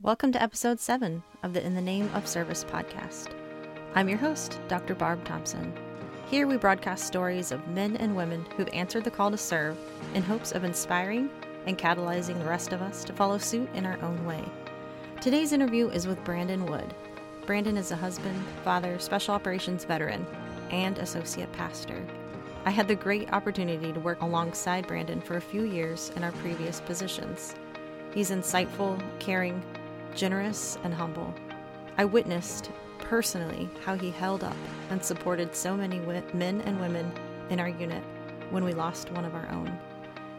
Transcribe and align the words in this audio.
Welcome 0.00 0.30
to 0.30 0.40
episode 0.40 0.78
7 0.78 1.24
of 1.42 1.52
the 1.52 1.66
In 1.66 1.74
the 1.74 1.80
Name 1.80 2.08
of 2.14 2.28
Service 2.28 2.62
podcast. 2.62 3.34
I'm 3.96 4.08
your 4.08 4.16
host, 4.16 4.60
Dr. 4.68 4.94
Barb 4.94 5.24
Thompson. 5.24 5.76
Here 6.30 6.46
we 6.46 6.56
broadcast 6.56 7.04
stories 7.04 7.50
of 7.50 7.66
men 7.66 7.96
and 7.96 8.14
women 8.14 8.46
who've 8.56 8.68
answered 8.72 9.02
the 9.02 9.10
call 9.10 9.32
to 9.32 9.36
serve 9.36 9.76
in 10.14 10.22
hopes 10.22 10.52
of 10.52 10.62
inspiring 10.62 11.28
and 11.66 11.76
catalyzing 11.76 12.38
the 12.38 12.48
rest 12.48 12.72
of 12.72 12.80
us 12.80 13.02
to 13.04 13.12
follow 13.12 13.38
suit 13.38 13.68
in 13.74 13.84
our 13.84 14.00
own 14.00 14.24
way. 14.24 14.44
Today's 15.20 15.52
interview 15.52 15.88
is 15.88 16.06
with 16.06 16.22
Brandon 16.22 16.64
Wood. 16.66 16.94
Brandon 17.44 17.76
is 17.76 17.90
a 17.90 17.96
husband, 17.96 18.40
father, 18.62 19.00
special 19.00 19.34
operations 19.34 19.84
veteran, 19.84 20.24
and 20.70 20.98
associate 20.98 21.50
pastor. 21.54 22.06
I 22.64 22.70
had 22.70 22.86
the 22.86 22.94
great 22.94 23.32
opportunity 23.32 23.92
to 23.92 23.98
work 23.98 24.22
alongside 24.22 24.86
Brandon 24.86 25.20
for 25.20 25.38
a 25.38 25.40
few 25.40 25.64
years 25.64 26.12
in 26.14 26.22
our 26.22 26.32
previous 26.32 26.80
positions. 26.80 27.56
He's 28.14 28.30
insightful, 28.30 29.02
caring, 29.18 29.62
generous, 30.14 30.78
and 30.84 30.92
humble. 30.92 31.34
I 31.96 32.04
witnessed 32.04 32.70
personally 32.98 33.68
how 33.84 33.94
he 33.96 34.10
held 34.10 34.44
up 34.44 34.56
and 34.90 35.02
supported 35.02 35.54
so 35.54 35.76
many 35.76 35.98
wi- 35.98 36.22
men 36.34 36.60
and 36.62 36.80
women 36.80 37.10
in 37.50 37.60
our 37.60 37.68
unit 37.68 38.02
when 38.50 38.64
we 38.64 38.72
lost 38.72 39.10
one 39.12 39.24
of 39.24 39.34
our 39.34 39.48
own. 39.50 39.78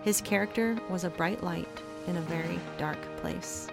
His 0.04 0.22
character 0.22 0.78
was 0.90 1.04
a 1.04 1.10
bright 1.10 1.44
light 1.44 1.82
in 2.08 2.18
a 2.18 2.22
very 2.22 2.60
dark 2.78 3.00
place. 3.18 3.68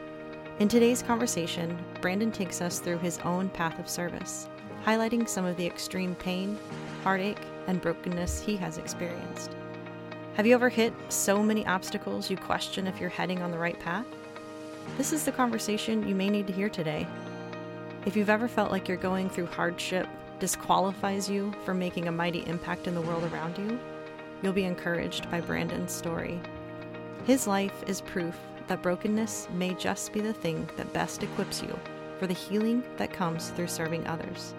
In 0.59 0.69
today's 0.69 1.03
conversation, 1.03 1.79
Brandon 2.01 2.33
takes 2.33 2.61
us 2.61 2.79
through 2.79 2.99
his 2.99 3.19
own 3.21 3.49
path 3.51 3.79
of 3.79 3.89
service, 3.89 4.49
highlighting 4.85 5.29
some 5.29 5.45
of 5.45 5.57
the 5.57 5.67
extreme 5.67 6.15
pain, 6.15 6.59
heartache, 7.03 7.43
and 7.67 7.81
brokenness 7.81 8.41
he 8.41 8.57
has 8.57 8.79
experienced. 8.79 9.55
Have 10.35 10.47
you 10.47 10.55
ever 10.55 10.69
hit 10.69 10.93
so 11.09 11.43
many 11.43 11.67
obstacles 11.67 12.31
you 12.31 12.37
question 12.37 12.87
if 12.87 13.01
you're 13.01 13.09
heading 13.09 13.43
on 13.43 13.51
the 13.51 13.59
right 13.59 13.79
path? 13.79 14.07
This 14.97 15.13
is 15.13 15.25
the 15.25 15.33
conversation 15.33 16.09
you 16.09 16.15
may 16.15 16.31
need 16.31 16.47
to 16.47 16.53
hear 16.53 16.71
today. 16.71 17.07
If 18.07 18.17
you've 18.17 18.31
ever 18.31 18.49
felt 18.49 18.71
like 18.71 18.89
you're 18.89 18.97
going 18.97 19.29
through 19.29 19.47
hardship 19.47 20.09
disqualifies 20.39 21.29
you 21.29 21.53
from 21.65 21.79
making 21.79 22.09
a 22.09 22.13
mighty 22.13 22.47
impact 22.47 22.87
in 22.87 22.95
the 22.95 23.01
world 23.03 23.25
around 23.25 23.59
you, 23.59 23.79
you'll 24.43 24.53
be 24.53 24.65
encouraged 24.65 25.31
by 25.31 25.41
Brandon's 25.41 25.93
story. 25.93 26.41
His 27.27 27.47
life 27.47 27.85
is 27.87 28.01
proof 28.01 28.37
that 28.69 28.83
brokenness 28.83 29.49
may 29.53 29.75
just 29.75 30.13
be 30.13 30.21
the 30.21 30.33
thing 30.33 30.69
that 30.77 30.93
best 30.93 31.23
equips 31.23 31.63
you 31.63 31.79
for 32.19 32.27
the 32.27 32.35
healing 32.35 32.83
that 32.97 33.13
comes 33.13 33.51
through 33.51 33.69
serving 33.69 34.07
others. 34.07 34.55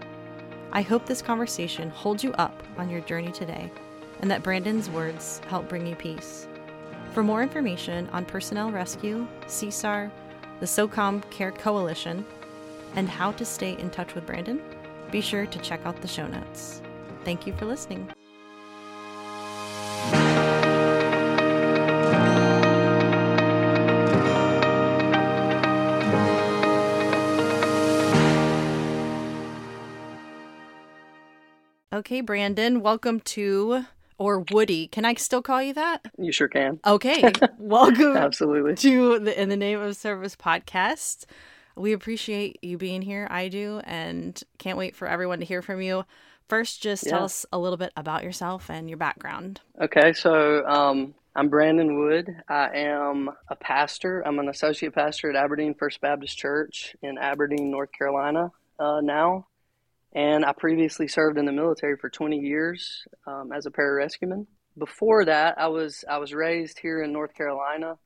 I 0.71 0.81
hope 0.81 1.05
this 1.05 1.21
conversation 1.21 1.89
holds 1.89 2.23
you 2.23 2.33
up 2.33 2.63
on 2.77 2.89
your 2.89 3.01
journey 3.01 3.31
today 3.31 3.71
and 4.21 4.29
that 4.29 4.43
Brandon's 4.43 4.89
words 4.89 5.41
help 5.47 5.67
bring 5.67 5.87
you 5.87 5.95
peace. 5.95 6.47
For 7.13 7.23
more 7.23 7.41
information 7.41 8.09
on 8.11 8.25
personnel 8.25 8.71
rescue, 8.71 9.27
CSAR, 9.45 10.11
the 10.59 10.65
SOCOM 10.65 11.29
Care 11.29 11.51
Coalition, 11.51 12.25
and 12.95 13.07
how 13.07 13.31
to 13.33 13.45
stay 13.45 13.77
in 13.77 13.89
touch 13.89 14.15
with 14.15 14.25
Brandon, 14.25 14.61
be 15.11 15.21
sure 15.21 15.45
to 15.45 15.59
check 15.59 15.85
out 15.85 16.01
the 16.01 16.07
show 16.07 16.27
notes. 16.27 16.81
Thank 17.23 17.45
you 17.45 17.53
for 17.53 17.65
listening. 17.65 18.09
Okay, 31.93 32.21
Brandon, 32.21 32.81
welcome 32.81 33.19
to 33.21 33.85
or 34.17 34.39
Woody. 34.51 34.87
Can 34.87 35.05
I 35.05 35.13
still 35.15 35.41
call 35.41 35.61
you 35.61 35.73
that? 35.73 36.05
You 36.17 36.31
sure 36.31 36.47
can. 36.47 36.79
Okay. 36.85 37.31
welcome 37.59 38.17
Absolutely. 38.17 38.75
to 38.75 39.19
the 39.19 39.39
In 39.39 39.49
the 39.49 39.57
Name 39.57 39.81
of 39.81 39.95
Service 39.95 40.35
podcast. 40.35 41.25
We 41.75 41.93
appreciate 41.93 42.59
you 42.63 42.77
being 42.77 43.01
here. 43.01 43.27
I 43.29 43.49
do, 43.49 43.81
and 43.83 44.41
can't 44.57 44.77
wait 44.77 44.95
for 44.95 45.07
everyone 45.07 45.39
to 45.39 45.45
hear 45.45 45.61
from 45.61 45.81
you. 45.81 46.05
First, 46.47 46.81
just 46.81 47.03
tell 47.03 47.25
us 47.25 47.45
a 47.51 47.59
little 47.59 47.77
bit 47.77 47.91
about 47.97 48.23
yourself 48.23 48.69
and 48.69 48.89
your 48.89 48.97
background. 48.97 49.59
Okay, 49.81 50.13
so 50.13 50.65
um, 50.65 51.13
I'm 51.35 51.49
Brandon 51.49 51.99
Wood. 51.99 52.35
I 52.47 52.69
am 52.73 53.29
a 53.49 53.55
pastor. 53.55 54.25
I'm 54.25 54.39
an 54.39 54.47
associate 54.47 54.95
pastor 54.95 55.29
at 55.29 55.35
Aberdeen 55.35 55.75
First 55.75 55.99
Baptist 56.01 56.37
Church 56.37 56.95
in 57.03 57.17
Aberdeen, 57.17 57.69
North 57.69 57.91
Carolina 57.91 58.51
uh, 58.79 59.01
now. 59.03 59.45
And 60.13 60.45
I 60.45 60.53
previously 60.53 61.07
served 61.07 61.37
in 61.37 61.45
the 61.45 61.51
military 61.51 61.97
for 61.97 62.09
20 62.09 62.37
years 62.37 63.05
um, 63.25 63.51
as 63.51 63.65
a 63.65 63.71
pararescueman. 63.71 64.47
Before 64.77 65.25
that, 65.25 65.57
I 65.57 65.67
was 65.67 66.05
I 66.07 66.19
was 66.19 66.33
raised 66.33 66.79
here 66.79 67.01
in 67.01 67.11
North 67.11 67.33
Carolina, 67.33 67.97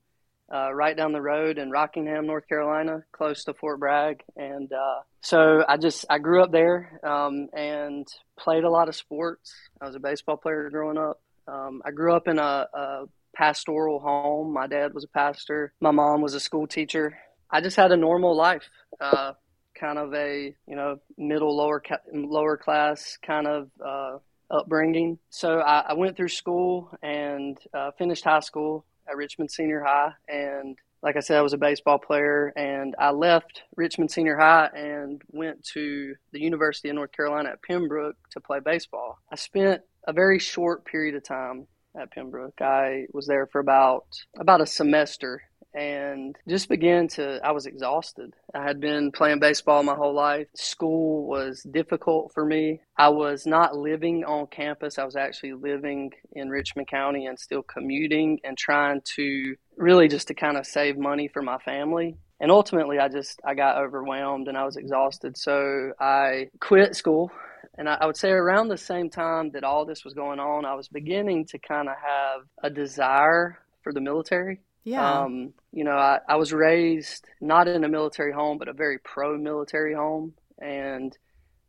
uh, 0.51 0.73
right 0.73 0.95
down 0.95 1.11
the 1.11 1.21
road 1.21 1.57
in 1.57 1.69
Rockingham, 1.69 2.27
North 2.27 2.47
Carolina, 2.47 3.03
close 3.11 3.43
to 3.45 3.53
Fort 3.53 3.79
Bragg. 3.79 4.23
And 4.35 4.71
uh, 4.71 5.01
so 5.21 5.63
I 5.67 5.77
just 5.77 6.05
I 6.09 6.17
grew 6.19 6.43
up 6.43 6.51
there 6.51 6.99
um, 7.03 7.49
and 7.53 8.07
played 8.37 8.63
a 8.63 8.69
lot 8.69 8.89
of 8.89 8.95
sports. 8.95 9.53
I 9.81 9.85
was 9.85 9.95
a 9.95 9.99
baseball 9.99 10.37
player 10.37 10.69
growing 10.69 10.97
up. 10.97 11.21
Um, 11.47 11.81
I 11.85 11.91
grew 11.91 12.13
up 12.13 12.27
in 12.27 12.39
a, 12.39 12.67
a 12.73 13.05
pastoral 13.35 13.99
home. 13.99 14.53
My 14.53 14.67
dad 14.67 14.93
was 14.93 15.03
a 15.03 15.07
pastor. 15.07 15.73
My 15.79 15.91
mom 15.91 16.21
was 16.21 16.33
a 16.33 16.39
school 16.39 16.67
teacher. 16.67 17.17
I 17.49 17.61
just 17.61 17.75
had 17.75 17.91
a 17.91 17.97
normal 17.97 18.35
life, 18.35 18.69
uh, 18.99 19.33
kind 19.81 19.97
of 19.97 20.13
a 20.13 20.55
you 20.67 20.75
know 20.75 20.99
middle 21.17 21.55
lower 21.57 21.81
lower 22.13 22.55
class 22.55 23.17
kind 23.25 23.47
of 23.47 23.69
uh, 23.83 24.17
upbringing. 24.51 25.17
So 25.29 25.59
I, 25.59 25.85
I 25.89 25.93
went 25.93 26.15
through 26.15 26.29
school 26.29 26.91
and 27.01 27.57
uh, 27.73 27.91
finished 27.97 28.23
high 28.23 28.41
school 28.41 28.85
at 29.09 29.17
Richmond 29.17 29.51
Senior 29.51 29.83
High, 29.83 30.11
and 30.29 30.77
like 31.01 31.17
I 31.17 31.21
said, 31.21 31.37
I 31.37 31.41
was 31.41 31.53
a 31.53 31.57
baseball 31.57 31.97
player, 31.97 32.53
and 32.55 32.95
I 32.99 33.09
left 33.09 33.63
Richmond 33.75 34.11
Senior 34.11 34.37
High 34.37 34.69
and 34.75 35.21
went 35.29 35.63
to 35.73 36.13
the 36.31 36.39
University 36.39 36.89
of 36.89 36.95
North 36.95 37.11
Carolina 37.11 37.49
at 37.49 37.63
Pembroke 37.63 38.17
to 38.31 38.39
play 38.39 38.59
baseball. 38.59 39.17
I 39.31 39.35
spent 39.35 39.81
a 40.07 40.13
very 40.13 40.37
short 40.37 40.85
period 40.85 41.15
of 41.15 41.23
time 41.23 41.67
at 41.99 42.11
Pembroke. 42.11 42.61
I 42.61 43.07
was 43.13 43.25
there 43.27 43.47
for 43.47 43.59
about 43.59 44.05
about 44.37 44.61
a 44.61 44.65
semester 44.65 45.41
and 45.73 46.37
just 46.47 46.69
began 46.69 47.07
to 47.09 47.39
I 47.43 47.51
was 47.51 47.65
exhausted. 47.65 48.33
I 48.53 48.63
had 48.63 48.79
been 48.79 49.11
playing 49.11 49.39
baseball 49.39 49.83
my 49.83 49.95
whole 49.95 50.13
life. 50.13 50.47
School 50.55 51.27
was 51.27 51.61
difficult 51.63 52.33
for 52.33 52.45
me. 52.45 52.81
I 52.97 53.09
was 53.09 53.45
not 53.45 53.77
living 53.77 54.23
on 54.23 54.47
campus. 54.47 54.97
I 54.97 55.05
was 55.05 55.15
actually 55.15 55.53
living 55.53 56.11
in 56.33 56.49
Richmond 56.49 56.87
County 56.87 57.25
and 57.25 57.39
still 57.39 57.63
commuting 57.63 58.39
and 58.43 58.57
trying 58.57 59.01
to 59.15 59.55
really 59.77 60.07
just 60.07 60.27
to 60.27 60.33
kind 60.33 60.57
of 60.57 60.65
save 60.65 60.97
money 60.97 61.27
for 61.27 61.41
my 61.41 61.57
family. 61.59 62.17
And 62.39 62.51
ultimately 62.51 62.99
I 62.99 63.07
just 63.07 63.39
I 63.45 63.53
got 63.53 63.77
overwhelmed 63.77 64.47
and 64.47 64.57
I 64.57 64.65
was 64.65 64.77
exhausted. 64.77 65.37
So 65.37 65.91
I 65.99 66.49
quit 66.59 66.95
school 66.95 67.31
and 67.77 67.87
I, 67.87 68.05
would 68.05 68.17
say 68.17 68.29
around 68.29 68.67
the 68.67 68.77
same 68.77 69.09
time 69.09 69.51
that 69.51 69.63
all 69.63 69.85
this 69.85 70.03
was 70.03 70.13
going 70.13 70.39
on, 70.39 70.65
I 70.65 70.75
was 70.75 70.87
beginning 70.87 71.45
to 71.47 71.59
kind 71.59 71.87
of 71.87 71.95
have 71.95 72.41
a 72.61 72.69
desire 72.69 73.59
for 73.81 73.93
the 73.93 74.01
military. 74.01 74.59
Yeah. 74.83 75.21
Um, 75.23 75.53
you 75.71 75.83
know, 75.83 75.91
I, 75.91 76.19
I 76.27 76.35
was 76.35 76.53
raised 76.53 77.25
not 77.39 77.67
in 77.67 77.83
a 77.83 77.89
military 77.89 78.33
home, 78.33 78.57
but 78.57 78.67
a 78.67 78.73
very 78.73 78.97
pro 78.99 79.37
military 79.37 79.93
home. 79.93 80.33
And 80.59 81.17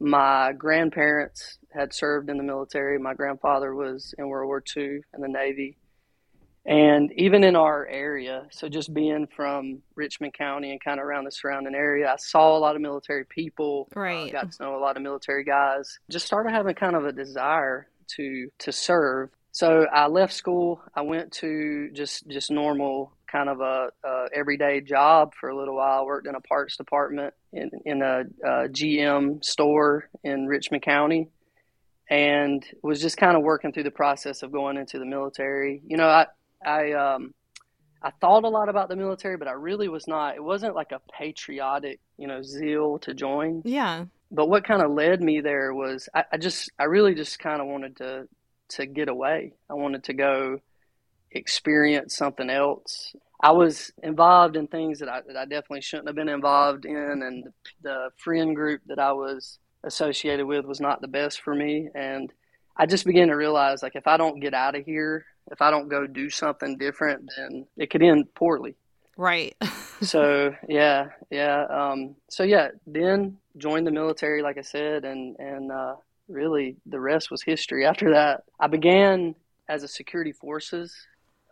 my 0.00 0.52
grandparents 0.56 1.58
had 1.72 1.92
served 1.94 2.28
in 2.30 2.36
the 2.36 2.42
military. 2.42 2.98
My 2.98 3.14
grandfather 3.14 3.74
was 3.74 4.14
in 4.18 4.28
World 4.28 4.48
War 4.48 4.62
II 4.76 5.00
in 5.14 5.20
the 5.20 5.28
Navy. 5.28 5.76
And 6.64 7.10
even 7.16 7.42
in 7.42 7.56
our 7.56 7.86
area, 7.88 8.46
so 8.52 8.68
just 8.68 8.94
being 8.94 9.26
from 9.34 9.82
Richmond 9.96 10.34
County 10.34 10.70
and 10.70 10.80
kind 10.82 11.00
of 11.00 11.06
around 11.06 11.24
the 11.24 11.32
surrounding 11.32 11.74
area, 11.74 12.08
I 12.12 12.16
saw 12.16 12.56
a 12.56 12.60
lot 12.60 12.76
of 12.76 12.82
military 12.82 13.24
people. 13.24 13.88
uh, 13.96 14.00
Right. 14.00 14.32
got 14.32 14.52
to 14.52 14.62
know 14.62 14.76
a 14.76 14.78
lot 14.78 14.96
of 14.96 15.02
military 15.02 15.42
guys. 15.42 15.98
Just 16.08 16.24
started 16.26 16.50
having 16.50 16.74
kind 16.76 16.94
of 16.94 17.04
a 17.04 17.12
desire 17.12 17.88
to 18.16 18.48
to 18.58 18.70
serve. 18.72 19.30
So 19.52 19.86
I 19.92 20.06
left 20.06 20.32
school. 20.32 20.82
I 20.94 21.02
went 21.02 21.32
to 21.34 21.90
just 21.92 22.26
just 22.26 22.50
normal 22.50 23.12
kind 23.30 23.50
of 23.50 23.60
a, 23.60 23.90
a 24.02 24.26
everyday 24.34 24.80
job 24.80 25.34
for 25.38 25.50
a 25.50 25.56
little 25.56 25.76
while. 25.76 26.00
I 26.00 26.04
worked 26.04 26.26
in 26.26 26.34
a 26.34 26.40
parts 26.40 26.76
department 26.78 27.34
in 27.52 27.70
in 27.84 28.02
a, 28.02 28.24
a 28.42 28.68
GM 28.68 29.44
store 29.44 30.08
in 30.24 30.46
Richmond 30.46 30.82
County, 30.82 31.28
and 32.08 32.64
was 32.82 33.02
just 33.02 33.18
kind 33.18 33.36
of 33.36 33.42
working 33.42 33.72
through 33.72 33.82
the 33.84 33.90
process 33.90 34.42
of 34.42 34.52
going 34.52 34.78
into 34.78 34.98
the 34.98 35.04
military. 35.06 35.82
You 35.86 35.98
know, 35.98 36.08
I 36.08 36.26
I 36.64 36.92
um 36.92 37.34
I 38.02 38.10
thought 38.22 38.44
a 38.44 38.48
lot 38.48 38.70
about 38.70 38.88
the 38.88 38.96
military, 38.96 39.36
but 39.36 39.48
I 39.48 39.52
really 39.52 39.88
was 39.88 40.08
not. 40.08 40.34
It 40.34 40.42
wasn't 40.42 40.74
like 40.74 40.92
a 40.92 41.00
patriotic, 41.12 42.00
you 42.16 42.26
know, 42.26 42.42
zeal 42.42 42.98
to 43.00 43.12
join. 43.12 43.62
yeah. 43.66 44.06
But 44.34 44.48
what 44.48 44.64
kind 44.64 44.80
of 44.80 44.90
led 44.92 45.20
me 45.20 45.42
there 45.42 45.74
was 45.74 46.08
I, 46.14 46.24
I 46.32 46.36
just 46.38 46.70
I 46.78 46.84
really 46.84 47.14
just 47.14 47.38
kind 47.38 47.60
of 47.60 47.66
wanted 47.66 47.96
to 47.96 48.28
to 48.70 48.86
get 48.86 49.08
away. 49.08 49.52
I 49.70 49.74
wanted 49.74 50.04
to 50.04 50.12
go 50.12 50.60
experience 51.30 52.16
something 52.16 52.50
else. 52.50 53.14
I 53.40 53.50
was 53.50 53.90
involved 54.02 54.56
in 54.56 54.68
things 54.68 55.00
that 55.00 55.08
I, 55.08 55.20
that 55.26 55.36
I 55.36 55.44
definitely 55.44 55.80
shouldn't 55.80 56.08
have 56.08 56.16
been 56.16 56.28
involved 56.28 56.84
in, 56.84 56.96
and 56.96 57.44
the, 57.44 57.52
the 57.82 58.08
friend 58.16 58.54
group 58.54 58.82
that 58.86 58.98
I 58.98 59.12
was 59.12 59.58
associated 59.84 60.46
with 60.46 60.64
was 60.64 60.80
not 60.80 61.00
the 61.00 61.08
best 61.08 61.40
for 61.40 61.54
me. 61.54 61.88
And 61.94 62.32
I 62.76 62.86
just 62.86 63.04
began 63.04 63.28
to 63.28 63.34
realize, 63.34 63.82
like, 63.82 63.96
if 63.96 64.06
I 64.06 64.16
don't 64.16 64.40
get 64.40 64.54
out 64.54 64.76
of 64.76 64.84
here, 64.84 65.26
if 65.50 65.60
I 65.60 65.70
don't 65.70 65.88
go 65.88 66.06
do 66.06 66.30
something 66.30 66.78
different, 66.78 67.30
then 67.36 67.66
it 67.76 67.90
could 67.90 68.02
end 68.02 68.32
poorly. 68.34 68.76
Right. 69.16 69.56
so 70.02 70.54
yeah, 70.68 71.08
yeah. 71.30 71.64
Um, 71.64 72.16
so 72.30 72.44
yeah, 72.44 72.68
then 72.86 73.38
joined 73.56 73.86
the 73.86 73.90
military, 73.90 74.42
like 74.42 74.58
I 74.58 74.62
said, 74.62 75.04
and 75.04 75.36
and 75.38 75.70
uh, 75.70 75.96
really 76.32 76.76
the 76.86 77.00
rest 77.00 77.30
was 77.30 77.42
history. 77.42 77.86
After 77.86 78.12
that, 78.12 78.44
I 78.58 78.66
began 78.66 79.34
as 79.68 79.82
a 79.82 79.88
security 79.88 80.32
forces 80.32 80.94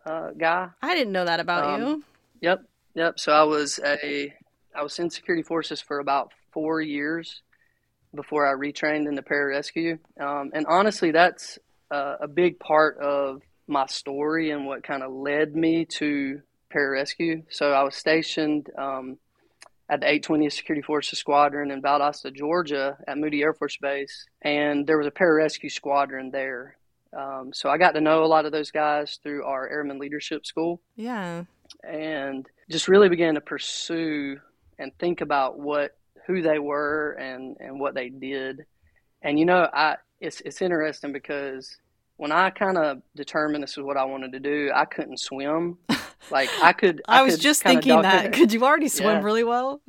uh, 0.05 0.31
guy. 0.37 0.69
I 0.81 0.95
didn't 0.95 1.13
know 1.13 1.25
that 1.25 1.39
about 1.39 1.65
um, 1.65 1.81
you. 1.81 2.03
Yep, 2.41 2.63
yep. 2.95 3.19
So 3.19 3.31
I 3.31 3.43
was 3.43 3.79
a 3.83 4.33
I 4.75 4.83
was 4.83 4.97
in 4.99 5.09
security 5.09 5.43
forces 5.43 5.81
for 5.81 5.99
about 5.99 6.31
four 6.51 6.81
years 6.81 7.41
before 8.13 8.45
I 8.45 8.53
retrained 8.53 9.07
in 9.07 9.15
the 9.15 9.21
pararescue. 9.21 9.99
Um, 10.19 10.51
and 10.53 10.65
honestly, 10.67 11.11
that's 11.11 11.59
uh, 11.89 12.15
a 12.21 12.27
big 12.27 12.59
part 12.59 12.97
of 12.97 13.41
my 13.67 13.85
story 13.85 14.51
and 14.51 14.65
what 14.65 14.83
kind 14.83 15.03
of 15.03 15.11
led 15.11 15.55
me 15.55 15.85
to 15.85 16.41
pararescue. 16.73 17.43
So 17.49 17.71
I 17.71 17.83
was 17.83 17.95
stationed 17.95 18.69
um, 18.77 19.17
at 19.91 19.99
the 19.99 20.05
820th 20.07 20.53
Security 20.53 20.81
Forces 20.81 21.19
Squadron 21.19 21.69
in 21.69 21.81
Valdosta, 21.81 22.33
Georgia, 22.33 22.97
at 23.07 23.17
Moody 23.17 23.43
Air 23.43 23.53
Force 23.53 23.77
Base, 23.77 24.25
and 24.41 24.87
there 24.87 24.97
was 24.97 25.05
a 25.05 25.11
pararescue 25.11 25.69
squadron 25.69 26.31
there. 26.31 26.77
Um, 27.15 27.51
so 27.53 27.69
I 27.69 27.77
got 27.77 27.91
to 27.91 28.01
know 28.01 28.23
a 28.23 28.25
lot 28.25 28.45
of 28.45 28.53
those 28.53 28.71
guys 28.71 29.19
through 29.21 29.43
our 29.43 29.67
Airman 29.67 29.99
Leadership 29.99 30.45
School. 30.45 30.81
Yeah. 30.95 31.43
And 31.83 32.47
just 32.69 32.87
really 32.87 33.09
began 33.09 33.35
to 33.35 33.41
pursue 33.41 34.39
and 34.79 34.97
think 34.97 35.19
about 35.19 35.59
what 35.59 35.97
who 36.25 36.41
they 36.41 36.59
were 36.59 37.11
and 37.19 37.57
and 37.59 37.79
what 37.79 37.93
they 37.93 38.07
did. 38.09 38.65
And 39.21 39.37
you 39.37 39.45
know, 39.45 39.67
I 39.73 39.97
it's 40.21 40.41
it's 40.41 40.61
interesting 40.61 41.11
because 41.11 41.77
when 42.15 42.31
I 42.31 42.49
kind 42.49 42.77
of 42.77 43.01
determined 43.15 43.63
this 43.63 43.71
is 43.71 43.83
what 43.83 43.97
I 43.97 44.05
wanted 44.05 44.31
to 44.33 44.39
do, 44.39 44.71
I 44.73 44.85
couldn't 44.85 45.19
swim. 45.19 45.79
Like 46.29 46.49
I 46.61 46.73
could. 46.73 47.01
I, 47.07 47.19
I 47.19 47.23
was 47.23 47.35
could 47.35 47.41
just 47.41 47.63
thinking 47.63 48.01
that. 48.01 48.33
Could 48.41 48.53
you 48.53 48.63
already 48.63 48.87
swim 48.87 49.17
yeah. 49.17 49.23
really 49.23 49.43
well? 49.43 49.81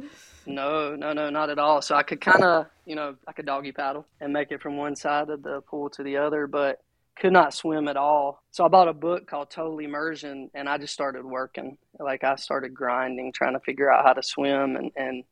No, 0.46 0.96
no, 0.96 1.12
no, 1.12 1.31
not 1.31 1.50
at 1.50 1.58
all. 1.58 1.82
So 1.82 1.94
I 1.94 2.02
could 2.02 2.20
kind 2.20 2.43
of, 2.43 2.67
you 2.84 2.96
know, 2.96 3.14
I 3.29 3.32
could 3.32 3.46
doggy 3.46 3.73
paddle 3.73 4.06
and 4.20 4.32
make 4.32 4.50
it 4.50 4.61
from 4.61 4.76
one 4.76 4.96
side 4.96 5.31
of 5.31 5.43
the 5.43 5.61
pool 5.61 5.88
to 5.90 6.02
the 6.02 6.17
other, 6.17 6.46
but 6.46 6.82
could 7.17 7.32
not 7.32 7.55
swim 7.55 7.88
at 7.88 7.96
all. 7.96 8.43
So 8.50 8.64
I 8.64 8.69
bought 8.69 8.88
a 8.88 8.93
book 8.93 9.26
called 9.26 9.50
Total 9.50 9.79
Immersion 9.79 10.50
and 10.55 10.69
I 10.69 10.79
just 10.79 10.94
started 10.94 11.25
working. 11.25 11.76
Like 11.99 12.25
I 12.25 12.37
started 12.37 12.75
grinding, 12.75 13.32
trying 13.32 13.52
to 13.52 13.61
figure 13.61 13.93
out 13.93 14.05
how 14.05 14.14
to 14.14 14.23
swim 14.23 14.76
and, 14.76 14.90
and 14.96 15.25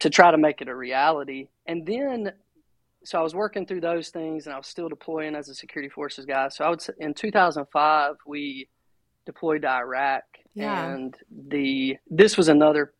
to 0.00 0.10
try 0.10 0.30
to 0.30 0.38
make 0.38 0.60
it 0.60 0.68
a 0.68 0.74
reality. 0.74 1.48
And 1.66 1.86
then, 1.86 2.32
so 3.04 3.18
I 3.18 3.22
was 3.22 3.34
working 3.34 3.64
through 3.64 3.80
those 3.80 4.08
things 4.08 4.46
and 4.46 4.54
I 4.54 4.58
was 4.58 4.66
still 4.66 4.88
deploying 4.88 5.34
as 5.34 5.48
a 5.48 5.54
security 5.54 5.88
forces 5.88 6.26
guy. 6.26 6.48
So 6.48 6.64
I 6.64 6.70
would, 6.70 6.84
in 6.98 7.14
2005, 7.14 8.16
we 8.26 8.68
deployed 9.26 9.62
to 9.62 9.70
Iraq 9.70 10.24
yeah. 10.54 10.92
and 10.92 11.14
the, 11.48 11.96
this 12.08 12.36
was 12.36 12.48
another 12.48 12.92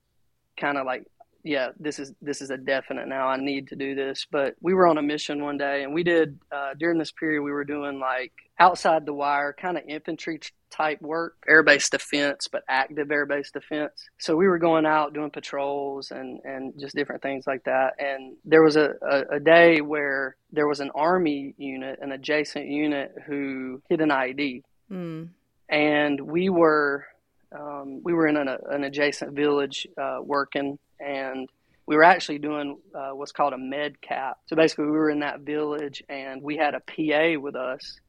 kind 0.57 0.79
of 0.79 0.87
like 0.87 1.07
yeah, 1.45 1.69
this 1.79 1.99
is 1.99 2.15
this 2.23 2.41
is 2.41 2.49
a 2.49 2.57
definite 2.57 3.07
now. 3.07 3.29
I 3.29 3.37
need 3.37 3.69
to 3.69 3.77
do 3.77 3.95
this. 3.95 4.27
But 4.31 4.57
we 4.63 4.73
were 4.73 4.87
on 4.87 4.97
a 4.97 5.03
mission 5.03 5.45
one 5.45 5.59
day, 5.59 5.83
and 5.85 5.93
we 5.93 6.03
did 6.03 6.39
uh, 6.51 6.73
during 6.79 6.99
this 6.99 7.13
period 7.13 7.43
we 7.43 7.53
were 7.53 7.67
doing 7.67 8.01
like 8.01 8.33
outside 8.59 9.05
the 9.05 9.13
wire 9.13 9.53
kind 9.53 9.77
of 9.77 9.85
infantry 9.87 10.41
type 10.71 11.03
work, 11.03 11.37
air 11.47 11.63
base 11.63 11.91
defense, 11.91 12.49
but 12.51 12.63
active 12.67 13.11
air 13.11 13.27
base 13.27 13.51
defense. 13.51 13.93
So 14.19 14.37
we 14.37 14.49
were 14.49 14.59
going 14.59 14.87
out 14.87 15.13
doing 15.13 15.31
patrols 15.31 16.11
and 16.11 16.41
and 16.45 16.73
just 16.81 16.97
different 16.97 17.21
things 17.21 17.47
like 17.47 17.65
that. 17.65 17.93
And 17.99 18.37
there 18.47 18.63
was 18.63 18.77
a, 18.77 18.95
a, 19.03 19.37
a 19.37 19.41
day 19.41 19.83
where 19.83 20.37
there 20.51 20.67
was 20.67 20.81
an 20.81 20.93
army 20.95 21.55
unit, 21.59 21.99
an 22.01 22.11
adjacent 22.13 22.69
unit, 22.69 23.15
who 23.27 23.83
hit 23.91 24.01
an 24.01 24.09
IED 24.09 24.63
mm. 24.91 25.29
And 25.75 26.21
we 26.21 26.49
were 26.49 27.05
um, 27.53 28.01
we 28.03 28.13
were 28.13 28.27
in 28.27 28.37
an, 28.37 28.49
an 28.49 28.85
adjacent 28.85 29.33
village 29.33 29.87
uh, 29.97 30.19
working 30.23 30.79
and 30.99 31.49
we 31.87 31.97
were 31.97 32.05
actually 32.05 32.39
doing 32.39 32.79
uh, 32.95 33.11
what's 33.11 33.33
called 33.33 33.53
a 33.53 33.59
med 33.59 34.01
cap. 34.01 34.39
So 34.47 34.57
basically, 34.57 34.87
we 34.87 34.93
were 34.93 35.11
in 35.11 35.21
that 35.21 35.41
village, 35.41 36.03
and 36.09 36.43
we 36.43 36.57
had 36.57 36.75
a 36.75 36.81
PA 36.81 37.39
with 37.39 37.57
us, 37.57 38.01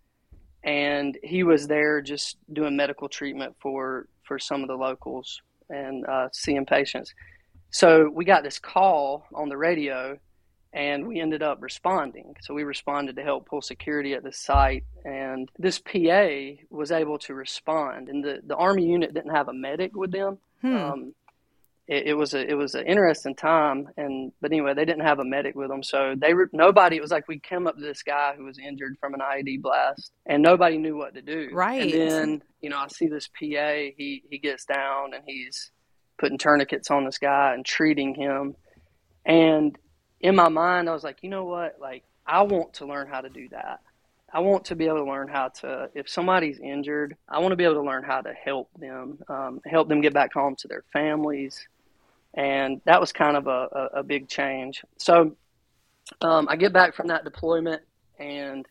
and 0.63 1.17
he 1.23 1.43
was 1.43 1.67
there 1.67 2.01
just 2.01 2.37
doing 2.53 2.75
medical 2.75 3.09
treatment 3.09 3.55
for 3.59 4.07
for 4.23 4.39
some 4.39 4.61
of 4.61 4.67
the 4.67 4.75
locals 4.75 5.41
and 5.69 6.05
uh, 6.07 6.29
seeing 6.31 6.65
patients. 6.65 7.13
So 7.69 8.09
we 8.09 8.23
got 8.23 8.43
this 8.43 8.59
call 8.59 9.25
on 9.33 9.49
the 9.49 9.57
radio, 9.57 10.17
and 10.75 11.07
we 11.07 11.21
ended 11.21 11.41
up 11.41 11.59
responding. 11.61 12.35
So 12.41 12.53
we 12.53 12.63
responded 12.63 13.15
to 13.15 13.23
help 13.23 13.47
pull 13.47 13.61
security 13.61 14.13
at 14.13 14.23
the 14.23 14.33
site, 14.33 14.83
and 15.05 15.49
this 15.57 15.79
PA 15.79 16.61
was 16.69 16.91
able 16.91 17.17
to 17.19 17.33
respond. 17.33 18.09
And 18.09 18.23
the 18.23 18.41
the 18.45 18.55
army 18.55 18.85
unit 18.85 19.13
didn't 19.13 19.33
have 19.33 19.47
a 19.47 19.53
medic 19.53 19.95
with 19.95 20.11
them. 20.11 20.37
Hmm. 20.61 20.75
Um, 20.75 21.15
it, 21.87 22.07
it, 22.07 22.13
was 22.15 22.33
a 22.33 22.45
it 22.45 22.55
was 22.55 22.73
an 22.73 22.87
interesting 22.87 23.35
time 23.35 23.89
and 23.95 24.31
but 24.41 24.51
anyway 24.51 24.73
they 24.73 24.85
didn't 24.85 25.05
have 25.05 25.19
a 25.19 25.23
medic 25.23 25.53
with 25.53 25.69
them 25.69 25.83
so 25.83 26.15
they 26.17 26.33
were 26.33 26.49
nobody 26.51 26.95
it 26.95 27.01
was 27.01 27.11
like 27.11 27.27
we 27.27 27.37
came 27.37 27.67
up 27.67 27.75
to 27.75 27.83
this 27.83 28.01
guy 28.01 28.33
who 28.35 28.43
was 28.43 28.57
injured 28.57 28.97
from 28.99 29.13
an 29.13 29.19
IED 29.19 29.61
blast 29.61 30.11
and 30.25 30.41
nobody 30.41 30.79
knew 30.79 30.97
what 30.97 31.13
to 31.13 31.21
do 31.21 31.47
right 31.53 31.93
and 31.93 31.93
then 31.93 32.43
you 32.61 32.71
know 32.71 32.79
I 32.79 32.87
see 32.87 33.05
this 33.05 33.27
PA 33.27 33.93
he 33.95 34.23
he 34.27 34.39
gets 34.39 34.65
down 34.65 35.13
and 35.13 35.23
he's 35.27 35.69
putting 36.17 36.39
tourniquets 36.39 36.89
on 36.89 37.05
this 37.05 37.19
guy 37.19 37.53
and 37.53 37.63
treating 37.63 38.15
him 38.15 38.55
and 39.23 39.77
in 40.25 40.35
my 40.35 40.49
mind 40.49 40.89
I 40.89 40.93
was 40.93 41.03
like 41.03 41.19
you 41.21 41.29
know 41.29 41.45
what 41.45 41.77
like 41.79 42.03
I 42.25 42.41
want 42.43 42.73
to 42.75 42.85
learn 42.85 43.07
how 43.07 43.21
to 43.21 43.29
do 43.29 43.49
that 43.49 43.81
I 44.35 44.39
want 44.39 44.65
to 44.65 44.75
be 44.75 44.85
able 44.85 44.97
to 44.97 45.05
learn 45.05 45.29
how 45.29 45.47
to, 45.47 45.89
if 45.95 46.09
somebody's 46.09 46.59
injured, 46.59 47.15
I 47.29 47.39
want 47.39 47.53
to 47.53 47.55
be 47.55 47.63
able 47.63 47.75
to 47.75 47.83
learn 47.83 48.03
how 48.03 48.19
to 48.19 48.33
help 48.33 48.69
them, 48.77 49.19
um, 49.29 49.61
help 49.65 49.87
them 49.87 50.01
get 50.01 50.13
back 50.13 50.33
home 50.33 50.57
to 50.57 50.67
their 50.67 50.83
families, 50.91 51.65
and 52.33 52.81
that 52.83 52.99
was 52.99 53.13
kind 53.13 53.37
of 53.37 53.47
a, 53.47 53.69
a, 53.71 53.99
a 53.99 54.03
big 54.03 54.27
change. 54.27 54.83
So 54.97 55.37
um, 56.19 56.47
I 56.49 56.57
get 56.57 56.73
back 56.73 56.95
from 56.95 57.07
that 57.07 57.23
deployment, 57.23 57.81
and 58.19 58.67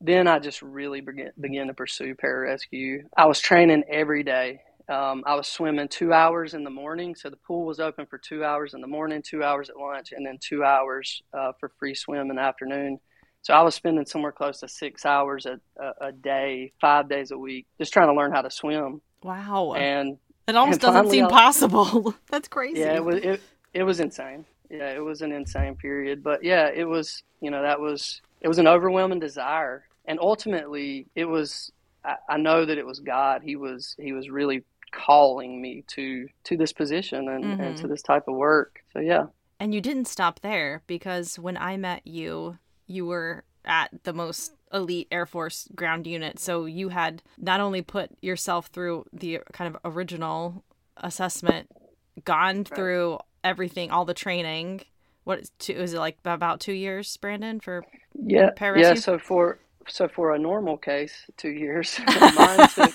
then 0.00 0.28
I 0.28 0.38
just 0.38 0.62
really 0.62 1.00
begin, 1.00 1.32
begin 1.40 1.66
to 1.66 1.74
pursue 1.74 2.14
pararescue. 2.14 3.02
I 3.16 3.26
was 3.26 3.40
training 3.40 3.82
every 3.88 4.22
day. 4.22 4.62
Um, 4.90 5.22
I 5.24 5.36
was 5.36 5.46
swimming 5.46 5.86
two 5.86 6.12
hours 6.12 6.52
in 6.52 6.64
the 6.64 6.70
morning, 6.70 7.14
so 7.14 7.30
the 7.30 7.36
pool 7.36 7.64
was 7.64 7.78
open 7.78 8.06
for 8.06 8.18
two 8.18 8.44
hours 8.44 8.74
in 8.74 8.80
the 8.80 8.88
morning, 8.88 9.22
two 9.22 9.44
hours 9.44 9.70
at 9.70 9.76
lunch, 9.76 10.10
and 10.10 10.26
then 10.26 10.36
two 10.40 10.64
hours 10.64 11.22
uh, 11.32 11.52
for 11.60 11.70
free 11.78 11.94
swim 11.94 12.28
in 12.28 12.34
the 12.34 12.42
afternoon. 12.42 12.98
So 13.42 13.54
I 13.54 13.62
was 13.62 13.76
spending 13.76 14.04
somewhere 14.04 14.32
close 14.32 14.58
to 14.60 14.68
six 14.68 15.06
hours 15.06 15.46
a, 15.46 15.60
a, 15.80 16.08
a, 16.08 16.12
day, 16.12 16.72
five 16.80 17.08
days 17.08 17.30
a 17.30 17.38
week, 17.38 17.66
just 17.78 17.92
trying 17.92 18.08
to 18.08 18.14
learn 18.14 18.32
how 18.32 18.42
to 18.42 18.50
swim. 18.50 19.00
Wow! 19.22 19.74
And 19.74 20.18
it 20.48 20.56
almost 20.56 20.80
doesn't 20.80 21.08
seem 21.08 21.28
possible. 21.28 22.12
That's 22.28 22.48
crazy. 22.48 22.80
Yeah, 22.80 22.96
it 22.96 23.04
was 23.04 23.16
it, 23.16 23.40
it 23.72 23.84
was 23.84 24.00
insane. 24.00 24.44
Yeah, 24.68 24.90
it 24.90 25.04
was 25.04 25.22
an 25.22 25.30
insane 25.30 25.76
period. 25.76 26.24
But 26.24 26.42
yeah, 26.42 26.68
it 26.68 26.84
was 26.84 27.22
you 27.40 27.52
know 27.52 27.62
that 27.62 27.80
was 27.80 28.20
it 28.40 28.48
was 28.48 28.58
an 28.58 28.66
overwhelming 28.66 29.20
desire, 29.20 29.84
and 30.04 30.18
ultimately 30.20 31.06
it 31.14 31.26
was. 31.26 31.70
I, 32.04 32.16
I 32.30 32.36
know 32.38 32.64
that 32.64 32.78
it 32.78 32.86
was 32.86 32.98
God. 32.98 33.42
He 33.44 33.56
was 33.56 33.94
he 33.98 34.12
was 34.12 34.28
really 34.28 34.64
calling 34.90 35.60
me 35.60 35.84
to 35.88 36.28
to 36.44 36.56
this 36.56 36.72
position 36.72 37.28
and, 37.28 37.44
mm-hmm. 37.44 37.60
and 37.60 37.76
to 37.78 37.88
this 37.88 38.02
type 38.02 38.28
of 38.28 38.34
work. 38.34 38.80
So 38.92 39.00
yeah. 39.00 39.26
And 39.58 39.74
you 39.74 39.80
didn't 39.80 40.06
stop 40.06 40.40
there 40.40 40.82
because 40.86 41.38
when 41.38 41.56
I 41.56 41.76
met 41.76 42.06
you, 42.06 42.58
you 42.86 43.04
were 43.06 43.44
at 43.64 44.04
the 44.04 44.12
most 44.12 44.52
elite 44.72 45.08
Air 45.10 45.26
Force 45.26 45.68
ground 45.74 46.06
unit. 46.06 46.38
So 46.38 46.64
you 46.64 46.88
had 46.88 47.22
not 47.38 47.60
only 47.60 47.82
put 47.82 48.10
yourself 48.22 48.66
through 48.66 49.06
the 49.12 49.40
kind 49.52 49.74
of 49.74 49.94
original 49.94 50.64
assessment, 50.96 51.70
gone 52.24 52.58
right. 52.58 52.68
through 52.68 53.18
everything, 53.44 53.90
all 53.90 54.04
the 54.04 54.14
training. 54.14 54.82
What 55.24 55.40
is 55.40 55.50
two, 55.58 55.78
was 55.78 55.92
it 55.92 55.98
like 55.98 56.18
about 56.24 56.60
two 56.60 56.72
years, 56.72 57.14
Brandon, 57.16 57.60
for 57.60 57.84
yeah, 58.14 58.50
yeah. 58.58 58.94
So 58.94 59.18
for 59.18 59.58
so 59.86 60.08
for 60.08 60.34
a 60.34 60.38
normal 60.38 60.76
case, 60.76 61.26
two 61.36 61.50
years. 61.50 62.00
mine, 62.20 62.68
took, 62.74 62.92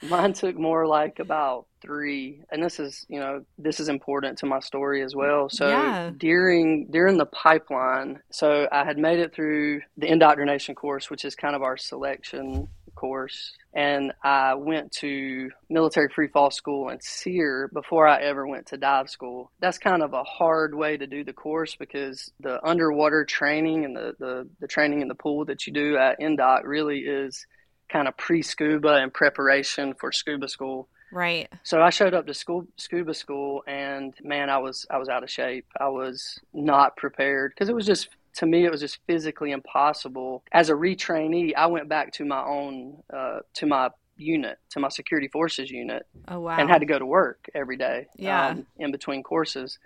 mine 0.08 0.32
took 0.32 0.56
more 0.56 0.86
like 0.86 1.18
about 1.18 1.66
three, 1.80 2.42
and 2.50 2.62
this 2.62 2.78
is 2.78 3.04
you 3.08 3.18
know 3.18 3.44
this 3.58 3.80
is 3.80 3.88
important 3.88 4.38
to 4.38 4.46
my 4.46 4.60
story 4.60 5.02
as 5.02 5.14
well. 5.14 5.48
So 5.48 5.68
yeah. 5.68 6.10
during 6.16 6.90
during 6.90 7.18
the 7.18 7.26
pipeline, 7.26 8.20
so 8.30 8.68
I 8.70 8.84
had 8.84 8.98
made 8.98 9.18
it 9.18 9.34
through 9.34 9.82
the 9.96 10.06
indoctrination 10.06 10.74
course, 10.74 11.10
which 11.10 11.24
is 11.24 11.34
kind 11.34 11.56
of 11.56 11.62
our 11.62 11.76
selection 11.76 12.68
course, 12.94 13.52
and 13.74 14.12
I 14.24 14.54
went 14.54 14.92
to 14.92 15.50
military 15.70 16.08
free 16.08 16.28
fall 16.28 16.50
school 16.50 16.88
in 16.90 17.00
SERE 17.00 17.68
before 17.72 18.08
I 18.08 18.20
ever 18.22 18.46
went 18.46 18.66
to 18.66 18.76
dive 18.76 19.08
school. 19.08 19.52
That's 19.60 19.78
kind 19.78 20.02
of 20.02 20.14
a 20.14 20.24
hard 20.24 20.74
way 20.74 20.96
to 20.96 21.06
do 21.06 21.22
the 21.22 21.32
course 21.32 21.76
because 21.76 22.30
the 22.40 22.64
underwater 22.66 23.24
training 23.24 23.84
and 23.84 23.96
the, 23.96 24.14
the, 24.18 24.48
the 24.60 24.66
training 24.66 25.00
in 25.00 25.08
the 25.08 25.14
pool 25.14 25.44
that 25.44 25.66
you 25.66 25.72
do 25.72 25.96
at 25.96 26.18
Indoc 26.18 26.62
really 26.64 27.00
is 27.00 27.46
kind 27.88 28.08
of 28.08 28.16
pre 28.16 28.42
scuba 28.42 28.94
and 28.96 29.12
preparation 29.12 29.94
for 29.94 30.12
scuba 30.12 30.48
school. 30.48 30.88
Right. 31.10 31.48
So 31.62 31.80
I 31.80 31.90
showed 31.90 32.12
up 32.14 32.26
to 32.26 32.34
school 32.34 32.66
scuba 32.76 33.14
school 33.14 33.62
and 33.66 34.14
man 34.22 34.50
I 34.50 34.58
was 34.58 34.86
I 34.90 34.98
was 34.98 35.08
out 35.08 35.22
of 35.22 35.30
shape. 35.30 35.66
I 35.80 35.88
was 35.88 36.38
not 36.52 36.96
prepared 36.96 37.52
because 37.54 37.68
it 37.68 37.74
was 37.74 37.86
just 37.86 38.08
to 38.34 38.46
me 38.46 38.64
it 38.66 38.70
was 38.70 38.80
just 38.80 38.98
physically 39.06 39.52
impossible. 39.52 40.44
As 40.52 40.68
a 40.68 40.74
retrainee, 40.74 41.54
I 41.56 41.66
went 41.66 41.88
back 41.88 42.12
to 42.14 42.24
my 42.26 42.42
own 42.44 43.02
uh, 43.12 43.40
to 43.54 43.66
my 43.66 43.90
unit, 44.18 44.58
to 44.70 44.80
my 44.80 44.88
security 44.88 45.28
forces 45.28 45.70
unit, 45.70 46.04
Oh 46.26 46.40
wow. 46.40 46.56
and 46.58 46.68
had 46.68 46.80
to 46.80 46.86
go 46.86 46.98
to 46.98 47.06
work 47.06 47.48
every 47.54 47.76
day 47.76 48.06
Yeah. 48.16 48.48
um, 48.48 48.66
in 48.76 48.90
between 48.92 49.22
courses. 49.22 49.78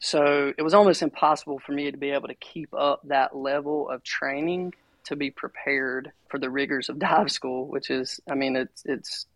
So 0.00 0.52
it 0.56 0.62
was 0.62 0.74
almost 0.74 1.02
impossible 1.02 1.58
for 1.58 1.72
me 1.72 1.90
to 1.90 1.96
be 1.96 2.10
able 2.10 2.28
to 2.28 2.34
keep 2.34 2.72
up 2.72 3.00
that 3.08 3.36
level 3.36 3.88
of 3.90 4.02
training 4.04 4.74
to 5.08 5.16
be 5.16 5.30
prepared 5.30 6.12
for 6.30 6.38
the 6.38 6.48
rigors 6.50 6.88
of 6.88 6.98
dive 7.10 7.30
school, 7.30 7.66
which 7.68 7.90
is, 7.90 8.20
I 8.30 8.34
mean, 8.34 8.56
it's 8.56 8.82
it's 8.86 9.26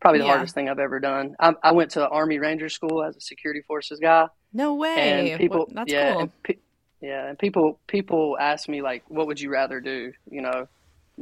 probably 0.00 0.20
the 0.20 0.26
Yeah. 0.26 0.32
hardest 0.32 0.54
thing 0.54 0.68
I've 0.68 0.78
ever 0.78 1.00
done. 1.00 1.34
I, 1.40 1.54
I 1.62 1.72
went 1.72 1.90
to 1.92 2.08
Army 2.08 2.38
Ranger 2.38 2.68
School 2.68 3.02
as 3.02 3.16
a 3.16 3.20
security 3.20 3.62
forces 3.62 3.98
guy, 3.98 4.28
no 4.52 4.74
way. 4.74 5.30
and 5.30 5.38
people, 5.40 5.60
What- 5.60 5.74
that's 5.74 5.92
yeah, 5.92 6.12
cool. 6.12 6.20
and 6.22 6.42
pe- 6.42 6.56
yeah, 7.00 7.28
and 7.28 7.38
people 7.38 7.78
people 7.86 8.36
ask 8.40 8.68
me 8.68 8.80
like, 8.82 9.04
what 9.08 9.26
would 9.26 9.40
you 9.40 9.50
rather 9.50 9.80
do? 9.80 10.12
You 10.30 10.42
know, 10.42 10.68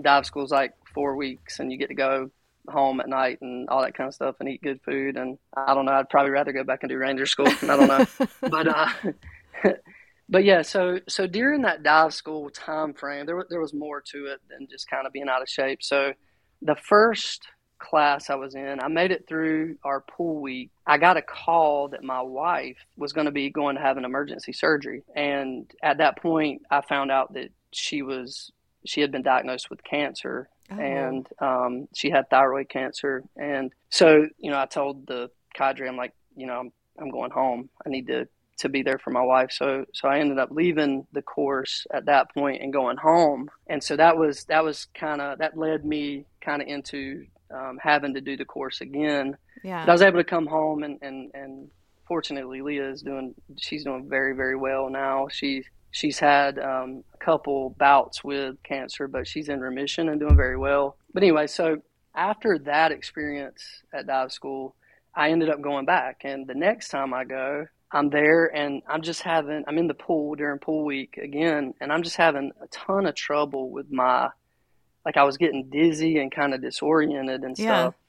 dive 0.01 0.27
school's 0.27 0.51
like 0.53 0.73
four 0.95 1.17
weeks, 1.17 1.59
and 1.61 1.71
you 1.73 1.79
get 1.79 1.89
to 1.89 1.95
go 1.95 2.31
home 2.69 2.99
at 3.01 3.09
night 3.09 3.39
and 3.43 3.69
all 3.69 3.83
that 3.83 3.95
kind 3.95 4.09
of 4.09 4.15
stuff, 4.15 4.37
and 4.41 4.49
eat 4.49 4.63
good 4.63 4.81
food. 4.83 5.17
And 5.17 5.39
I 5.57 5.75
don't 5.75 5.85
know, 5.85 5.93
I'd 5.93 6.09
probably 6.09 6.31
rather 6.31 6.53
go 6.53 6.65
back 6.65 6.83
and 6.83 6.91
do 6.91 6.97
Ranger 6.97 7.27
School. 7.27 7.47
I 7.49 7.77
don't 7.77 7.89
know, 7.89 8.07
but 8.41 8.67
uh, 8.69 8.89
but 10.29 10.45
yeah, 10.45 10.63
so 10.63 11.01
so 11.09 11.27
during 11.27 11.63
that 11.63 11.83
dive 11.83 12.15
school 12.15 12.51
time 12.51 12.95
frame, 12.95 13.27
there 13.27 13.37
was 13.37 13.47
there 13.51 13.61
was 13.61 13.75
more 13.75 14.01
to 14.13 14.27
it 14.27 14.41
than 14.49 14.67
just 14.69 14.89
kind 14.89 15.07
of 15.07 15.13
being 15.13 15.29
out 15.29 15.43
of 15.43 15.49
shape. 15.49 15.83
So 15.83 16.13
the 16.63 16.77
first 16.77 17.43
class 17.79 18.31
I 18.31 18.37
was 18.37 18.55
in, 18.55 18.79
I 18.81 18.89
made 18.89 19.11
it 19.11 19.27
through 19.29 19.77
our 19.85 20.01
pool 20.01 20.41
week. 20.41 20.71
I 20.87 20.97
got 20.97 21.17
a 21.19 21.23
call 21.23 21.89
that 21.89 22.03
my 22.03 22.23
wife 22.23 22.79
was 22.97 23.13
going 23.13 23.27
to 23.27 23.33
be 23.33 23.51
going 23.51 23.77
to 23.77 23.83
have 23.83 23.97
an 23.97 24.05
emergency 24.05 24.53
surgery, 24.53 25.03
and 25.15 25.71
at 25.83 25.99
that 25.99 26.21
point, 26.21 26.63
I 26.71 26.81
found 26.81 27.11
out 27.11 27.35
that 27.35 27.51
she 27.73 28.03
was 28.03 28.51
she 28.87 29.01
had 29.01 29.13
been 29.13 29.23
diagnosed 29.23 29.71
with 29.71 29.83
cancer 29.85 30.49
Oh. 30.71 30.79
and 30.81 31.27
um, 31.41 31.89
she 31.95 32.11
had 32.11 32.31
thyroid 32.31 32.69
cancer. 32.69 33.23
And 33.37 33.73
so, 33.91 34.27
you 34.39 34.51
know, 34.51 34.59
I 34.59 34.67
told 34.67 35.07
the 35.07 35.31
cadre, 35.55 35.89
I'm 35.89 35.97
like, 35.97 36.15
you 36.37 36.47
know, 36.47 36.55
I'm, 36.59 36.73
I'm 36.99 37.11
going 37.11 37.31
home. 37.31 37.69
I 37.85 37.91
need 37.91 38.07
to, 38.07 38.27
to 38.59 38.69
be 38.69 38.83
there 38.83 38.99
for 38.99 39.11
my 39.11 39.23
wife. 39.23 39.51
So, 39.53 39.85
so 39.93 40.09
I 40.09 40.19
ended 40.19 40.39
up 40.39 40.51
leaving 40.51 41.07
the 41.13 41.23
course 41.23 41.87
at 41.93 42.07
that 42.07 42.33
point 42.33 42.63
and 42.63 42.73
going 42.73 42.97
home. 42.97 43.51
And 43.67 43.83
so 43.83 43.97
that 43.97 44.17
was, 44.17 44.45
that 44.45 44.65
was 44.65 44.87
kind 44.95 45.21
of, 45.21 45.39
that 45.39 45.57
led 45.57 45.85
me 45.85 46.27
kind 46.41 46.63
of 46.63 46.69
into 46.69 47.27
um, 47.55 47.79
having 47.83 48.15
to 48.15 48.21
do 48.21 48.37
the 48.37 48.45
course 48.45 48.81
again. 48.81 49.37
yeah. 49.63 49.85
But 49.85 49.91
I 49.91 49.95
was 49.95 50.03
able 50.03 50.19
to 50.19 50.25
come 50.25 50.47
home 50.47 50.83
and, 50.83 50.99
and, 51.03 51.31
and 51.35 51.71
fortunately 52.07 52.63
Leah 52.63 52.91
is 52.91 53.03
doing, 53.03 53.35
she's 53.59 53.85
doing 53.85 54.09
very, 54.09 54.35
very 54.35 54.57
well 54.57 54.89
now. 54.91 55.29
She, 55.31 55.65
she's 55.91 56.19
had 56.19 56.59
um, 56.59 57.05
a 57.15 57.25
couple 57.25 57.71
bouts 57.79 58.23
with 58.25 58.63
cancer, 58.63 59.09
but 59.09 59.27
she's 59.27 59.49
in 59.49 59.61
remission 59.61 60.09
and 60.09 60.21
doing 60.21 60.37
very 60.37 60.57
well. 60.57 60.97
But 61.13 61.23
anyway, 61.23 61.47
so 61.47 61.83
after 62.15 62.59
that 62.61 62.93
experience 62.93 63.63
at 63.93 64.07
dive 64.07 64.33
school, 64.33 64.77
I 65.15 65.31
ended 65.31 65.51
up 65.51 65.61
going 65.61 65.87
back. 65.87 66.23
And 66.25 66.47
the 66.47 66.55
next 66.55 66.89
time 66.89 67.15
I 67.15 67.25
go, 67.25 67.67
I'm 67.95 68.11
there 68.11 68.47
and 68.55 68.83
I'm 68.89 69.03
just 69.03 69.23
having, 69.23 69.65
I'm 69.69 69.79
in 69.79 69.87
the 69.87 69.95
pool 69.95 70.35
during 70.35 70.59
pool 70.59 70.85
week 70.85 71.17
again, 71.17 71.75
and 71.81 71.93
I'm 71.93 72.03
just 72.03 72.17
having 72.17 72.51
a 72.61 72.67
ton 72.67 73.07
of 73.07 73.15
trouble 73.15 73.71
with 73.71 73.91
my, 73.91 74.29
like 75.07 75.17
I 75.17 75.23
was 75.23 75.37
getting 75.37 75.71
dizzy 75.71 76.19
and 76.19 76.31
kind 76.31 76.55
of 76.55 76.61
disoriented 76.61 77.43
and 77.43 77.57
stuff. 77.57 77.95
Yeah. 77.97 78.01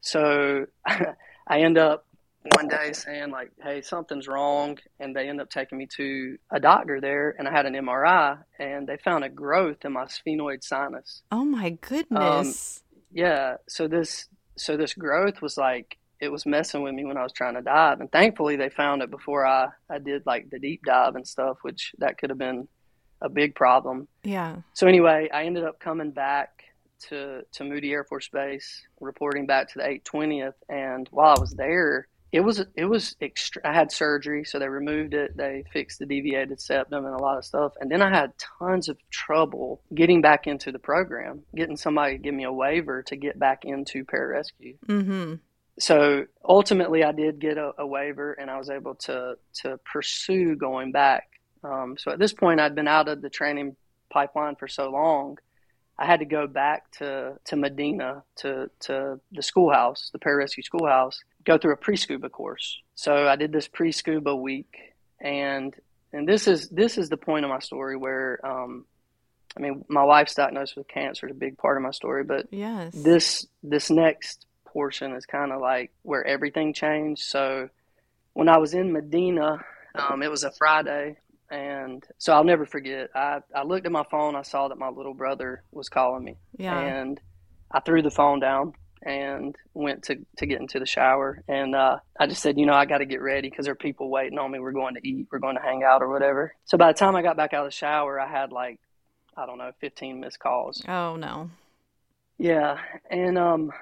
So 0.00 0.66
I 0.86 1.60
end 1.60 1.78
up 1.78 2.06
one 2.54 2.68
day 2.68 2.92
saying 2.92 3.30
like, 3.30 3.50
"Hey, 3.62 3.82
something's 3.82 4.28
wrong," 4.28 4.78
and 5.00 5.14
they 5.14 5.28
end 5.28 5.40
up 5.40 5.50
taking 5.50 5.78
me 5.78 5.88
to 5.96 6.38
a 6.50 6.60
doctor 6.60 7.00
there, 7.00 7.34
and 7.38 7.48
I 7.48 7.50
had 7.50 7.66
an 7.66 7.74
MRI, 7.74 8.38
and 8.58 8.86
they 8.86 8.96
found 8.98 9.24
a 9.24 9.28
growth 9.28 9.84
in 9.84 9.92
my 9.92 10.04
sphenoid 10.04 10.62
sinus. 10.62 11.22
oh 11.32 11.44
my 11.44 11.68
um, 11.68 11.78
goodness. 11.80 12.82
Yeah, 13.10 13.56
so 13.68 13.88
this 13.88 14.28
so 14.56 14.76
this 14.76 14.94
growth 14.94 15.42
was 15.42 15.56
like 15.56 15.98
it 16.20 16.30
was 16.30 16.46
messing 16.46 16.82
with 16.82 16.94
me 16.94 17.04
when 17.04 17.16
I 17.16 17.22
was 17.22 17.32
trying 17.32 17.54
to 17.54 17.62
dive, 17.62 18.00
and 18.00 18.10
thankfully 18.10 18.56
they 18.56 18.68
found 18.68 19.02
it 19.02 19.10
before 19.10 19.46
I 19.46 19.68
I 19.88 19.98
did 19.98 20.24
like 20.26 20.50
the 20.50 20.58
deep 20.58 20.82
dive 20.84 21.14
and 21.16 21.26
stuff, 21.26 21.58
which 21.62 21.92
that 21.98 22.18
could 22.18 22.30
have 22.30 22.38
been 22.38 22.68
a 23.20 23.28
big 23.28 23.54
problem. 23.54 24.08
yeah. 24.22 24.56
So 24.74 24.86
anyway, 24.86 25.28
I 25.32 25.44
ended 25.44 25.64
up 25.64 25.80
coming 25.80 26.12
back 26.12 26.64
to 27.08 27.42
to 27.52 27.64
Moody 27.64 27.92
Air 27.92 28.04
Force 28.04 28.28
Base, 28.28 28.82
reporting 29.00 29.46
back 29.46 29.68
to 29.72 29.78
the 29.78 29.84
820th, 29.84 30.54
and 30.68 31.08
while 31.10 31.34
I 31.36 31.40
was 31.40 31.54
there, 31.54 32.08
it 32.30 32.40
was 32.40 32.64
it 32.76 32.84
was 32.84 33.16
extra. 33.20 33.62
I 33.64 33.72
had 33.72 33.90
surgery, 33.90 34.44
so 34.44 34.58
they 34.58 34.68
removed 34.68 35.14
it. 35.14 35.36
They 35.36 35.64
fixed 35.72 35.98
the 35.98 36.06
deviated 36.06 36.60
septum 36.60 37.06
and 37.06 37.14
a 37.14 37.22
lot 37.22 37.38
of 37.38 37.44
stuff, 37.44 37.72
and 37.80 37.90
then 37.90 38.02
I 38.02 38.10
had 38.10 38.32
tons 38.58 38.88
of 38.88 38.98
trouble 39.10 39.80
getting 39.94 40.20
back 40.20 40.46
into 40.46 40.70
the 40.70 40.78
program, 40.78 41.42
getting 41.54 41.76
somebody 41.76 42.16
to 42.16 42.22
give 42.22 42.34
me 42.34 42.44
a 42.44 42.52
waiver 42.52 43.02
to 43.04 43.16
get 43.16 43.38
back 43.38 43.64
into 43.64 44.04
pararescue 44.04 44.76
Mm-hmm. 44.86 45.34
So 45.78 46.24
ultimately 46.44 47.04
I 47.04 47.12
did 47.12 47.38
get 47.38 47.58
a, 47.58 47.72
a 47.78 47.86
waiver 47.86 48.32
and 48.32 48.50
I 48.50 48.58
was 48.58 48.70
able 48.70 48.94
to 48.96 49.36
to 49.62 49.78
pursue 49.90 50.56
going 50.56 50.92
back. 50.92 51.28
Um, 51.64 51.96
so 51.98 52.10
at 52.12 52.18
this 52.18 52.32
point 52.32 52.60
I'd 52.60 52.74
been 52.74 52.88
out 52.88 53.08
of 53.08 53.22
the 53.22 53.30
training 53.30 53.76
pipeline 54.10 54.56
for 54.56 54.68
so 54.68 54.90
long, 54.90 55.38
I 55.98 56.06
had 56.06 56.20
to 56.20 56.26
go 56.26 56.46
back 56.46 56.90
to, 56.98 57.38
to 57.46 57.56
Medina 57.56 58.22
to 58.36 58.70
to 58.80 59.20
the 59.32 59.42
schoolhouse, 59.42 60.10
the 60.12 60.18
pararescue 60.18 60.64
schoolhouse, 60.64 61.20
go 61.44 61.58
through 61.58 61.72
a 61.72 61.76
pre 61.76 61.96
scuba 61.96 62.28
course. 62.28 62.80
So 62.94 63.26
I 63.28 63.36
did 63.36 63.52
this 63.52 63.68
pre 63.68 63.92
scuba 63.92 64.34
week 64.34 64.76
and 65.20 65.74
and 66.12 66.28
this 66.28 66.46
is 66.48 66.68
this 66.68 66.98
is 66.98 67.08
the 67.08 67.16
point 67.16 67.44
of 67.44 67.50
my 67.50 67.58
story 67.58 67.96
where 67.96 68.40
um, 68.44 68.84
I 69.56 69.60
mean 69.60 69.84
my 69.88 70.04
wife's 70.04 70.34
diagnosed 70.34 70.76
with 70.76 70.88
cancer 70.88 71.26
is 71.26 71.32
a 71.32 71.34
big 71.38 71.58
part 71.58 71.76
of 71.76 71.82
my 71.82 71.90
story, 71.90 72.24
but 72.24 72.46
Yes. 72.50 72.94
this 72.94 73.46
this 73.62 73.90
next 73.90 74.46
portion 74.72 75.12
is 75.12 75.26
kind 75.26 75.52
of 75.52 75.60
like 75.60 75.90
where 76.02 76.24
everything 76.26 76.72
changed. 76.72 77.22
So 77.24 77.68
when 78.32 78.48
I 78.48 78.58
was 78.58 78.74
in 78.74 78.92
Medina, 78.92 79.58
um, 79.94 80.22
it 80.22 80.30
was 80.30 80.44
a 80.44 80.50
Friday, 80.50 81.16
and 81.50 82.04
so 82.18 82.32
I'll 82.32 82.44
never 82.44 82.66
forget. 82.66 83.10
I 83.14 83.40
I 83.54 83.64
looked 83.64 83.86
at 83.86 83.92
my 83.92 84.04
phone. 84.10 84.36
I 84.36 84.42
saw 84.42 84.68
that 84.68 84.78
my 84.78 84.88
little 84.88 85.14
brother 85.14 85.62
was 85.72 85.88
calling 85.88 86.24
me, 86.24 86.36
yeah. 86.56 86.78
and 86.78 87.20
I 87.70 87.80
threw 87.80 88.02
the 88.02 88.10
phone 88.10 88.40
down 88.40 88.74
and 89.02 89.56
went 89.74 90.04
to 90.04 90.16
to 90.36 90.46
get 90.46 90.60
into 90.60 90.78
the 90.78 90.86
shower. 90.86 91.42
And 91.48 91.74
uh, 91.74 91.98
I 92.18 92.26
just 92.26 92.42
said, 92.42 92.58
you 92.58 92.66
know, 92.66 92.74
I 92.74 92.84
got 92.84 92.98
to 92.98 93.06
get 93.06 93.22
ready 93.22 93.50
because 93.50 93.64
there 93.64 93.72
are 93.72 93.76
people 93.76 94.10
waiting 94.10 94.38
on 94.38 94.50
me. 94.50 94.58
We're 94.58 94.72
going 94.72 94.94
to 94.94 95.08
eat. 95.08 95.28
We're 95.32 95.38
going 95.38 95.56
to 95.56 95.62
hang 95.62 95.82
out 95.82 96.02
or 96.02 96.08
whatever. 96.08 96.54
So 96.64 96.78
by 96.78 96.92
the 96.92 96.98
time 96.98 97.16
I 97.16 97.22
got 97.22 97.36
back 97.36 97.54
out 97.54 97.64
of 97.64 97.72
the 97.72 97.76
shower, 97.76 98.20
I 98.20 98.28
had 98.28 98.52
like 98.52 98.78
I 99.36 99.46
don't 99.46 99.58
know, 99.58 99.70
15 99.80 100.20
missed 100.20 100.40
calls. 100.40 100.82
oh 100.86 101.16
no. 101.16 101.50
Yeah, 102.38 102.78
and 103.10 103.36
um, 103.36 103.72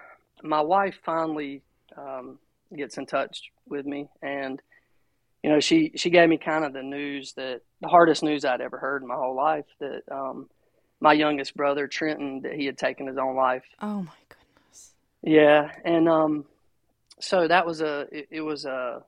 my 0.42 0.60
wife 0.60 0.96
finally 1.04 1.62
um, 1.96 2.38
gets 2.74 2.98
in 2.98 3.06
touch 3.06 3.50
with 3.68 3.86
me, 3.86 4.08
and 4.22 4.60
you 5.42 5.50
know, 5.50 5.60
she 5.60 5.92
she 5.96 6.10
gave 6.10 6.28
me 6.28 6.38
kind 6.38 6.64
of 6.64 6.72
the 6.72 6.82
news 6.82 7.32
that 7.34 7.62
the 7.80 7.88
hardest 7.88 8.22
news 8.22 8.44
I'd 8.44 8.60
ever 8.60 8.78
heard 8.78 9.02
in 9.02 9.08
my 9.08 9.14
whole 9.14 9.36
life 9.36 9.66
that 9.80 10.02
um, 10.10 10.48
my 11.00 11.12
youngest 11.12 11.56
brother 11.56 11.86
Trenton 11.86 12.40
that 12.42 12.54
he 12.54 12.66
had 12.66 12.78
taken 12.78 13.06
his 13.06 13.18
own 13.18 13.36
life. 13.36 13.64
Oh 13.80 14.02
my 14.02 14.12
goodness. 14.28 14.92
Yeah, 15.22 15.70
and 15.84 16.08
um, 16.08 16.44
so 17.20 17.46
that 17.46 17.66
was 17.66 17.80
a 17.80 18.06
it, 18.10 18.28
it 18.30 18.40
was 18.40 18.64
a 18.64 19.02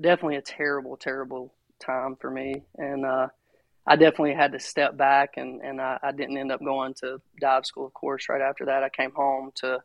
definitely 0.00 0.36
a 0.36 0.42
terrible 0.42 0.96
terrible 0.96 1.52
time 1.80 2.16
for 2.16 2.30
me, 2.30 2.62
and 2.76 3.04
uh, 3.04 3.28
I 3.86 3.96
definitely 3.96 4.34
had 4.34 4.52
to 4.52 4.60
step 4.60 4.96
back, 4.96 5.36
and 5.36 5.60
and 5.62 5.80
I, 5.80 5.98
I 6.02 6.12
didn't 6.12 6.36
end 6.36 6.52
up 6.52 6.62
going 6.64 6.94
to 7.00 7.20
dive 7.40 7.66
school, 7.66 7.86
of 7.86 7.94
course. 7.94 8.28
Right 8.28 8.40
after 8.40 8.66
that, 8.66 8.84
I 8.84 8.88
came 8.88 9.12
home 9.12 9.50
to 9.56 9.82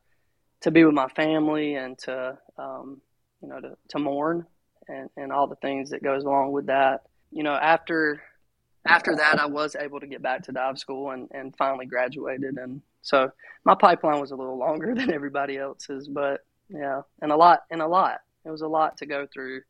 to 0.65 0.71
be 0.71 0.83
with 0.83 0.95
my 0.95 1.07
family 1.09 1.75
and 1.75 1.95
to 1.99 2.35
um, 2.57 2.99
you 3.39 3.47
know 3.47 3.61
to 3.61 3.77
to 3.87 3.99
mourn 3.99 4.47
and 4.87 5.11
and 5.15 5.31
all 5.31 5.45
the 5.45 5.55
things 5.57 5.91
that 5.91 6.03
goes 6.03 6.23
along 6.23 6.51
with 6.53 6.65
that. 6.65 7.03
You 7.31 7.43
know, 7.43 7.53
after 7.53 8.19
after 8.83 9.15
that, 9.15 9.39
I 9.39 9.45
was 9.45 9.75
able 9.75 9.99
to 9.99 10.07
get 10.07 10.23
back 10.23 10.41
to 10.43 10.51
dive 10.51 10.79
school 10.79 11.11
and 11.11 11.29
and 11.31 11.55
finally 11.55 11.85
graduated, 11.85 12.57
and 12.57 12.81
so 13.03 13.29
my 13.63 13.75
pipeline 13.75 14.19
was 14.19 14.31
a 14.31 14.35
little 14.35 14.57
longer 14.57 14.95
than 14.97 15.13
everybody 15.13 15.55
else's, 15.55 16.07
but 16.07 16.43
yeah, 16.69 17.01
and 17.21 17.31
a 17.31 17.37
lot 17.37 17.61
and 17.69 17.83
a 17.83 17.87
lot. 17.87 18.21
It 18.43 18.49
was 18.49 18.61
a 18.61 18.67
lot 18.67 18.97
to 18.97 19.05
go 19.05 19.27
through 19.31 19.61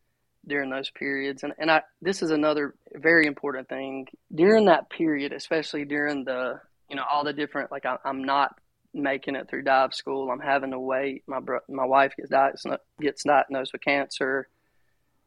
during 0.47 0.69
those 0.69 0.89
periods, 0.91 1.43
and 1.43 1.51
and 1.57 1.69
I 1.69 1.81
this 2.01 2.21
is 2.21 2.31
another 2.31 2.73
very 2.93 3.25
important 3.25 3.67
thing 3.67 4.07
during 4.33 4.67
that 4.67 4.89
period, 4.89 5.33
especially 5.33 5.83
during 5.83 6.23
the 6.23 6.61
you 6.89 6.95
know 6.95 7.03
all 7.11 7.25
the 7.25 7.33
different 7.33 7.69
like 7.69 7.85
I, 7.85 7.97
I'm 8.05 8.23
not 8.23 8.57
making 8.95 9.35
it 9.35 9.49
through 9.49 9.63
dive 9.63 9.93
school. 9.93 10.31
I'm 10.31 10.39
having 10.39 10.71
to 10.71 10.79
wait. 10.79 11.23
My 11.27 11.39
bro- 11.39 11.59
my 11.69 11.85
wife 11.85 12.13
gets 12.17 12.29
diagnosed 12.29 12.67
gets 12.99 13.23
diagnosed 13.23 13.73
with 13.73 13.81
cancer. 13.83 14.47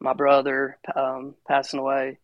My 0.00 0.12
brother 0.14 0.78
um, 0.96 1.34
passing 1.46 1.80
away. 1.80 2.18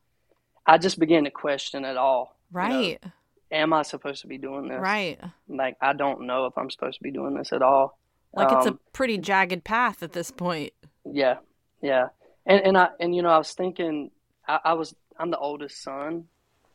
I 0.66 0.78
just 0.78 0.98
began 0.98 1.24
to 1.24 1.30
question 1.30 1.84
it 1.84 1.96
all. 1.96 2.36
Right. 2.50 2.72
you 2.72 2.98
know, 3.04 3.10
am 3.50 3.72
I 3.72 3.82
supposed 3.82 4.22
to 4.22 4.26
be 4.28 4.38
doing 4.38 4.68
this? 4.68 4.80
Right. 4.80 5.20
Like 5.48 5.76
I 5.80 5.92
don't 5.92 6.26
know 6.26 6.46
if 6.46 6.56
I'm 6.56 6.70
supposed 6.70 6.98
to 6.98 7.02
be 7.02 7.10
doing 7.10 7.34
this 7.34 7.52
at 7.52 7.62
all. 7.62 7.98
Like 8.32 8.50
it's 8.52 8.66
a 8.66 8.70
Um, 8.70 8.80
pretty 8.92 9.18
jagged 9.18 9.62
path 9.64 10.02
at 10.02 10.12
this 10.12 10.30
point. 10.30 10.72
Yeah, 11.04 11.36
yeah, 11.82 12.08
and 12.46 12.60
and 12.62 12.78
I 12.78 12.88
and 12.98 13.14
you 13.14 13.22
know 13.22 13.28
I 13.28 13.38
was 13.38 13.52
thinking 13.52 14.10
I, 14.48 14.58
I 14.64 14.72
was 14.72 14.94
I'm 15.18 15.30
the 15.30 15.38
oldest 15.38 15.82
son, 15.82 16.24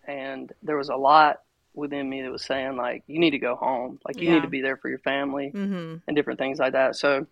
and 0.08 0.52
there 0.64 0.78
was 0.78 0.90
a 0.90 0.96
lot 0.96 1.38
within 1.80 2.10
me 2.10 2.22
that 2.22 2.32
was 2.32 2.44
saying 2.46 2.76
like 2.76 3.04
you 3.08 3.20
need 3.20 3.32
to 3.32 3.40
go 3.40 3.56
home, 3.56 4.00
like 4.06 4.20
you 4.20 4.28
Yeah. 4.28 4.36
need 4.36 4.42
to 4.44 4.50
be 4.50 4.62
there 4.62 4.78
for 4.78 4.90
your 4.90 5.00
family 5.00 5.52
Mm-hmm. 5.56 5.96
and 6.08 6.16
different 6.16 6.40
things 6.40 6.60
like 6.60 6.74
that. 6.74 6.96
So, 6.96 7.26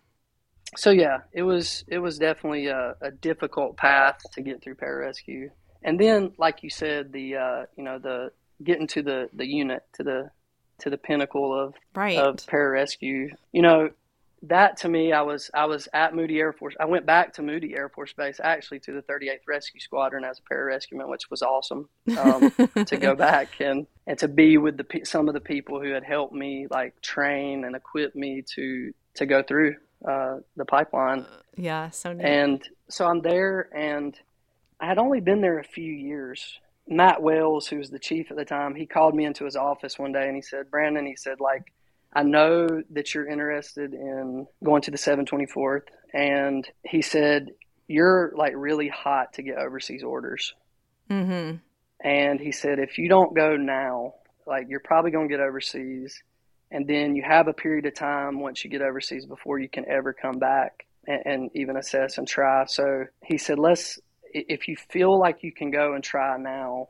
so 0.76 0.90
yeah, 0.90 1.18
it 1.32 1.42
was 1.42 1.84
it 1.88 1.98
was 1.98 2.18
definitely 2.18 2.66
a, 2.66 2.94
a 3.00 3.10
difficult 3.10 3.76
path 3.76 4.18
to 4.32 4.42
get 4.42 4.62
through 4.62 4.74
pararescue. 4.76 5.50
And 5.82 5.98
then, 5.98 6.32
like 6.38 6.62
you 6.62 6.70
said, 6.70 7.12
the 7.12 7.36
uh, 7.36 7.62
you 7.76 7.84
know 7.84 7.98
the 7.98 8.32
getting 8.62 8.86
to 8.88 9.02
the 9.02 9.28
the 9.32 9.46
unit 9.46 9.82
to 9.94 10.02
the 10.02 10.30
to 10.80 10.90
the 10.90 10.98
pinnacle 10.98 11.58
of 11.58 11.74
Right. 11.94 12.18
of 12.18 12.36
pararescue. 12.36 13.30
You 13.52 13.62
know, 13.62 13.90
that 14.42 14.76
to 14.78 14.88
me, 14.88 15.12
I 15.12 15.22
was 15.22 15.50
I 15.52 15.66
was 15.66 15.88
at 15.92 16.14
Moody 16.14 16.38
Air 16.38 16.52
Force. 16.52 16.74
I 16.78 16.84
went 16.84 17.06
back 17.06 17.34
to 17.34 17.42
Moody 17.42 17.74
Air 17.74 17.88
Force 17.88 18.12
Base 18.12 18.40
actually 18.42 18.80
to 18.80 18.92
the 18.92 19.02
38th 19.02 19.40
Rescue 19.46 19.80
Squadron 19.80 20.24
as 20.24 20.38
a 20.38 20.54
pararescueman, 20.54 21.08
which 21.08 21.30
was 21.30 21.42
awesome 21.42 21.88
um, 22.16 22.50
to 22.84 22.96
go 22.96 23.14
back 23.16 23.60
and 23.60 23.86
and 24.06 24.18
to 24.18 24.28
be 24.28 24.58
with 24.58 24.76
the 24.76 25.04
some 25.04 25.28
of 25.28 25.34
the 25.34 25.40
people 25.40 25.80
who 25.80 25.90
had 25.90 26.04
helped 26.04 26.34
me 26.34 26.66
like 26.70 27.00
train 27.00 27.64
and 27.64 27.74
equip 27.74 28.14
me 28.14 28.42
to 28.54 28.92
to 29.14 29.26
go 29.26 29.42
through 29.42 29.76
uh, 30.06 30.38
the 30.56 30.64
pipeline. 30.64 31.26
yeah. 31.56 31.90
So 31.90 32.12
neat. 32.12 32.24
And 32.24 32.68
so 32.88 33.06
I'm 33.06 33.20
there, 33.20 33.68
and 33.74 34.18
I 34.80 34.86
had 34.86 34.98
only 34.98 35.20
been 35.20 35.40
there 35.40 35.58
a 35.58 35.64
few 35.64 35.92
years. 35.92 36.58
Matt 36.86 37.20
Wells, 37.20 37.66
who 37.66 37.78
was 37.78 37.90
the 37.90 37.98
chief 37.98 38.30
at 38.30 38.36
the 38.36 38.44
time, 38.44 38.74
he 38.74 38.86
called 38.86 39.14
me 39.14 39.24
into 39.24 39.44
his 39.44 39.56
office 39.56 39.98
one 39.98 40.12
day 40.12 40.26
and 40.26 40.34
he 40.34 40.40
said, 40.40 40.70
Brandon, 40.70 41.04
he 41.04 41.16
said, 41.16 41.38
like, 41.38 41.72
I 42.12 42.22
know 42.22 42.82
that 42.90 43.14
you're 43.14 43.28
interested 43.28 43.92
in 43.92 44.46
going 44.64 44.82
to 44.82 44.90
the 44.90 44.96
724th. 44.96 45.82
And 46.12 46.66
he 46.82 47.02
said, 47.02 47.50
You're 47.86 48.32
like 48.36 48.54
really 48.56 48.88
hot 48.88 49.34
to 49.34 49.42
get 49.42 49.58
overseas 49.58 50.02
orders. 50.02 50.54
mm-hmm. 51.10 51.56
And 52.00 52.40
he 52.40 52.52
said, 52.52 52.78
If 52.78 52.98
you 52.98 53.08
don't 53.08 53.34
go 53.34 53.56
now, 53.56 54.14
like, 54.46 54.66
you're 54.68 54.80
probably 54.80 55.10
going 55.10 55.28
to 55.28 55.34
get 55.34 55.42
overseas. 55.42 56.22
And 56.70 56.86
then 56.86 57.16
you 57.16 57.22
have 57.22 57.48
a 57.48 57.52
period 57.52 57.86
of 57.86 57.94
time 57.94 58.40
once 58.40 58.62
you 58.62 58.70
get 58.70 58.82
overseas 58.82 59.26
before 59.26 59.58
you 59.58 59.68
can 59.68 59.88
ever 59.88 60.12
come 60.12 60.38
back 60.38 60.86
and, 61.06 61.22
and 61.24 61.50
even 61.54 61.76
assess 61.76 62.18
and 62.18 62.28
try. 62.28 62.64
So 62.66 63.04
he 63.22 63.36
said, 63.36 63.58
Let's, 63.58 63.98
if 64.32 64.68
you 64.68 64.76
feel 64.76 65.18
like 65.18 65.42
you 65.42 65.52
can 65.52 65.70
go 65.70 65.94
and 65.94 66.02
try 66.02 66.38
now, 66.38 66.88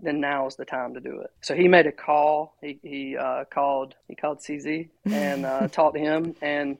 then 0.00 0.20
now 0.20 0.46
is 0.46 0.56
the 0.56 0.64
time 0.64 0.94
to 0.94 1.00
do 1.00 1.20
it. 1.20 1.30
So 1.42 1.54
he 1.54 1.66
made 1.68 1.86
a 1.86 1.92
call. 1.92 2.54
He, 2.62 2.78
he 2.82 3.16
uh, 3.16 3.44
called 3.52 3.94
he 4.08 4.14
called 4.14 4.38
CZ 4.40 4.88
and 5.04 5.44
uh, 5.44 5.68
talked 5.72 5.96
to 5.96 6.00
him, 6.00 6.34
and 6.40 6.78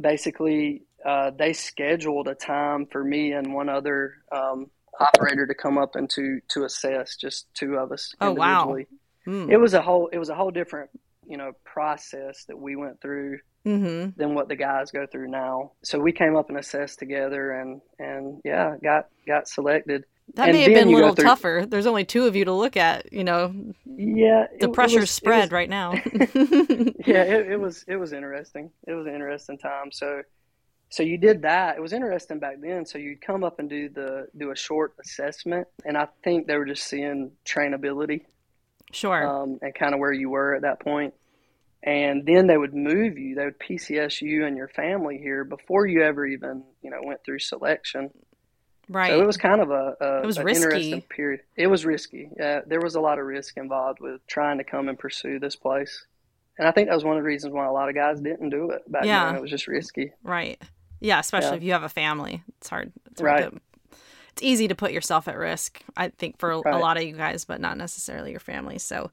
basically 0.00 0.82
uh, 1.04 1.30
they 1.36 1.52
scheduled 1.52 2.28
a 2.28 2.34
time 2.34 2.86
for 2.86 3.02
me 3.02 3.32
and 3.32 3.54
one 3.54 3.68
other 3.68 4.14
um, 4.32 4.70
operator 4.98 5.46
to 5.46 5.54
come 5.54 5.78
up 5.78 5.94
and 5.96 6.10
to 6.10 6.40
to 6.48 6.64
assess 6.64 7.16
just 7.16 7.46
two 7.54 7.76
of 7.76 7.92
us 7.92 8.14
Oh, 8.20 8.32
wow. 8.32 8.62
individually. 8.74 8.86
Mm. 9.26 9.50
It 9.52 9.56
was 9.58 9.74
a 9.74 9.82
whole 9.82 10.08
it 10.08 10.18
was 10.18 10.28
a 10.28 10.34
whole 10.34 10.50
different 10.50 10.90
you 11.26 11.36
know 11.36 11.52
process 11.64 12.44
that 12.48 12.58
we 12.58 12.76
went 12.76 13.00
through 13.00 13.38
Mm-hmm. 13.66 14.18
than 14.18 14.34
what 14.34 14.48
the 14.48 14.56
guys 14.56 14.92
go 14.92 15.04
through 15.06 15.28
now. 15.28 15.72
So 15.82 15.98
we 15.98 16.12
came 16.12 16.36
up 16.36 16.48
and 16.48 16.56
assessed 16.56 17.00
together, 17.00 17.50
and 17.50 17.82
and 17.98 18.40
yeah, 18.42 18.76
got 18.82 19.08
got 19.26 19.46
selected. 19.46 20.04
That 20.34 20.48
And 20.48 20.52
may 20.56 20.62
have 20.62 20.74
been 20.74 20.88
a 20.88 20.92
little 20.96 21.14
tougher. 21.14 21.64
There's 21.68 21.86
only 21.86 22.04
two 22.04 22.26
of 22.26 22.36
you 22.36 22.44
to 22.44 22.52
look 22.52 22.76
at. 22.76 23.12
You 23.12 23.24
know, 23.24 23.54
Yeah, 23.86 24.44
it- 24.52 24.60
the 24.60 24.68
pressure's 24.68 25.02
was- 25.02 25.10
spread 25.10 25.44
was- 25.46 25.52
right 25.52 25.68
now. 25.68 25.92
yeah, 27.06 27.22
it, 27.24 27.52
it 27.52 27.60
was 27.60 27.84
it 27.88 27.96
was 27.96 28.12
interesting. 28.12 28.70
It 28.86 28.92
was 28.92 29.06
an 29.06 29.14
interesting 29.14 29.58
time. 29.58 29.90
So 29.92 30.22
so 30.90 31.02
you 31.02 31.18
did 31.18 31.42
that. 31.42 31.76
It 31.76 31.80
was 31.80 31.92
interesting 31.92 32.38
back 32.38 32.56
then. 32.60 32.86
So 32.86 32.98
you'd 32.98 33.20
come 33.20 33.44
up 33.44 33.58
and 33.58 33.68
do 33.68 33.88
the 33.88 34.28
do 34.36 34.50
a 34.50 34.56
short 34.56 34.94
assessment, 35.00 35.66
and 35.84 35.96
I 35.96 36.08
think 36.22 36.46
they 36.46 36.56
were 36.56 36.64
just 36.66 36.84
seeing 36.84 37.32
trainability 37.44 38.22
sure. 38.92 39.26
um, 39.26 39.58
and 39.60 39.74
kind 39.74 39.92
of 39.94 40.00
where 40.00 40.12
you 40.12 40.30
were 40.30 40.54
at 40.54 40.62
that 40.62 40.80
point. 40.80 41.14
And 41.82 42.26
then 42.26 42.48
they 42.48 42.56
would 42.56 42.74
move 42.74 43.18
you. 43.18 43.34
They 43.36 43.44
would 43.44 43.58
PCS 43.60 44.20
you 44.20 44.44
and 44.46 44.56
your 44.56 44.66
family 44.68 45.18
here 45.18 45.44
before 45.44 45.86
you 45.86 46.02
ever 46.02 46.26
even 46.26 46.64
you 46.82 46.90
know 46.90 47.00
went 47.02 47.24
through 47.24 47.38
selection. 47.40 48.10
Right. 48.88 49.10
So 49.10 49.20
it 49.20 49.26
was 49.26 49.36
kind 49.36 49.60
of 49.60 49.70
a, 49.70 49.96
a 50.00 50.22
It 50.22 50.26
was 50.26 50.38
an 50.38 50.44
risky. 50.44 50.64
interesting 50.64 51.02
period. 51.02 51.40
It 51.56 51.66
was 51.68 51.84
risky. 51.86 52.30
Yeah, 52.38 52.60
there 52.66 52.80
was 52.80 52.94
a 52.94 53.00
lot 53.00 53.18
of 53.18 53.26
risk 53.26 53.56
involved 53.56 54.00
with 54.00 54.26
trying 54.26 54.58
to 54.58 54.64
come 54.64 54.88
and 54.88 54.98
pursue 54.98 55.38
this 55.38 55.56
place, 55.56 56.06
and 56.58 56.66
I 56.66 56.72
think 56.72 56.88
that 56.88 56.94
was 56.94 57.04
one 57.04 57.16
of 57.16 57.22
the 57.22 57.26
reasons 57.26 57.52
why 57.54 57.66
a 57.66 57.72
lot 57.72 57.88
of 57.88 57.94
guys 57.94 58.20
didn't 58.20 58.50
do 58.50 58.70
it 58.70 58.90
back 58.90 59.04
Yeah. 59.04 59.26
then. 59.26 59.36
It 59.36 59.42
was 59.42 59.50
just 59.50 59.66
risky. 59.68 60.12
Right. 60.22 60.60
Yeah, 61.00 61.20
especially 61.20 61.50
Yeah. 61.50 61.56
if 61.56 61.62
you 61.62 61.72
have 61.72 61.84
a 61.84 61.88
family. 61.88 62.42
It's 62.58 62.68
hard. 62.68 62.92
It's 63.10 63.20
hard 63.20 63.32
Right. 63.44 63.50
to, 63.52 63.60
it's 64.32 64.42
easy 64.42 64.66
to 64.68 64.74
put 64.74 64.90
yourself 64.92 65.28
at 65.28 65.36
risk, 65.36 65.80
I 65.96 66.08
think, 66.08 66.38
for 66.38 66.50
a, 66.50 66.56
a 66.58 66.78
lot 66.78 66.96
of 66.96 67.02
you 67.04 67.16
guys, 67.16 67.44
but 67.44 67.60
not 67.60 67.76
necessarily 67.76 68.30
your 68.32 68.40
family. 68.40 68.78
So, 68.78 69.10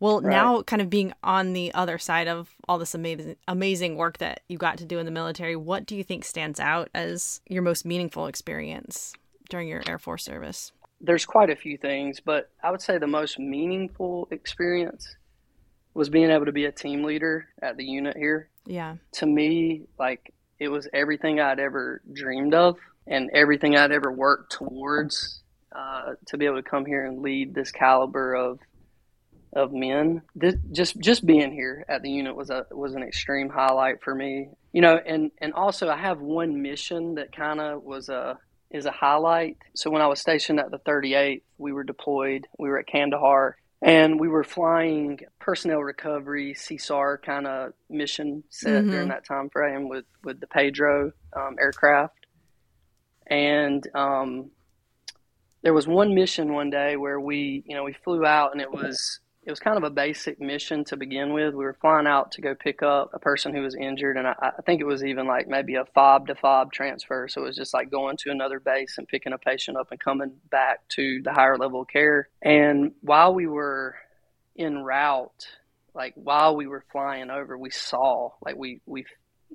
well, 0.00 0.20
Right. 0.20 0.30
now 0.30 0.62
kind 0.62 0.82
of 0.82 0.90
being 0.90 1.12
on 1.22 1.52
the 1.52 1.72
other 1.74 1.98
side 1.98 2.28
of 2.28 2.50
all 2.68 2.78
this 2.78 2.94
amazing, 2.94 3.36
amazing 3.48 3.96
work 3.96 4.18
that 4.18 4.40
you 4.48 4.58
got 4.58 4.78
to 4.78 4.84
do 4.84 4.98
in 4.98 5.06
the 5.06 5.12
military, 5.12 5.56
what 5.56 5.86
do 5.86 5.96
you 5.96 6.04
think 6.04 6.24
stands 6.24 6.60
out 6.60 6.88
as 6.94 7.40
your 7.48 7.62
most 7.62 7.84
meaningful 7.84 8.26
experience 8.26 9.12
during 9.50 9.68
your 9.68 9.82
Air 9.86 9.98
Force 9.98 10.24
service? 10.24 10.72
There's 11.00 11.24
quite 11.26 11.50
a 11.50 11.56
few 11.56 11.76
things, 11.76 12.20
but 12.20 12.50
I 12.62 12.70
would 12.70 12.80
say 12.80 12.98
the 12.98 13.06
most 13.06 13.38
meaningful 13.38 14.28
experience 14.30 15.16
was 15.92 16.08
being 16.08 16.30
able 16.30 16.46
to 16.46 16.52
be 16.52 16.64
a 16.64 16.72
team 16.72 17.04
leader 17.04 17.46
at 17.62 17.76
the 17.76 17.84
unit 17.84 18.16
here. 18.16 18.48
Yeah. 18.66 18.96
To 19.12 19.26
me, 19.26 19.82
like 19.98 20.32
it 20.58 20.68
was 20.68 20.88
everything 20.92 21.40
I'd 21.40 21.60
ever 21.60 22.00
dreamed 22.12 22.54
of 22.54 22.78
and 23.06 23.30
everything 23.34 23.76
I'd 23.76 23.92
ever 23.92 24.10
worked 24.10 24.52
towards. 24.52 25.40
Uh, 25.76 26.14
to 26.26 26.38
be 26.38 26.46
able 26.46 26.54
to 26.54 26.62
come 26.62 26.86
here 26.86 27.04
and 27.04 27.20
lead 27.20 27.52
this 27.52 27.72
caliber 27.72 28.32
of 28.34 28.60
of 29.54 29.72
men. 29.72 30.22
This, 30.34 30.54
just 30.72 30.98
just 30.98 31.24
being 31.24 31.52
here 31.52 31.84
at 31.88 32.02
the 32.02 32.10
unit 32.10 32.34
was 32.36 32.50
a 32.50 32.66
was 32.70 32.94
an 32.94 33.02
extreme 33.02 33.48
highlight 33.48 34.02
for 34.02 34.14
me. 34.14 34.48
You 34.72 34.82
know, 34.82 34.96
and 35.06 35.30
and 35.40 35.52
also 35.54 35.88
I 35.88 35.96
have 35.96 36.20
one 36.20 36.60
mission 36.62 37.14
that 37.14 37.34
kind 37.34 37.60
of 37.60 37.82
was 37.82 38.08
a 38.08 38.38
is 38.70 38.86
a 38.86 38.90
highlight. 38.90 39.56
So 39.74 39.90
when 39.90 40.02
I 40.02 40.06
was 40.08 40.20
stationed 40.20 40.58
at 40.58 40.70
the 40.70 40.78
38th, 40.78 41.42
we 41.58 41.72
were 41.72 41.84
deployed. 41.84 42.46
We 42.58 42.68
were 42.68 42.78
at 42.80 42.88
Kandahar, 42.88 43.56
and 43.80 44.18
we 44.18 44.26
were 44.26 44.42
flying 44.42 45.20
personnel 45.38 45.78
recovery 45.80 46.54
CSAR 46.54 47.22
kind 47.22 47.46
of 47.46 47.72
mission 47.88 48.42
set 48.50 48.82
Mhm. 48.84 48.90
during 48.90 49.08
that 49.08 49.24
time 49.24 49.48
frame 49.50 49.88
with 49.88 50.04
with 50.24 50.40
the 50.40 50.48
Pedro 50.48 51.12
um, 51.36 51.56
aircraft, 51.60 52.26
and 53.28 53.86
um, 53.94 54.50
there 55.62 55.72
was 55.74 55.86
one 55.86 56.14
mission 56.14 56.52
one 56.52 56.70
day 56.70 56.96
where 56.96 57.20
we 57.20 57.62
you 57.66 57.74
know 57.76 57.84
we 57.84 57.92
flew 58.04 58.24
out 58.26 58.52
and 58.52 58.60
it 58.60 58.70
was 58.72 59.20
it 59.46 59.50
was 59.50 59.60
kind 59.60 59.76
of 59.76 59.84
a 59.84 59.90
basic 59.90 60.40
mission 60.40 60.84
to 60.84 60.96
begin 60.96 61.32
with. 61.34 61.54
We 61.54 61.64
were 61.64 61.76
flying 61.80 62.06
out 62.06 62.32
to 62.32 62.40
go 62.40 62.54
pick 62.54 62.82
up 62.82 63.10
a 63.12 63.18
person 63.18 63.54
who 63.54 63.60
was 63.62 63.74
injured, 63.74 64.16
and 64.16 64.26
I, 64.26 64.34
I 64.40 64.62
think 64.62 64.80
it 64.80 64.86
was 64.86 65.04
even 65.04 65.26
like 65.26 65.48
maybe 65.48 65.74
a 65.74 65.84
fob 65.84 66.28
to 66.28 66.34
fob 66.34 66.72
transfer. 66.72 67.28
So 67.28 67.42
it 67.42 67.46
was 67.46 67.56
just 67.56 67.74
like 67.74 67.90
going 67.90 68.16
to 68.18 68.30
another 68.30 68.58
base 68.58 68.96
and 68.98 69.06
picking 69.06 69.32
a 69.34 69.38
patient 69.38 69.76
up 69.76 69.88
and 69.90 70.00
coming 70.00 70.32
back 70.50 70.88
to 70.90 71.20
the 71.22 71.32
higher 71.32 71.58
level 71.58 71.82
of 71.82 71.88
care. 71.88 72.28
And 72.40 72.92
while 73.02 73.34
we 73.34 73.46
were 73.46 73.96
en 74.58 74.78
route, 74.78 75.46
like 75.94 76.14
while 76.16 76.56
we 76.56 76.66
were 76.66 76.84
flying 76.90 77.30
over, 77.30 77.56
we 77.58 77.70
saw 77.70 78.30
like 78.42 78.56
we 78.56 78.80
we 78.86 79.04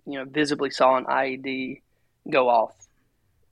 you 0.05 0.19
know 0.19 0.25
visibly 0.25 0.69
saw 0.69 0.97
an 0.97 1.05
IED 1.05 1.81
go 2.29 2.47
off. 2.47 2.75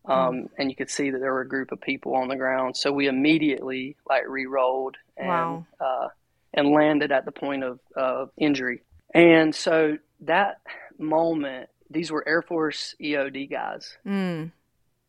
Um, 0.05 0.47
and 0.57 0.69
you 0.69 0.75
could 0.75 0.89
see 0.89 1.09
that 1.09 1.19
there 1.19 1.33
were 1.33 1.41
a 1.41 1.47
group 1.47 1.71
of 1.73 1.81
people 1.81 2.15
on 2.15 2.29
the 2.29 2.37
ground. 2.37 2.77
So 2.77 2.93
we 2.93 3.07
immediately 3.07 3.97
like 4.07 4.23
re-rolled 4.27 4.95
and 5.17 5.27
Wow. 5.27 5.65
uh, 5.81 6.07
and 6.53 6.69
landed 6.71 7.11
at 7.11 7.25
the 7.25 7.31
point 7.31 7.63
of, 7.63 7.79
of 7.95 8.29
injury. 8.37 8.81
And 9.13 9.53
so 9.53 9.97
that 10.21 10.59
moment, 10.97 11.69
these 11.89 12.11
were 12.11 12.27
Air 12.27 12.41
Force 12.41 12.95
EOD 13.01 13.49
guys, 13.49 13.97
Mm. 14.05 14.51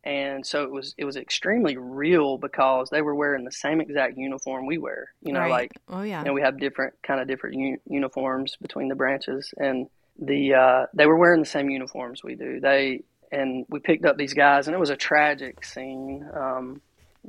and 0.05 0.47
so 0.47 0.63
it 0.63 0.71
was 0.71 0.95
it 0.97 1.05
was 1.05 1.17
extremely 1.17 1.77
real 1.77 2.39
because 2.39 2.89
they 2.91 3.03
were 3.03 3.15
wearing 3.15 3.45
the 3.45 3.53
same 3.53 3.81
exact 3.81 4.17
uniform 4.17 4.67
we 4.67 4.79
wear. 4.79 5.11
You 5.23 5.33
know, 5.33 5.41
right. 5.41 5.51
like 5.51 5.73
oh 5.89 6.03
yeah. 6.03 6.23
and 6.25 6.35
we 6.35 6.41
have 6.43 6.59
different 6.61 6.95
kind 7.03 7.21
of 7.21 7.27
different 7.27 7.57
u- 7.57 7.81
uniforms 7.89 8.57
between 8.63 8.89
the 8.89 8.95
branches, 8.95 9.53
and 9.57 9.89
the 10.19 10.55
uh, 10.55 10.87
they 10.95 11.07
were 11.07 11.17
wearing 11.17 11.41
the 11.41 11.47
same 11.47 11.69
uniforms 11.71 12.23
we 12.23 12.35
do. 12.37 12.61
They 12.61 13.03
and 13.33 13.67
we 13.69 13.81
picked 13.81 14.05
up 14.05 14.17
these 14.17 14.35
guys, 14.35 14.69
and 14.69 14.75
it 14.75 14.79
was 14.81 14.91
a 14.91 14.97
tragic 14.97 15.65
scene. 15.65 16.27
Um, 16.35 16.81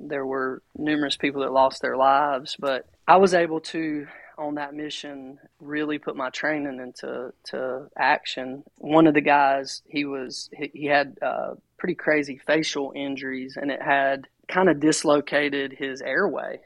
there 0.07 0.25
were 0.25 0.61
numerous 0.77 1.17
people 1.17 1.41
that 1.41 1.51
lost 1.51 1.81
their 1.81 1.97
lives, 1.97 2.55
but 2.59 2.87
I 3.07 3.17
was 3.17 3.33
able 3.33 3.59
to 3.61 4.07
on 4.37 4.55
that 4.55 4.73
mission 4.73 5.37
really 5.59 5.99
put 5.99 6.15
my 6.15 6.29
training 6.29 6.79
into 6.79 7.33
to 7.43 7.87
action. 7.97 8.63
One 8.77 9.05
of 9.05 9.13
the 9.13 9.21
guys, 9.21 9.81
he 9.85 10.05
was 10.05 10.49
he, 10.53 10.71
he 10.73 10.85
had 10.85 11.17
uh, 11.21 11.55
pretty 11.77 11.95
crazy 11.95 12.39
facial 12.47 12.93
injuries, 12.95 13.57
and 13.59 13.69
it 13.69 13.81
had 13.81 14.27
kind 14.47 14.69
of 14.69 14.79
dislocated 14.79 15.73
his 15.77 16.01
airway. 16.01 16.61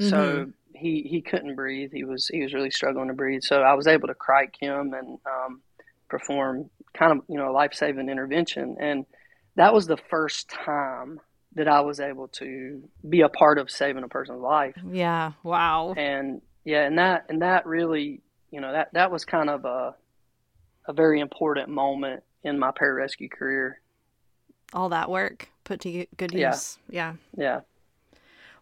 So 0.00 0.52
he 0.74 1.02
he 1.02 1.20
couldn't 1.20 1.54
breathe. 1.54 1.90
He 1.92 2.04
was 2.04 2.28
he 2.28 2.42
was 2.42 2.54
really 2.54 2.70
struggling 2.70 3.08
to 3.08 3.14
breathe. 3.14 3.42
So 3.42 3.62
I 3.62 3.74
was 3.74 3.86
able 3.86 4.08
to 4.08 4.14
cric 4.14 4.54
him 4.58 4.94
and 4.94 5.18
um, 5.26 5.60
perform 6.08 6.70
kind 6.94 7.12
of 7.12 7.24
you 7.28 7.36
know 7.36 7.52
life 7.52 7.74
saving 7.74 8.08
intervention, 8.08 8.76
and 8.80 9.04
that 9.56 9.74
was 9.74 9.86
the 9.86 9.96
first 9.96 10.48
time 10.48 11.20
that 11.58 11.68
I 11.68 11.80
was 11.80 12.00
able 12.00 12.28
to 12.28 12.88
be 13.08 13.20
a 13.20 13.28
part 13.28 13.58
of 13.58 13.70
saving 13.70 14.04
a 14.04 14.08
person's 14.08 14.40
life. 14.40 14.74
Yeah. 14.90 15.32
Wow. 15.42 15.94
And 15.96 16.40
yeah, 16.64 16.86
and 16.86 16.98
that 16.98 17.26
and 17.28 17.42
that 17.42 17.66
really, 17.66 18.22
you 18.50 18.60
know, 18.60 18.72
that 18.72 18.92
that 18.94 19.10
was 19.10 19.24
kind 19.24 19.50
of 19.50 19.64
a 19.64 19.94
a 20.86 20.92
very 20.92 21.20
important 21.20 21.68
moment 21.68 22.22
in 22.42 22.58
my 22.58 22.70
pararescue 22.70 23.30
career. 23.30 23.80
All 24.72 24.88
that 24.90 25.10
work 25.10 25.50
put 25.64 25.80
to 25.80 26.06
good 26.16 26.32
use. 26.32 26.78
Yeah. 26.88 27.14
Yeah. 27.36 27.44
yeah. 27.44 27.60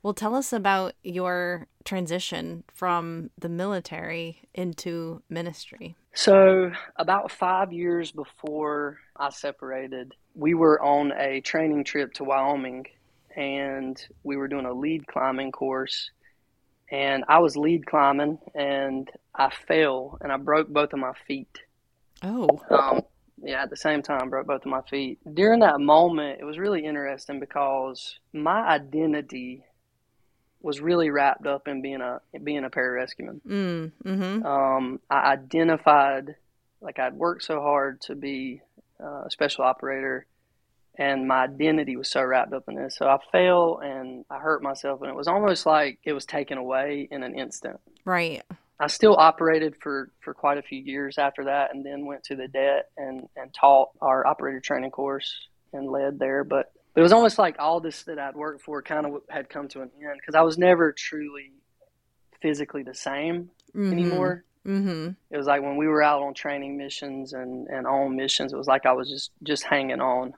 Well, 0.03 0.15
tell 0.15 0.35
us 0.35 0.53
about 0.53 0.95
your 1.03 1.67
transition 1.85 2.65
from 2.73 3.31
the 3.39 3.49
military 3.49 4.43
into 4.55 5.23
ministry. 5.29 5.97
So, 6.15 6.71
about 6.97 7.33
five 7.33 7.73
years 7.73 8.13
before 8.13 8.99
I 9.17 9.31
separated, 9.31 10.15
we 10.37 10.55
were 10.55 10.81
on 10.81 11.13
a 11.13 11.41
training 11.41 11.85
trip 11.85 12.13
to 12.15 12.25
Wyoming 12.25 12.87
and 13.35 14.01
we 14.23 14.37
were 14.37 14.49
doing 14.49 14.67
a 14.67 14.73
lead 14.73 15.07
climbing 15.07 15.51
course. 15.51 16.11
And 16.91 17.25
I 17.27 17.39
was 17.39 17.57
lead 17.57 17.87
climbing 17.87 18.39
and 18.55 19.11
I 19.35 19.51
fell 19.67 20.19
and 20.21 20.31
I 20.31 20.37
broke 20.37 20.69
both 20.69 20.93
of 20.93 20.99
my 20.99 21.15
feet. 21.27 21.59
Oh. 22.23 22.49
Um, 22.71 23.03
yeah, 23.43 23.63
at 23.63 23.71
the 23.71 23.77
same 23.77 24.03
time, 24.03 24.31
broke 24.31 24.47
both 24.47 24.63
of 24.63 24.71
my 24.71 24.83
feet. 24.83 25.19
During 25.35 25.61
that 25.61 25.81
moment, 25.81 26.41
it 26.41 26.45
was 26.45 26.59
really 26.59 26.85
interesting 26.85 27.41
because 27.41 28.19
my 28.33 28.67
identity 28.67 29.65
was 30.63 30.81
really 30.81 31.11
wrapped 31.11 31.47
up 31.47 31.69
in 31.69 31.83
being 31.83 32.01
a 32.01 32.21
being 32.43 32.65
a 32.65 32.71
pararescueman. 32.71 33.41
Mm, 33.47 33.93
mm-hmm. 34.05 34.47
um, 34.47 35.01
I 35.11 35.33
identified 35.33 36.37
like 36.81 36.99
I'd 36.99 37.15
worked 37.15 37.45
so 37.45 37.61
hard 37.61 38.01
to 38.03 38.15
be 38.15 38.63
uh, 39.03 39.25
a 39.27 39.31
special 39.31 39.65
operator, 39.65 40.27
and 40.99 41.29
my 41.29 41.45
identity 41.45 41.97
was 41.97 42.11
so 42.11 42.23
wrapped 42.23 42.53
up 42.53 42.65
in 42.69 42.75
this. 42.75 42.97
So 42.97 43.07
I 43.07 43.19
fell 43.33 43.81
and 43.83 44.25
I 44.31 44.39
hurt 44.39 44.63
myself, 44.63 45.01
and 45.03 45.11
it 45.11 45.17
was 45.17 45.29
almost 45.29 45.67
like 45.67 45.99
it 46.05 46.13
was 46.13 46.27
taken 46.27 46.59
away 46.59 47.09
in 47.11 47.23
an 47.23 47.39
instant. 47.39 47.81
Right. 48.05 48.43
I 48.79 48.89
still 48.89 49.17
operated 49.17 49.77
for, 49.81 50.11
for 50.21 50.35
quite 50.35 50.59
a 50.59 50.63
few 50.63 50.79
years 50.79 51.17
after 51.17 51.45
that, 51.45 51.75
and 51.75 51.85
then 51.85 52.05
went 52.05 52.25
to 52.25 52.37
the 52.37 52.47
DET 52.47 52.91
and, 52.97 53.29
and 53.37 53.53
taught 53.55 53.91
our 54.03 54.27
operator 54.27 54.61
training 54.61 54.91
course 54.91 55.49
and 55.73 55.91
led 55.91 56.19
there. 56.19 56.45
But 56.45 56.73
it 56.95 57.01
was 57.01 57.13
almost 57.13 57.39
like 57.39 57.57
all 57.59 57.81
this 57.81 58.03
that 58.05 58.19
I'd 58.19 58.35
worked 58.35 58.63
for 58.63 58.83
kind 58.83 59.07
of 59.07 59.23
had 59.31 59.49
come 59.49 59.69
to 59.69 59.83
an 59.83 59.91
end 60.03 60.19
because 60.21 60.35
I 60.35 60.43
was 60.43 60.59
never 60.59 60.93
truly 60.93 61.53
physically 62.43 62.83
the 62.83 62.95
same 62.95 63.51
mm-hmm. 63.75 63.93
anymore. 63.93 64.45
Mm-hmm. 64.67 65.11
It 65.31 65.37
was 65.37 65.47
like 65.47 65.63
when 65.63 65.77
we 65.77 65.87
were 65.87 66.03
out 66.03 66.23
on 66.23 66.35
training 66.35 66.77
missions 66.77 67.33
and, 67.33 67.69
and 67.69 67.87
on 67.87 68.17
missions, 68.17 68.53
it 68.53 68.57
was 68.57 68.67
like 68.67 68.87
I 68.87 68.93
was 68.93 69.09
just, 69.09 69.31
just 69.43 69.63
hanging 69.63 70.01
on, 70.01 70.35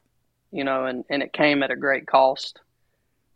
you 0.52 0.64
know, 0.64 0.84
and, 0.84 1.04
and 1.08 1.22
it 1.22 1.32
came 1.32 1.62
at 1.62 1.70
a 1.70 1.76
great 1.76 2.06
cost 2.06 2.60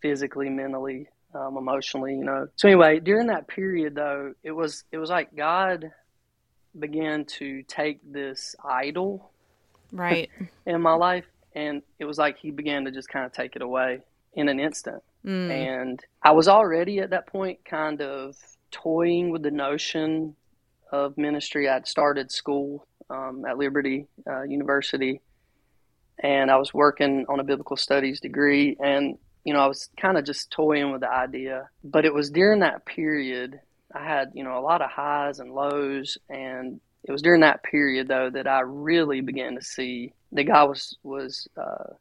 physically, 0.00 0.50
mentally, 0.50 1.08
um, 1.34 1.56
emotionally, 1.56 2.12
you 2.12 2.24
know. 2.24 2.48
So 2.56 2.68
anyway, 2.68 3.00
during 3.00 3.28
that 3.28 3.48
period 3.48 3.94
though, 3.94 4.34
it 4.42 4.52
was, 4.52 4.84
it 4.92 4.98
was 4.98 5.10
like 5.10 5.34
God 5.34 5.90
began 6.78 7.24
to 7.24 7.62
take 7.62 8.00
this 8.10 8.54
idol 8.64 9.30
right 9.92 10.30
in 10.66 10.80
my 10.80 10.94
life 10.94 11.26
and 11.54 11.82
it 11.98 12.04
was 12.04 12.18
like 12.18 12.38
he 12.38 12.50
began 12.50 12.84
to 12.84 12.90
just 12.90 13.08
kind 13.08 13.26
of 13.26 13.32
take 13.32 13.56
it 13.56 13.62
away 13.62 14.00
in 14.34 14.48
an 14.48 14.58
instant. 14.58 15.02
Mm. 15.24 15.50
And 15.50 16.04
I 16.22 16.32
was 16.32 16.48
already 16.48 17.00
at 17.00 17.10
that 17.10 17.26
point 17.26 17.64
kind 17.64 18.00
of 18.00 18.36
toying 18.70 19.30
with 19.30 19.42
the 19.42 19.50
notion 19.50 20.34
of 20.92 21.16
ministry. 21.18 21.68
I'd 21.68 21.88
started 21.88 22.30
school 22.30 22.86
um, 23.10 23.44
at 23.48 23.58
Liberty 23.58 24.06
uh, 24.30 24.42
University, 24.42 25.20
and 26.22 26.50
I 26.50 26.56
was 26.56 26.72
working 26.72 27.26
on 27.28 27.40
a 27.40 27.44
biblical 27.44 27.76
studies 27.76 28.20
degree. 28.20 28.76
And 28.78 29.18
you 29.44 29.52
know, 29.52 29.60
I 29.60 29.66
was 29.66 29.88
kind 30.00 30.16
of 30.16 30.24
just 30.24 30.52
toying 30.52 30.92
with 30.92 31.00
the 31.00 31.10
idea. 31.10 31.68
But 31.82 32.04
it 32.04 32.14
was 32.14 32.30
during 32.30 32.60
that 32.60 32.86
period 32.86 33.58
I 33.94 34.04
had 34.04 34.32
you 34.34 34.44
know 34.44 34.58
a 34.58 34.60
lot 34.60 34.82
of 34.82 34.90
highs 34.90 35.38
and 35.38 35.52
lows, 35.52 36.18
and 36.28 36.80
it 37.04 37.12
was 37.12 37.22
during 37.22 37.40
that 37.42 37.62
period 37.62 38.08
though 38.08 38.30
that 38.30 38.46
I 38.46 38.60
really 38.60 39.20
began 39.20 39.54
to 39.54 39.62
see 39.62 40.12
the 40.30 40.44
guy 40.44 40.64
was 40.64 40.96
was 41.02 41.48
uh, 41.56 41.94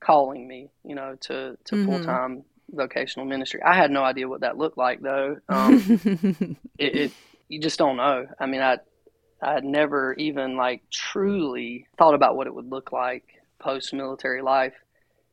calling 0.00 0.46
me, 0.46 0.70
you 0.84 0.94
know, 0.94 1.16
to 1.22 1.56
to 1.64 1.74
mm-hmm. 1.74 1.86
full 1.86 2.04
time 2.04 2.44
vocational 2.70 3.26
ministry. 3.26 3.60
I 3.62 3.74
had 3.74 3.90
no 3.90 4.04
idea 4.04 4.28
what 4.28 4.40
that 4.40 4.58
looked 4.58 4.78
like 4.78 5.00
though. 5.00 5.38
Um, 5.48 6.56
it, 6.78 6.96
it, 6.96 7.12
you 7.50 7.60
just 7.60 7.78
don't 7.78 7.96
know. 7.96 8.26
I 8.38 8.46
mean, 8.46 8.62
I 8.62 8.78
I 9.42 9.54
had 9.54 9.64
never 9.64 10.14
even 10.14 10.56
like 10.56 10.82
truly 10.90 11.88
thought 11.98 12.14
about 12.14 12.36
what 12.36 12.46
it 12.46 12.54
would 12.54 12.70
look 12.70 12.92
like 12.92 13.24
post 13.58 13.92
military 13.92 14.40
life, 14.40 14.74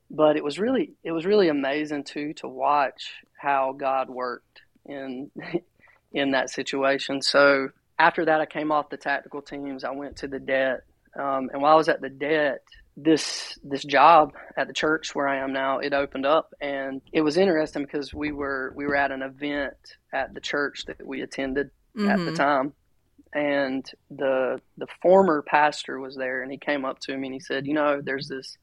but 0.09 0.35
it 0.35 0.43
was 0.43 0.57
really 0.57 0.93
it 1.03 1.11
was 1.11 1.25
really 1.25 1.47
amazing 1.47 2.03
too 2.03 2.33
to 2.33 2.47
watch 2.47 3.13
how 3.39 3.73
God 3.77 4.09
worked 4.09 4.61
in 4.85 5.31
in 6.11 6.31
that 6.31 6.49
situation. 6.49 7.21
So 7.21 7.69
after 7.99 8.25
that, 8.25 8.41
I 8.41 8.47
came 8.47 8.71
off 8.71 8.89
the 8.89 8.97
tactical 8.97 9.41
teams. 9.41 9.83
I 9.83 9.91
went 9.91 10.17
to 10.17 10.27
the 10.27 10.39
DET, 10.39 10.81
um, 11.15 11.49
and 11.53 11.61
while 11.61 11.73
I 11.73 11.77
was 11.77 11.89
at 11.89 12.01
the 12.01 12.09
DET, 12.09 12.63
this 12.95 13.59
this 13.63 13.83
job 13.83 14.33
at 14.57 14.67
the 14.67 14.73
church 14.73 15.13
where 15.13 15.27
I 15.27 15.37
am 15.37 15.53
now, 15.53 15.77
it 15.77 15.93
opened 15.93 16.25
up, 16.25 16.55
and 16.59 16.99
it 17.13 17.21
was 17.21 17.37
interesting 17.37 17.83
because 17.83 18.11
we 18.11 18.31
were 18.31 18.73
we 18.75 18.87
were 18.87 18.95
at 18.95 19.11
an 19.11 19.21
event 19.21 19.75
at 20.11 20.33
the 20.33 20.41
church 20.41 20.85
that 20.87 21.05
we 21.05 21.21
attended 21.21 21.69
mm-hmm. 21.97 22.09
at 22.09 22.17
the 22.17 22.25
mm-hmm. 22.25 22.35
time, 22.35 22.73
and 23.33 23.89
the 24.11 24.61
the 24.77 24.87
former 25.01 25.41
pastor 25.41 25.99
was 25.99 26.15
there, 26.15 26.43
and 26.43 26.51
he 26.51 26.57
came 26.57 26.85
up 26.85 26.99
to 26.99 27.17
me 27.17 27.27
and 27.27 27.33
he 27.33 27.39
said, 27.39 27.65
"You 27.67 27.73
know, 27.73 28.01
there's 28.01 28.27
this." 28.27 28.57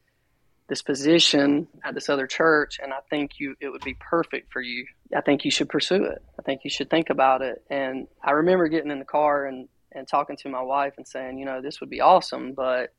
this 0.66 0.80
position 0.80 1.68
at 1.84 1.94
this 1.94 2.08
other 2.08 2.26
church 2.26 2.80
and 2.82 2.90
I 2.90 3.00
think 3.10 3.32
you 3.38 3.54
it 3.60 3.68
would 3.68 3.84
be 3.84 3.94
perfect 4.00 4.50
for 4.50 4.62
you. 4.62 4.86
I 5.14 5.20
think 5.20 5.44
you 5.44 5.50
should 5.50 5.68
pursue 5.68 6.04
it. 6.04 6.22
I 6.38 6.42
think 6.42 6.62
you 6.64 6.70
should 6.70 6.88
think 6.88 7.10
about 7.10 7.42
it. 7.42 7.62
And 7.68 8.08
I 8.22 8.30
remember 8.30 8.68
getting 8.68 8.90
in 8.90 8.98
the 8.98 9.04
car 9.04 9.44
and 9.44 9.68
and 9.92 10.08
talking 10.08 10.36
to 10.38 10.48
my 10.48 10.62
wife 10.62 10.94
and 10.96 11.06
saying, 11.06 11.38
you 11.38 11.44
know, 11.44 11.60
this 11.60 11.80
would 11.80 11.90
be 11.90 12.00
awesome, 12.00 12.52
but 12.52 12.92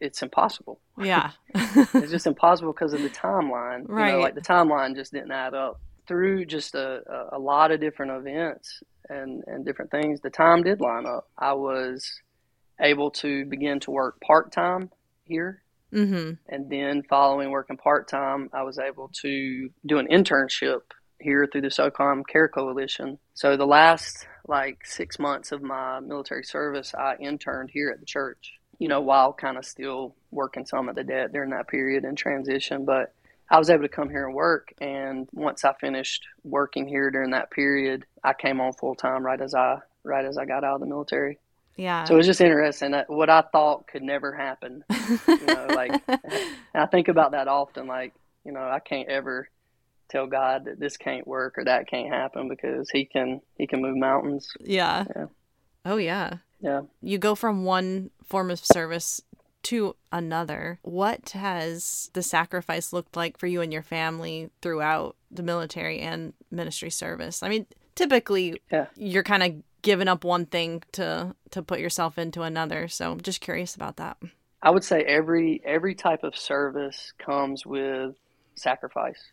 it's 0.00 0.22
impossible. 0.22 0.80
Yeah. 0.98 1.30
it's 1.54 2.10
just 2.10 2.26
impossible 2.26 2.72
because 2.72 2.92
of 2.92 3.02
the 3.02 3.10
timeline. 3.10 3.84
Right. 3.86 4.08
You 4.08 4.12
know, 4.14 4.20
like 4.20 4.34
the 4.34 4.40
timeline 4.40 4.94
just 4.94 5.12
didn't 5.12 5.32
add 5.32 5.54
up. 5.54 5.80
Through 6.06 6.46
just 6.46 6.74
a, 6.74 7.02
a, 7.32 7.38
lot 7.38 7.72
of 7.72 7.80
different 7.80 8.12
events 8.12 8.82
and, 9.08 9.42
and 9.46 9.64
different 9.64 9.90
things, 9.90 10.20
the 10.20 10.30
time 10.30 10.62
did 10.62 10.80
line 10.80 11.06
up. 11.06 11.28
I 11.36 11.52
was 11.54 12.20
able 12.80 13.10
to 13.10 13.44
begin 13.46 13.80
to 13.80 13.90
work 13.90 14.20
part 14.20 14.52
time 14.52 14.90
here. 15.24 15.62
Mm-hmm. 15.92 16.32
And 16.48 16.70
then 16.70 17.02
following 17.08 17.50
working 17.50 17.76
part 17.76 18.08
time, 18.08 18.50
I 18.52 18.62
was 18.62 18.78
able 18.78 19.10
to 19.22 19.70
do 19.86 19.98
an 19.98 20.08
internship 20.08 20.80
here 21.20 21.48
through 21.50 21.62
the 21.62 21.68
SOCOM 21.68 22.26
Care 22.26 22.48
Coalition. 22.48 23.18
So 23.34 23.56
the 23.56 23.66
last 23.66 24.26
like 24.46 24.84
six 24.84 25.18
months 25.18 25.52
of 25.52 25.62
my 25.62 26.00
military 26.00 26.44
service, 26.44 26.94
I 26.94 27.16
interned 27.20 27.70
here 27.72 27.90
at 27.90 28.00
the 28.00 28.06
church, 28.06 28.54
you 28.78 28.88
know, 28.88 29.00
while 29.00 29.32
kind 29.32 29.56
of 29.56 29.64
still 29.64 30.14
working 30.30 30.66
some 30.66 30.88
of 30.88 30.94
the 30.94 31.04
DET 31.04 31.32
during 31.32 31.50
that 31.50 31.68
period 31.68 32.04
in 32.04 32.14
transition. 32.16 32.84
But 32.84 33.14
I 33.48 33.58
was 33.58 33.70
able 33.70 33.82
to 33.82 33.88
come 33.88 34.10
here 34.10 34.26
and 34.26 34.34
work. 34.34 34.72
And 34.80 35.28
once 35.32 35.64
I 35.64 35.72
finished 35.74 36.26
working 36.42 36.88
here 36.88 37.10
during 37.10 37.30
that 37.30 37.50
period, 37.50 38.04
I 38.22 38.32
came 38.32 38.60
on 38.60 38.72
full 38.72 38.94
time 38.94 39.24
right 39.24 39.40
as 39.40 39.54
I 39.54 39.78
right 40.02 40.24
as 40.24 40.38
I 40.38 40.44
got 40.44 40.64
out 40.64 40.74
of 40.74 40.80
the 40.80 40.86
military. 40.86 41.38
Yeah. 41.76 42.04
So 42.04 42.14
it 42.14 42.16
was 42.16 42.26
just 42.26 42.40
interesting. 42.40 42.94
What 43.08 43.28
I 43.30 43.42
thought 43.42 43.86
could 43.86 44.02
never 44.02 44.34
happen. 44.34 44.82
you 45.28 45.46
know, 45.46 45.66
like 45.70 46.02
I 46.74 46.86
think 46.86 47.08
about 47.08 47.32
that 47.32 47.48
often. 47.48 47.86
Like, 47.86 48.14
you 48.44 48.52
know, 48.52 48.62
I 48.62 48.80
can't 48.80 49.08
ever 49.08 49.48
tell 50.08 50.26
God 50.26 50.64
that 50.64 50.80
this 50.80 50.96
can't 50.96 51.26
work 51.26 51.58
or 51.58 51.64
that 51.64 51.88
can't 51.88 52.08
happen 52.08 52.48
because 52.48 52.88
he 52.90 53.04
can 53.04 53.40
he 53.56 53.66
can 53.66 53.82
move 53.82 53.96
mountains. 53.96 54.52
Yeah. 54.60 55.04
yeah. 55.14 55.26
Oh 55.84 55.98
yeah. 55.98 56.38
Yeah. 56.60 56.82
You 57.02 57.18
go 57.18 57.34
from 57.34 57.64
one 57.64 58.10
form 58.24 58.50
of 58.50 58.58
service 58.58 59.20
to 59.66 59.96
another. 60.12 60.78
What 60.82 61.30
has 61.30 62.08
the 62.12 62.22
sacrifice 62.22 62.92
looked 62.92 63.16
like 63.16 63.36
for 63.36 63.48
you 63.48 63.60
and 63.60 63.72
your 63.72 63.82
family 63.82 64.50
throughout 64.62 65.16
the 65.28 65.42
military 65.42 65.98
and 65.98 66.34
ministry 66.52 66.90
service? 66.90 67.42
I 67.42 67.48
mean, 67.48 67.66
typically 67.96 68.62
yeah. 68.70 68.86
you're 68.94 69.24
kind 69.24 69.42
of 69.42 69.62
giving 69.82 70.06
up 70.06 70.24
one 70.24 70.46
thing 70.46 70.84
to 70.92 71.34
to 71.50 71.62
put 71.62 71.80
yourself 71.80 72.16
into 72.16 72.42
another. 72.42 72.86
So, 72.86 73.10
I'm 73.10 73.20
just 73.20 73.40
curious 73.40 73.74
about 73.74 73.96
that. 73.96 74.18
I 74.62 74.70
would 74.70 74.84
say 74.84 75.02
every 75.02 75.60
every 75.64 75.96
type 75.96 76.22
of 76.22 76.36
service 76.36 77.12
comes 77.18 77.66
with 77.66 78.14
sacrifice. 78.54 79.32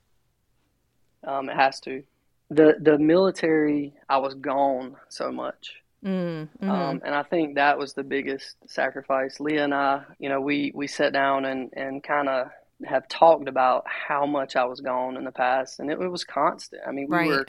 Um, 1.23 1.47
it 1.47 1.55
has 1.55 1.79
to. 1.81 2.03
The 2.49 2.75
the 2.79 2.97
military, 2.97 3.93
I 4.09 4.17
was 4.17 4.33
gone 4.33 4.95
so 5.09 5.31
much. 5.31 5.82
Mm, 6.03 6.49
hmm 6.59 6.69
um, 6.69 7.01
and 7.05 7.15
I 7.15 7.23
think 7.23 7.55
that 7.55 7.77
was 7.77 7.93
the 7.93 8.03
biggest 8.03 8.57
sacrifice. 8.67 9.39
Leah 9.39 9.63
and 9.63 9.73
I, 9.73 10.01
you 10.19 10.29
know, 10.29 10.41
we, 10.41 10.71
we 10.75 10.87
sat 10.87 11.13
down 11.13 11.45
and, 11.45 11.71
and 11.75 12.03
kind 12.03 12.27
of 12.27 12.49
have 12.85 13.07
talked 13.07 13.47
about 13.47 13.85
how 13.87 14.25
much 14.25 14.55
I 14.55 14.65
was 14.65 14.81
gone 14.81 15.17
in 15.17 15.23
the 15.23 15.31
past, 15.31 15.79
and 15.79 15.89
it, 15.89 15.99
it 15.99 16.07
was 16.07 16.23
constant. 16.23 16.81
I 16.85 16.91
mean, 16.91 17.07
we 17.09 17.17
right. 17.17 17.27
were 17.27 17.45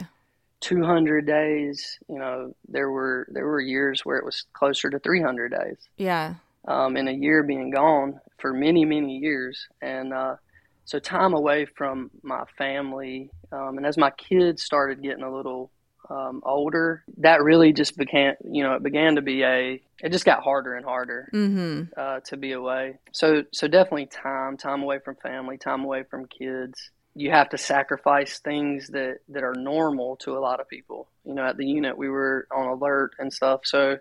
200 0.60 1.26
days. 1.26 1.98
You 2.08 2.18
know, 2.18 2.54
there 2.68 2.90
were 2.90 3.26
there 3.30 3.46
were 3.46 3.60
years 3.60 4.04
where 4.04 4.16
it 4.16 4.24
was 4.24 4.44
closer 4.52 4.90
to 4.90 4.98
300 4.98 5.50
days. 5.52 5.76
Yeah. 5.96 6.34
Um, 6.66 6.96
in 6.96 7.08
a 7.08 7.12
year 7.12 7.42
being 7.42 7.70
gone 7.70 8.20
for 8.38 8.52
many 8.52 8.84
many 8.84 9.18
years, 9.18 9.68
and 9.82 10.14
uh, 10.14 10.36
so 10.84 10.98
time 10.98 11.34
away 11.34 11.66
from 11.66 12.10
my 12.22 12.44
family, 12.56 13.30
um, 13.52 13.76
and 13.76 13.86
as 13.86 13.98
my 13.98 14.10
kids 14.10 14.62
started 14.62 15.02
getting 15.02 15.24
a 15.24 15.34
little 15.34 15.70
um, 16.10 16.42
older, 16.44 17.04
that 17.18 17.42
really 17.42 17.72
just 17.72 17.96
began, 17.96 18.34
you 18.50 18.62
know, 18.62 18.74
it 18.74 18.82
began 18.82 19.16
to 19.16 19.22
be 19.22 19.42
a, 19.42 19.80
it 20.02 20.12
just 20.12 20.24
got 20.24 20.42
harder 20.42 20.74
and 20.74 20.84
harder 20.84 21.28
Mm-hmm. 21.32 21.82
uh, 21.96 22.20
to 22.20 22.36
be 22.36 22.52
away. 22.52 22.98
So, 23.12 23.44
so 23.52 23.68
definitely 23.68 24.06
time, 24.06 24.56
time 24.56 24.82
away 24.82 24.98
from 25.04 25.16
family, 25.16 25.58
time 25.58 25.84
away 25.84 26.04
from 26.04 26.26
kids. 26.26 26.90
You 27.14 27.30
have 27.30 27.48
to 27.50 27.58
sacrifice 27.58 28.38
things 28.40 28.88
that, 28.88 29.18
that 29.28 29.44
are 29.44 29.54
normal 29.54 30.16
to 30.16 30.36
a 30.36 30.40
lot 30.40 30.60
of 30.60 30.68
people. 30.68 31.08
You 31.24 31.34
know, 31.34 31.44
at 31.46 31.56
the 31.56 31.66
unit, 31.66 31.96
we 31.96 32.08
were 32.08 32.46
on 32.54 32.66
alert 32.66 33.12
and 33.18 33.32
stuff. 33.32 33.60
So 33.64 33.98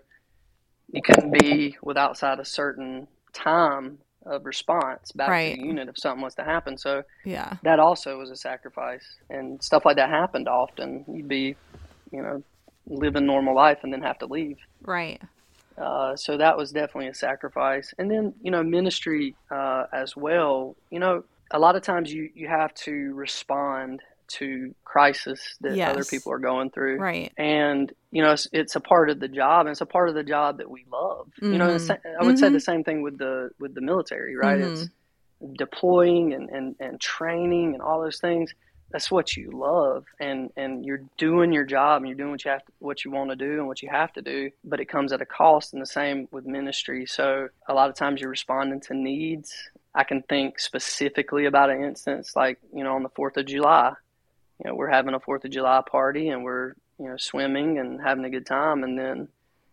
you 0.92 1.00
couldn't 1.02 1.30
be 1.32 1.76
with 1.82 1.96
outside 1.96 2.38
a 2.40 2.44
certain 2.44 3.06
time 3.32 3.98
of 4.26 4.44
response 4.46 5.12
back 5.12 5.28
Right. 5.28 5.54
to 5.54 5.62
the 5.62 5.66
unit 5.68 5.88
if 5.88 5.98
something 5.98 6.22
was 6.22 6.34
to 6.36 6.44
happen. 6.44 6.76
So 6.78 7.02
Yeah. 7.24 7.52
that 7.62 7.78
also 7.78 8.18
was 8.18 8.30
a 8.30 8.36
sacrifice 8.36 9.04
and 9.30 9.62
stuff 9.62 9.84
like 9.84 9.96
that 9.96 10.10
happened 10.10 10.48
often. 10.48 11.04
You'd 11.08 11.28
be, 11.28 11.56
you 12.14 12.22
know, 12.22 12.42
live 12.86 13.16
a 13.16 13.20
normal 13.20 13.54
life 13.54 13.78
and 13.82 13.92
then 13.92 14.02
have 14.02 14.18
to 14.18 14.26
leave. 14.26 14.58
Right. 14.82 15.20
Uh, 15.76 16.14
so 16.16 16.36
that 16.36 16.56
was 16.56 16.70
definitely 16.70 17.08
a 17.08 17.14
sacrifice. 17.14 17.92
And 17.98 18.10
then, 18.10 18.34
you 18.42 18.50
know, 18.50 18.62
ministry 18.62 19.34
uh, 19.50 19.84
as 19.92 20.16
well. 20.16 20.76
You 20.90 21.00
know, 21.00 21.24
a 21.50 21.58
lot 21.58 21.74
of 21.76 21.82
times 21.82 22.12
you, 22.12 22.30
you 22.34 22.46
have 22.46 22.72
to 22.74 23.12
respond 23.14 24.00
to 24.26 24.74
crisis 24.84 25.56
that 25.60 25.76
other 25.90 26.04
people 26.04 26.32
are 26.32 26.38
going 26.38 26.70
through. 26.70 26.98
Right. 26.98 27.32
And, 27.36 27.92
you 28.10 28.22
know, 28.22 28.32
it's, 28.32 28.46
it's 28.52 28.76
a 28.76 28.80
part 28.80 29.10
of 29.10 29.18
the 29.20 29.28
job 29.28 29.66
and 29.66 29.70
it's 29.72 29.80
a 29.80 29.86
part 29.86 30.08
of 30.08 30.14
the 30.14 30.22
job 30.22 30.58
that 30.58 30.70
we 30.70 30.84
love. 30.90 31.28
You 31.42 31.58
know, 31.58 31.68
Mhm. 31.74 31.80
sa- 31.80 31.96
I 32.20 32.24
would 32.24 32.38
say 32.38 32.48
Mhm. 32.48 32.52
the 32.52 32.60
same 32.60 32.84
thing 32.84 33.02
with 33.02 33.18
the, 33.18 33.50
with 33.58 33.74
the 33.74 33.80
military, 33.80 34.36
right? 34.36 34.60
Mhm. 34.60 34.68
It's 34.70 34.88
deploying 35.58 36.32
and, 36.32 36.48
and, 36.50 36.76
and 36.80 37.00
training 37.00 37.74
and 37.74 37.82
all 37.82 38.00
those 38.00 38.18
things 38.20 38.54
that's 38.94 39.10
what 39.10 39.36
you 39.36 39.50
love 39.52 40.04
and 40.20 40.50
and 40.56 40.86
you're 40.86 41.02
doing 41.18 41.52
your 41.52 41.64
job 41.64 42.00
and 42.00 42.08
you're 42.08 42.16
doing 42.16 42.30
what 42.30 42.44
you 42.44 42.50
have 42.52 42.64
to, 42.64 42.72
what 42.78 43.04
you 43.04 43.10
want 43.10 43.28
to 43.28 43.34
do 43.36 43.54
and 43.58 43.66
what 43.66 43.82
you 43.82 43.88
have 43.90 44.12
to 44.12 44.22
do 44.22 44.48
but 44.62 44.78
it 44.78 44.84
comes 44.88 45.12
at 45.12 45.20
a 45.20 45.26
cost 45.26 45.72
and 45.72 45.82
the 45.82 45.86
same 46.00 46.28
with 46.30 46.46
ministry 46.46 47.04
so 47.04 47.48
a 47.68 47.74
lot 47.74 47.90
of 47.90 47.96
times 47.96 48.20
you're 48.20 48.30
responding 48.30 48.80
to 48.80 48.94
needs 48.94 49.52
i 49.96 50.04
can 50.04 50.22
think 50.22 50.60
specifically 50.60 51.44
about 51.46 51.70
an 51.70 51.82
instance 51.82 52.36
like 52.36 52.58
you 52.72 52.84
know 52.84 52.94
on 52.94 53.02
the 53.02 53.08
4th 53.10 53.36
of 53.36 53.46
july 53.46 53.92
you 54.62 54.70
know 54.70 54.76
we're 54.76 54.88
having 54.98 55.12
a 55.12 55.18
4th 55.20 55.44
of 55.44 55.50
july 55.50 55.82
party 55.90 56.28
and 56.28 56.44
we're 56.44 56.74
you 57.00 57.08
know 57.08 57.16
swimming 57.16 57.78
and 57.80 58.00
having 58.00 58.24
a 58.24 58.30
good 58.30 58.46
time 58.46 58.84
and 58.84 58.96
then 58.96 59.26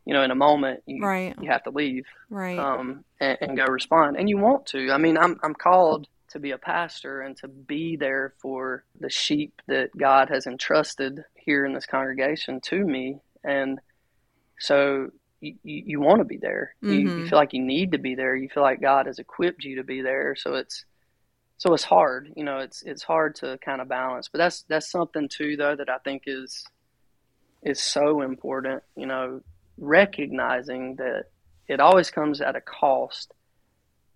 you 0.05 0.13
know 0.15 0.23
in 0.23 0.31
a 0.31 0.36
moment 0.36 0.81
you 0.88 1.05
Right. 1.05 1.36
you 1.39 1.47
have 1.51 1.63
to 1.65 1.69
leave 1.69 2.05
Right. 2.31 2.57
um, 2.57 3.05
and, 3.19 3.38
and 3.41 3.55
go 3.55 3.65
respond. 3.65 4.17
And 4.17 4.27
you 4.27 4.38
want 4.39 4.65
to. 4.73 4.89
I 4.91 4.97
mean, 4.97 5.15
I'm 5.17 5.38
I'm 5.43 5.53
called 5.53 6.07
to 6.32 6.39
be 6.39 6.52
a 6.52 6.58
pastor 6.58 7.22
and 7.22 7.36
to 7.38 7.48
be 7.48 7.96
there 7.96 8.34
for 8.41 8.84
the 9.00 9.10
sheep 9.10 9.62
that 9.67 9.96
God 9.98 10.30
has 10.30 10.48
entrusted 10.48 11.24
here 11.36 11.65
in 11.65 11.74
this 11.74 11.86
congregation 11.86 12.62
to 12.62 12.86
me. 12.86 13.20
And 13.44 13.80
so 14.60 15.10
you, 15.41 15.56
you, 15.63 16.00
want 16.00 16.20
to 16.20 16.26
be 16.26 16.38
there. 16.38 16.76
You, 16.82 16.94
you 16.94 17.10
Mhm. 17.10 17.30
feel 17.30 17.39
like 17.39 17.54
you 17.54 17.63
need 17.63 17.94
to 17.94 17.98
be 17.98 18.15
there. 18.15 18.36
You 18.36 18.48
feel 18.50 18.63
like 18.63 18.82
God 18.82 19.08
has 19.08 19.20
equipped 19.20 19.63
you 19.63 19.78
to 19.78 19.84
be 19.84 20.02
there. 20.02 20.36
So 20.36 20.56
it's 20.56 20.86
so 21.58 21.74
it's 21.74 21.84
hard. 21.84 22.32
You 22.36 22.44
know, 22.44 22.60
it's 22.60 22.82
it's 22.84 23.04
hard 23.04 23.36
to 23.36 23.58
kind 23.63 23.82
of 23.82 23.88
balance. 23.88 24.30
But 24.30 24.39
that's 24.39 24.63
that's 24.63 24.89
something 24.89 25.30
too, 25.30 25.58
though, 25.58 25.76
that 25.76 25.89
I 25.89 25.98
think 26.00 26.24
is 26.28 26.63
is 27.63 27.80
so 27.80 28.22
important. 28.22 28.84
You 28.96 29.08
know, 29.08 29.41
recognizing 29.78 30.96
that 30.98 31.26
it 31.67 31.80
always 31.80 32.12
comes 32.12 32.41
at 32.41 32.56
a 32.56 32.62
cost 32.62 33.34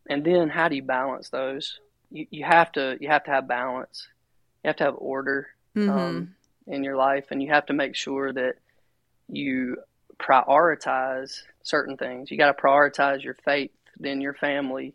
and 0.09 0.23
then 0.23 0.49
how 0.49 0.67
do 0.67 0.75
you 0.75 0.83
balance 0.83 1.29
those 1.29 1.79
you, 2.15 2.25
you 2.31 2.43
have 2.45 2.71
to 2.71 2.97
you 3.01 3.07
have 3.09 3.23
to 3.25 3.31
have 3.31 3.47
balance 3.47 4.07
you 4.63 4.69
have 4.69 4.77
to 4.77 4.83
have 4.85 4.95
order 4.97 5.47
Mhm. 5.75 5.89
um, 5.89 6.35
in 6.67 6.83
your 6.83 6.95
life 6.95 7.25
and 7.31 7.43
you 7.43 7.49
have 7.49 7.65
to 7.67 7.73
make 7.73 7.95
sure 7.95 8.31
that 8.33 8.55
you 9.27 9.77
prioritize 10.17 11.41
certain 11.63 11.97
things 11.97 12.31
you 12.31 12.37
got 12.37 12.55
to 12.55 12.61
prioritize 12.61 13.23
your 13.23 13.33
faith 13.33 13.71
then 13.99 14.21
your 14.21 14.33
family 14.33 14.93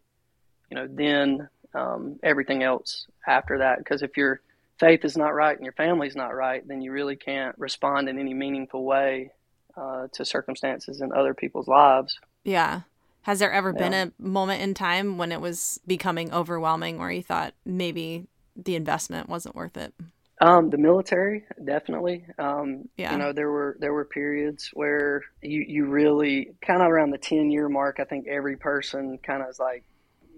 you 0.70 0.74
know 0.76 0.86
then 0.88 1.48
um, 1.74 2.18
everything 2.22 2.62
else 2.62 3.06
after 3.26 3.58
that 3.58 3.78
because 3.78 4.02
if 4.02 4.16
your 4.16 4.40
faith 4.78 5.04
is 5.04 5.16
not 5.16 5.34
right 5.34 5.56
and 5.56 5.64
your 5.64 5.74
family's 5.74 6.16
not 6.16 6.34
right 6.34 6.66
then 6.66 6.80
you 6.80 6.90
really 6.90 7.16
can't 7.16 7.56
respond 7.58 8.08
in 8.08 8.18
any 8.18 8.34
meaningful 8.34 8.84
way 8.84 9.30
uh, 9.76 10.06
to 10.12 10.24
circumstances 10.24 11.00
in 11.00 11.12
other 11.12 11.34
people's 11.34 11.68
lives 11.68 12.18
Yeah. 12.44 12.80
Has 13.22 13.38
there 13.38 13.52
ever 13.52 13.72
been 13.72 13.92
a 13.92 14.12
moment 14.18 14.62
in 14.62 14.74
time 14.74 15.18
when 15.18 15.30
it 15.30 15.40
was 15.40 15.78
becoming 15.86 16.32
overwhelming 16.32 16.98
where 16.98 17.10
you 17.10 17.22
thought 17.22 17.54
maybe 17.66 18.26
the 18.56 18.76
investment 18.76 19.28
wasn't 19.28 19.54
worth 19.54 19.76
it? 19.76 19.92
Um, 20.40 20.70
the 20.70 20.78
military, 20.78 21.44
definitely. 21.62 22.24
Um, 22.38 22.88
Yeah. 22.96 23.12
You 23.12 23.18
know, 23.18 23.32
there 23.32 23.50
were 23.50 23.76
there 23.78 23.92
were 23.92 24.06
periods 24.06 24.70
where 24.72 25.22
you 25.42 25.60
you 25.68 25.84
really 25.84 26.52
kind 26.66 26.80
of 26.80 26.88
around 26.90 27.10
the 27.10 27.18
ten 27.18 27.50
year 27.50 27.68
mark. 27.68 28.00
I 28.00 28.04
think 28.04 28.26
every 28.26 28.56
person 28.56 29.18
kind 29.18 29.42
of 29.42 29.50
is 29.50 29.58
like, 29.58 29.84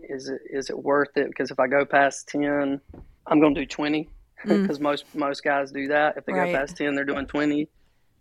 is 0.03 0.29
it 0.29 0.41
is 0.51 0.71
it 0.71 0.77
worth 0.83 1.17
it? 1.17 1.29
Because 1.29 1.53
if 1.53 1.61
I 1.61 1.69
go 1.69 1.85
past 1.85 2.29
ten, 2.29 2.81
I'm 3.29 3.41
going 3.41 3.55
to 3.55 3.61
do 3.61 3.67
twenty. 3.67 4.09
Mm. 4.45 4.63
Because 4.63 4.81
most 4.81 5.05
most 5.15 5.45
guys 5.45 5.71
do 5.71 5.87
that. 5.89 6.17
If 6.17 6.25
they 6.27 6.33
Right. 6.33 6.51
go 6.53 6.59
past 6.59 6.77
ten, 6.77 6.97
they're 6.97 7.05
doing 7.05 7.27
twenty. 7.27 7.69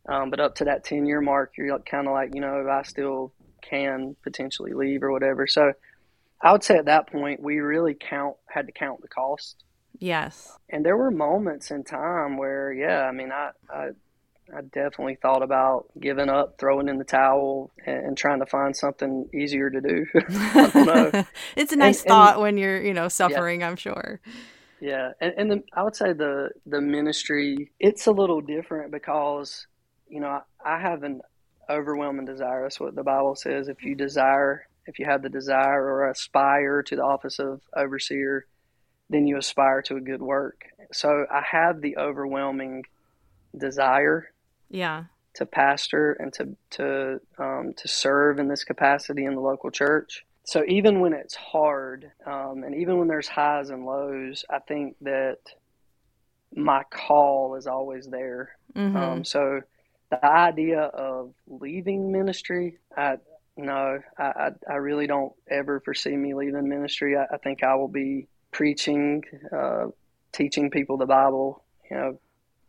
Um, 0.07 0.29
but 0.29 0.39
up 0.39 0.53
to 0.57 0.65
that 0.65 0.83
ten 0.83 1.07
year 1.07 1.19
mark, 1.19 1.53
you're 1.57 1.79
kind 1.79 2.07
of 2.07 2.13
like, 2.13 2.35
you 2.35 2.41
know, 2.41 2.67
I 2.69 2.83
still 2.83 3.33
can 3.61 4.15
potentially 4.23 4.73
leave 4.73 5.03
or 5.03 5.11
whatever. 5.11 5.47
So 5.47 5.73
I 6.41 6.51
would 6.51 6.63
say 6.63 6.77
at 6.77 6.85
that 6.85 7.07
point, 7.11 7.41
we 7.41 7.59
really 7.59 7.93
count 7.99 8.35
had 8.47 8.65
to 8.67 8.71
count 8.71 9.01
the 9.01 9.07
cost 9.07 9.63
Yes. 9.99 10.57
and 10.69 10.83
there 10.85 10.97
were 10.97 11.11
moments 11.11 11.69
in 11.69 11.83
time 11.83 12.37
where 12.37 12.71
yeah 12.73 13.01
i 13.03 13.11
mean 13.11 13.31
i 13.31 13.51
i, 13.71 13.89
I 14.55 14.61
definitely 14.61 15.15
thought 15.21 15.43
about 15.43 15.85
giving 15.99 16.27
up 16.29 16.55
throwing 16.57 16.87
in 16.89 16.97
the 16.97 17.03
towel 17.03 17.69
and, 17.85 17.97
and 18.07 18.17
trying 18.17 18.39
to 18.39 18.45
find 18.47 18.75
something 18.75 19.29
easier 19.33 19.69
to 19.69 19.79
do 19.81 20.05
i 20.15 20.71
don't 20.73 20.85
know 21.13 21.23
it's 21.55 21.71
a 21.71 21.75
nice 21.75 22.01
and- 22.01 22.07
thought 22.09 22.39
when 22.41 22.57
you're, 22.57 22.81
you 22.81 22.93
know, 22.93 23.09
suffering, 23.09 23.63
I'm 23.63 23.75
sure. 23.75 24.21
yeah 24.79 25.11
and, 25.21 25.33
and 25.37 25.51
the, 25.51 25.63
i 25.73 25.83
would 25.83 25.95
say 25.95 26.13
the 26.13 26.49
the 26.65 26.81
ministry 26.81 27.71
it's 27.79 28.07
a 28.07 28.11
little 28.11 28.41
different 28.41 28.91
because 28.91 29.67
you 30.07 30.19
know 30.19 30.29
i, 30.65 30.75
I 30.77 30.79
have 30.79 31.03
an 31.03 31.21
overwhelming 31.71 32.25
desire 32.25 32.63
that's 32.63 32.79
what 32.79 32.95
the 32.95 33.03
bible 33.03 33.35
says 33.35 33.67
if 33.67 33.83
you 33.83 33.95
desire 33.95 34.65
if 34.85 34.99
you 34.99 35.05
have 35.05 35.21
the 35.21 35.29
desire 35.29 35.83
or 35.83 36.09
aspire 36.09 36.81
to 36.83 36.95
the 36.95 37.03
office 37.03 37.39
of 37.39 37.61
overseer 37.75 38.45
then 39.09 39.27
you 39.27 39.37
aspire 39.37 39.81
to 39.81 39.95
a 39.97 40.01
good 40.01 40.21
work 40.21 40.61
so 40.91 41.25
i 41.31 41.41
have 41.51 41.81
the 41.81 41.97
overwhelming 41.97 42.83
desire 43.57 44.27
Yeah. 44.69 45.05
to 45.35 45.45
pastor 45.45 46.13
and 46.13 46.31
to 46.33 46.55
to 46.71 47.19
um, 47.37 47.73
to 47.77 47.87
serve 47.87 48.39
in 48.39 48.47
this 48.47 48.63
capacity 48.63 49.25
in 49.25 49.35
the 49.35 49.41
local 49.41 49.71
church. 49.71 50.23
So 50.43 50.63
even 50.67 50.99
when 51.01 51.13
it's 51.13 51.35
hard, 51.35 52.11
um, 52.25 52.63
and 52.65 52.75
even 52.75 52.97
when 52.97 53.07
there's 53.07 53.27
highs 53.27 53.69
and 53.69 53.85
lows, 53.85 54.43
I 54.49 54.59
think 54.59 54.95
that 55.01 55.37
my 56.55 56.83
call 56.91 57.55
is 57.55 57.67
always 57.67 58.07
there. 58.07 58.49
hmm 58.75 58.95
Um, 58.97 59.23
so 59.23 59.61
the 60.11 60.23
idea 60.23 60.81
of 60.81 61.33
leaving 61.47 62.11
ministry, 62.11 62.77
I 62.95 63.17
no, 63.57 63.99
I, 64.17 64.23
I, 64.23 64.49
I 64.69 64.75
really 64.75 65.07
don't 65.07 65.33
ever 65.49 65.79
foresee 65.81 66.15
me 66.15 66.33
leaving 66.33 66.69
ministry. 66.69 67.17
I, 67.17 67.25
I 67.33 67.37
think 67.37 67.63
I 67.63 67.75
will 67.75 67.87
be 67.87 68.27
preaching, 68.51 69.23
uh, 69.55 69.87
teaching 70.31 70.69
people 70.69 70.97
the 70.97 71.05
Bible, 71.05 71.63
you 71.89 71.97
know, 71.97 72.19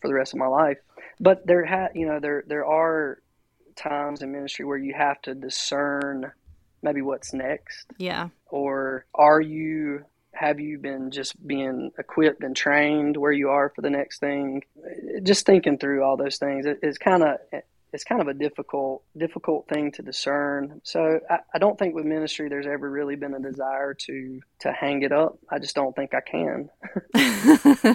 for 0.00 0.08
the 0.08 0.14
rest 0.14 0.32
of 0.32 0.38
my 0.38 0.46
life. 0.46 0.78
But 1.20 1.46
there 1.46 1.64
ha 1.66 1.88
you 1.94 2.06
know, 2.06 2.20
there 2.20 2.44
there 2.46 2.64
are 2.64 3.22
times 3.76 4.22
in 4.22 4.32
ministry 4.32 4.64
where 4.64 4.78
you 4.78 4.94
have 4.94 5.20
to 5.22 5.34
discern 5.34 6.32
maybe 6.82 7.00
what's 7.00 7.32
next 7.32 7.86
yeah. 7.96 8.28
or 8.50 9.06
are 9.14 9.40
you 9.40 10.04
have 10.42 10.58
you 10.58 10.78
been 10.78 11.10
just 11.10 11.34
being 11.46 11.92
equipped 11.98 12.42
and 12.42 12.56
trained 12.56 13.16
where 13.16 13.32
you 13.32 13.50
are 13.50 13.70
for 13.74 13.80
the 13.80 13.90
next 13.90 14.18
thing? 14.18 14.62
Just 15.22 15.46
thinking 15.46 15.78
through 15.78 16.02
all 16.02 16.16
those 16.16 16.36
things 16.36 16.66
it, 16.66 16.80
it's 16.82 16.98
kind 16.98 17.22
of 17.22 17.38
it's 17.92 18.04
kind 18.04 18.20
of 18.20 18.28
a 18.28 18.34
difficult 18.34 19.04
difficult 19.16 19.68
thing 19.68 19.92
to 19.92 20.02
discern. 20.02 20.80
So 20.82 21.20
I, 21.30 21.38
I 21.54 21.58
don't 21.58 21.78
think 21.78 21.94
with 21.94 22.04
ministry 22.04 22.48
there's 22.48 22.66
ever 22.66 22.90
really 22.90 23.16
been 23.16 23.34
a 23.34 23.40
desire 23.40 23.94
to 24.06 24.40
to 24.60 24.72
hang 24.72 25.02
it 25.02 25.12
up. 25.12 25.38
I 25.48 25.58
just 25.58 25.76
don't 25.76 25.94
think 25.94 26.12
i 26.12 26.20
can 26.20 26.70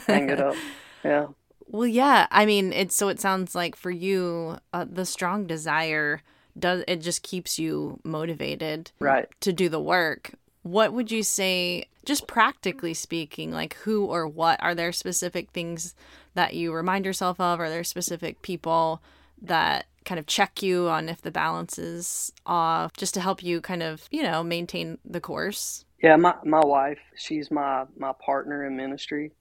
hang 0.07 0.29
it 0.29 0.39
up. 0.39 0.55
Yeah. 1.03 1.27
Well, 1.69 1.87
yeah. 1.87 2.27
I 2.31 2.45
mean, 2.45 2.71
it's 2.71 2.95
so 2.95 3.09
it 3.09 3.19
sounds 3.19 3.55
like 3.55 3.75
for 3.75 3.91
you, 3.91 4.57
uh, 4.71 4.85
the 4.89 5.05
strong 5.05 5.47
desire 5.47 6.21
does 6.57 6.83
it 6.87 7.01
just 7.01 7.23
keeps 7.23 7.59
you 7.59 7.99
motivated 8.03 8.91
right. 8.99 9.27
to 9.41 9.51
do 9.51 9.67
the 9.67 9.81
work. 9.81 10.33
What 10.67 10.93
would 10.93 11.11
you 11.11 11.23
say, 11.23 11.85
just 12.05 12.27
practically 12.27 12.93
speaking, 12.93 13.51
like 13.51 13.75
who 13.77 14.05
or 14.05 14.27
what 14.27 14.61
are 14.61 14.75
there 14.75 14.91
specific 14.91 15.51
things 15.51 15.95
that 16.33 16.53
you 16.53 16.73
remind 16.73 17.05
yourself 17.05 17.39
of? 17.39 17.59
Are 17.59 17.69
there 17.69 17.83
specific 17.83 18.41
people 18.41 19.01
that 19.41 19.85
kind 20.03 20.19
of 20.19 20.25
check 20.25 20.61
you 20.61 20.87
on 20.87 21.09
if 21.09 21.21
the 21.21 21.31
balance 21.31 21.77
is 21.77 22.31
off, 22.45 22.93
just 22.93 23.13
to 23.13 23.21
help 23.21 23.43
you 23.43 23.61
kind 23.61 23.83
of, 23.83 24.07
you 24.11 24.23
know, 24.23 24.43
maintain 24.43 24.97
the 25.05 25.21
course? 25.21 25.85
Yeah, 26.01 26.15
my 26.15 26.35
my 26.43 26.63
wife, 26.63 26.99
she's 27.15 27.49
my 27.49 27.85
my 27.97 28.11
partner 28.23 28.65
in 28.65 28.75
ministry. 28.75 29.31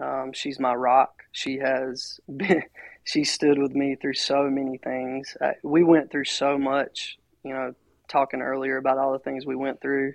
Um, 0.00 0.32
she's 0.32 0.58
my 0.58 0.74
rock. 0.74 1.22
She 1.32 1.58
has 1.58 2.20
been, 2.36 2.62
she 3.04 3.24
stood 3.24 3.58
with 3.58 3.74
me 3.74 3.96
through 3.96 4.14
so 4.14 4.48
many 4.50 4.78
things. 4.78 5.36
Uh, 5.40 5.52
we 5.62 5.84
went 5.84 6.10
through 6.10 6.24
so 6.24 6.58
much, 6.58 7.18
you 7.44 7.52
know, 7.52 7.74
talking 8.08 8.40
earlier 8.40 8.76
about 8.76 8.98
all 8.98 9.12
the 9.12 9.18
things 9.18 9.46
we 9.46 9.56
went 9.56 9.80
through. 9.80 10.14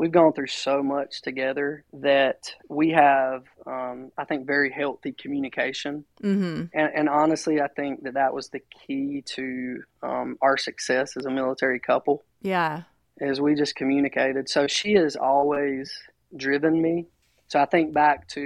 We've 0.00 0.10
gone 0.10 0.32
through 0.32 0.46
so 0.46 0.82
much 0.82 1.20
together 1.20 1.84
that 1.92 2.54
we 2.70 2.88
have, 2.92 3.44
um, 3.66 4.10
I 4.16 4.24
think, 4.24 4.46
very 4.46 4.72
healthy 4.72 5.12
communication. 5.12 6.06
Mm-hmm. 6.22 6.64
And, 6.72 6.92
and, 6.94 7.08
honestly, 7.10 7.60
I 7.60 7.68
think 7.68 8.04
that 8.04 8.14
that 8.14 8.32
was 8.32 8.48
the 8.48 8.60
key 8.60 9.22
to 9.36 9.82
um, 10.02 10.38
our 10.40 10.56
success 10.56 11.18
as 11.18 11.26
a 11.26 11.30
military 11.30 11.78
couple. 11.78 12.24
Yeah. 12.40 12.84
Is 13.18 13.42
we 13.42 13.54
just 13.54 13.76
communicated. 13.76 14.48
So 14.48 14.66
she 14.66 14.94
has 14.94 15.16
always 15.16 15.92
driven 16.34 16.80
me 16.80 17.08
so 17.50 17.58
I 17.58 17.66
think 17.66 17.92
back 17.92 18.28
to 18.28 18.40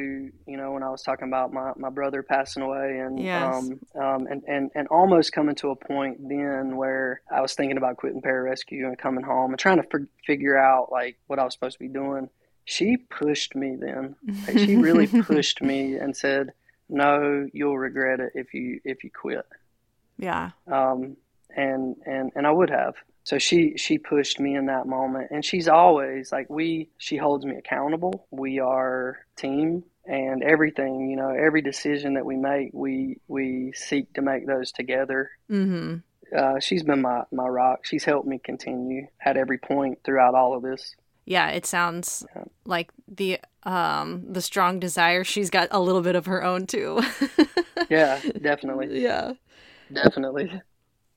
you 0.46 0.56
know 0.56 0.72
when 0.72 0.82
I 0.82 0.88
was 0.88 1.02
talking 1.02 1.28
about 1.28 1.52
my, 1.52 1.72
my 1.76 1.90
brother 1.90 2.22
passing 2.22 2.62
away 2.62 3.00
and 3.00 3.22
yes. 3.22 3.54
um, 3.54 3.80
um, 4.02 4.26
and, 4.26 4.42
and 4.48 4.70
and 4.74 4.88
almost 4.88 5.30
coming 5.30 5.54
to 5.56 5.68
a 5.68 5.76
point 5.76 6.26
then 6.26 6.76
where 6.78 7.20
I 7.30 7.42
was 7.42 7.52
thinking 7.52 7.76
about 7.76 7.98
quitting 7.98 8.22
pararescue 8.22 8.86
and 8.86 8.98
coming 8.98 9.22
home 9.22 9.50
and 9.50 9.58
trying 9.58 9.76
to 9.76 9.86
f- 9.94 10.08
figure 10.26 10.56
out 10.56 10.90
like 10.90 11.18
what 11.26 11.38
I 11.38 11.44
was 11.44 11.52
supposed 11.52 11.74
to 11.74 11.80
be 11.80 11.88
doing. 11.88 12.30
She 12.64 12.96
pushed 12.96 13.54
me 13.54 13.76
then. 13.78 14.16
Like, 14.46 14.58
she 14.58 14.76
really 14.76 15.06
pushed 15.22 15.60
me 15.60 15.96
and 15.96 16.16
said, 16.16 16.54
"No, 16.88 17.46
you'll 17.52 17.76
regret 17.76 18.20
it 18.20 18.32
if 18.34 18.54
you 18.54 18.80
if 18.84 19.04
you 19.04 19.10
quit." 19.10 19.46
Yeah. 20.16 20.52
Um, 20.66 21.18
and 21.56 21.96
and 22.06 22.32
and 22.34 22.46
I 22.46 22.50
would 22.50 22.70
have. 22.70 22.94
So 23.24 23.38
she 23.38 23.76
she 23.76 23.98
pushed 23.98 24.38
me 24.38 24.54
in 24.54 24.66
that 24.66 24.86
moment. 24.86 25.28
And 25.30 25.44
she's 25.44 25.66
always 25.66 26.30
like 26.30 26.48
we 26.48 26.90
she 26.98 27.16
holds 27.16 27.44
me 27.44 27.56
accountable. 27.56 28.26
We 28.30 28.60
are 28.60 29.18
team. 29.36 29.84
And 30.06 30.42
everything 30.42 31.08
you 31.08 31.16
know 31.16 31.30
every 31.30 31.62
decision 31.62 32.14
that 32.14 32.26
we 32.26 32.36
make 32.36 32.70
we 32.74 33.16
we 33.26 33.72
seek 33.74 34.12
to 34.14 34.22
make 34.22 34.46
those 34.46 34.70
together. 34.70 35.30
Mm-hmm. 35.50 35.96
uh, 36.36 36.60
she's 36.60 36.82
been 36.82 37.00
my 37.00 37.22
my 37.32 37.46
rock. 37.46 37.86
She's 37.86 38.04
helped 38.04 38.28
me 38.28 38.38
continue 38.38 39.06
at 39.24 39.38
every 39.38 39.56
point 39.56 40.00
throughout 40.04 40.34
all 40.34 40.54
of 40.54 40.62
this. 40.62 40.94
Yeah 41.24 41.48
it 41.48 41.64
sounds 41.64 42.26
yeah. 42.36 42.44
like 42.66 42.90
the 43.08 43.40
um 43.62 44.30
the 44.30 44.42
strong 44.42 44.78
desire. 44.78 45.24
She's 45.24 45.48
got 45.48 45.68
a 45.70 45.80
little 45.80 46.02
bit 46.02 46.16
of 46.16 46.26
her 46.26 46.44
own 46.44 46.66
too. 46.66 47.02
Yeah 47.90 48.18
definitely. 48.40 49.02
Yeah. 49.02 49.32
Definitely 49.92 50.60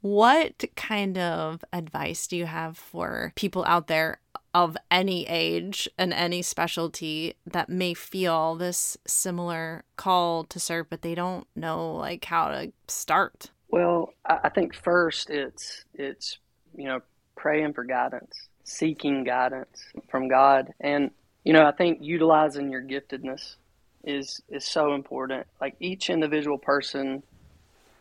what 0.02 0.64
kind 0.76 1.18
of 1.18 1.64
advice 1.74 2.28
do 2.28 2.38
you 2.38 2.46
have 2.46 2.78
for 2.78 3.34
people 3.36 3.64
out 3.66 3.88
there 3.88 4.20
of 4.54 4.78
any 4.90 5.28
age 5.28 5.88
and 5.98 6.14
any 6.14 6.42
specialty 6.42 7.36
that 7.46 7.70
may 7.70 7.94
feel 7.94 8.56
this 8.56 8.98
similar 9.06 9.84
call 9.98 10.44
to 10.46 10.60
serve, 10.60 10.90
but 10.90 11.02
they 11.02 11.14
don't 11.14 11.48
know 11.56 11.94
like 11.96 12.26
how 12.26 12.50
to 12.50 12.72
start? 12.88 13.52
Well, 13.70 14.14
I 14.26 14.50
think 14.50 14.74
first 14.74 15.30
it's 15.30 15.86
it's 15.94 16.40
you 16.76 16.86
know 16.86 17.02
praying 17.36 17.74
for 17.74 17.84
guidance, 17.84 18.48
seeking 18.64 19.24
guidance 19.24 19.84
from 20.10 20.28
God, 20.28 20.74
and 20.80 21.12
you 21.44 21.54
know 21.54 21.66
I 21.66 21.72
think 21.72 22.00
utilizing 22.02 22.72
your 22.72 22.82
giftedness 22.82 23.56
is 24.04 24.42
is 24.50 24.66
so 24.66 24.94
important. 24.94 25.46
Like 25.60 25.76
each 25.80 26.10
individual 26.10 26.58
person 26.58 27.22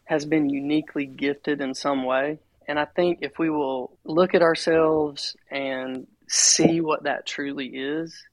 has 0.06 0.24
been 0.24 0.48
uniquely 0.48 1.04
gifted 1.04 1.60
in 1.60 1.74
some 1.74 2.04
way. 2.04 2.38
And 2.66 2.78
I 2.78 2.84
think 2.84 3.18
if 3.22 3.38
we 3.38 3.50
will 3.50 3.96
look 4.04 4.34
at 4.34 4.42
ourselves 4.42 5.36
and 5.50 6.06
see 6.28 6.80
what 6.80 7.04
that 7.04 7.26
truly 7.26 7.66
is 7.66 8.24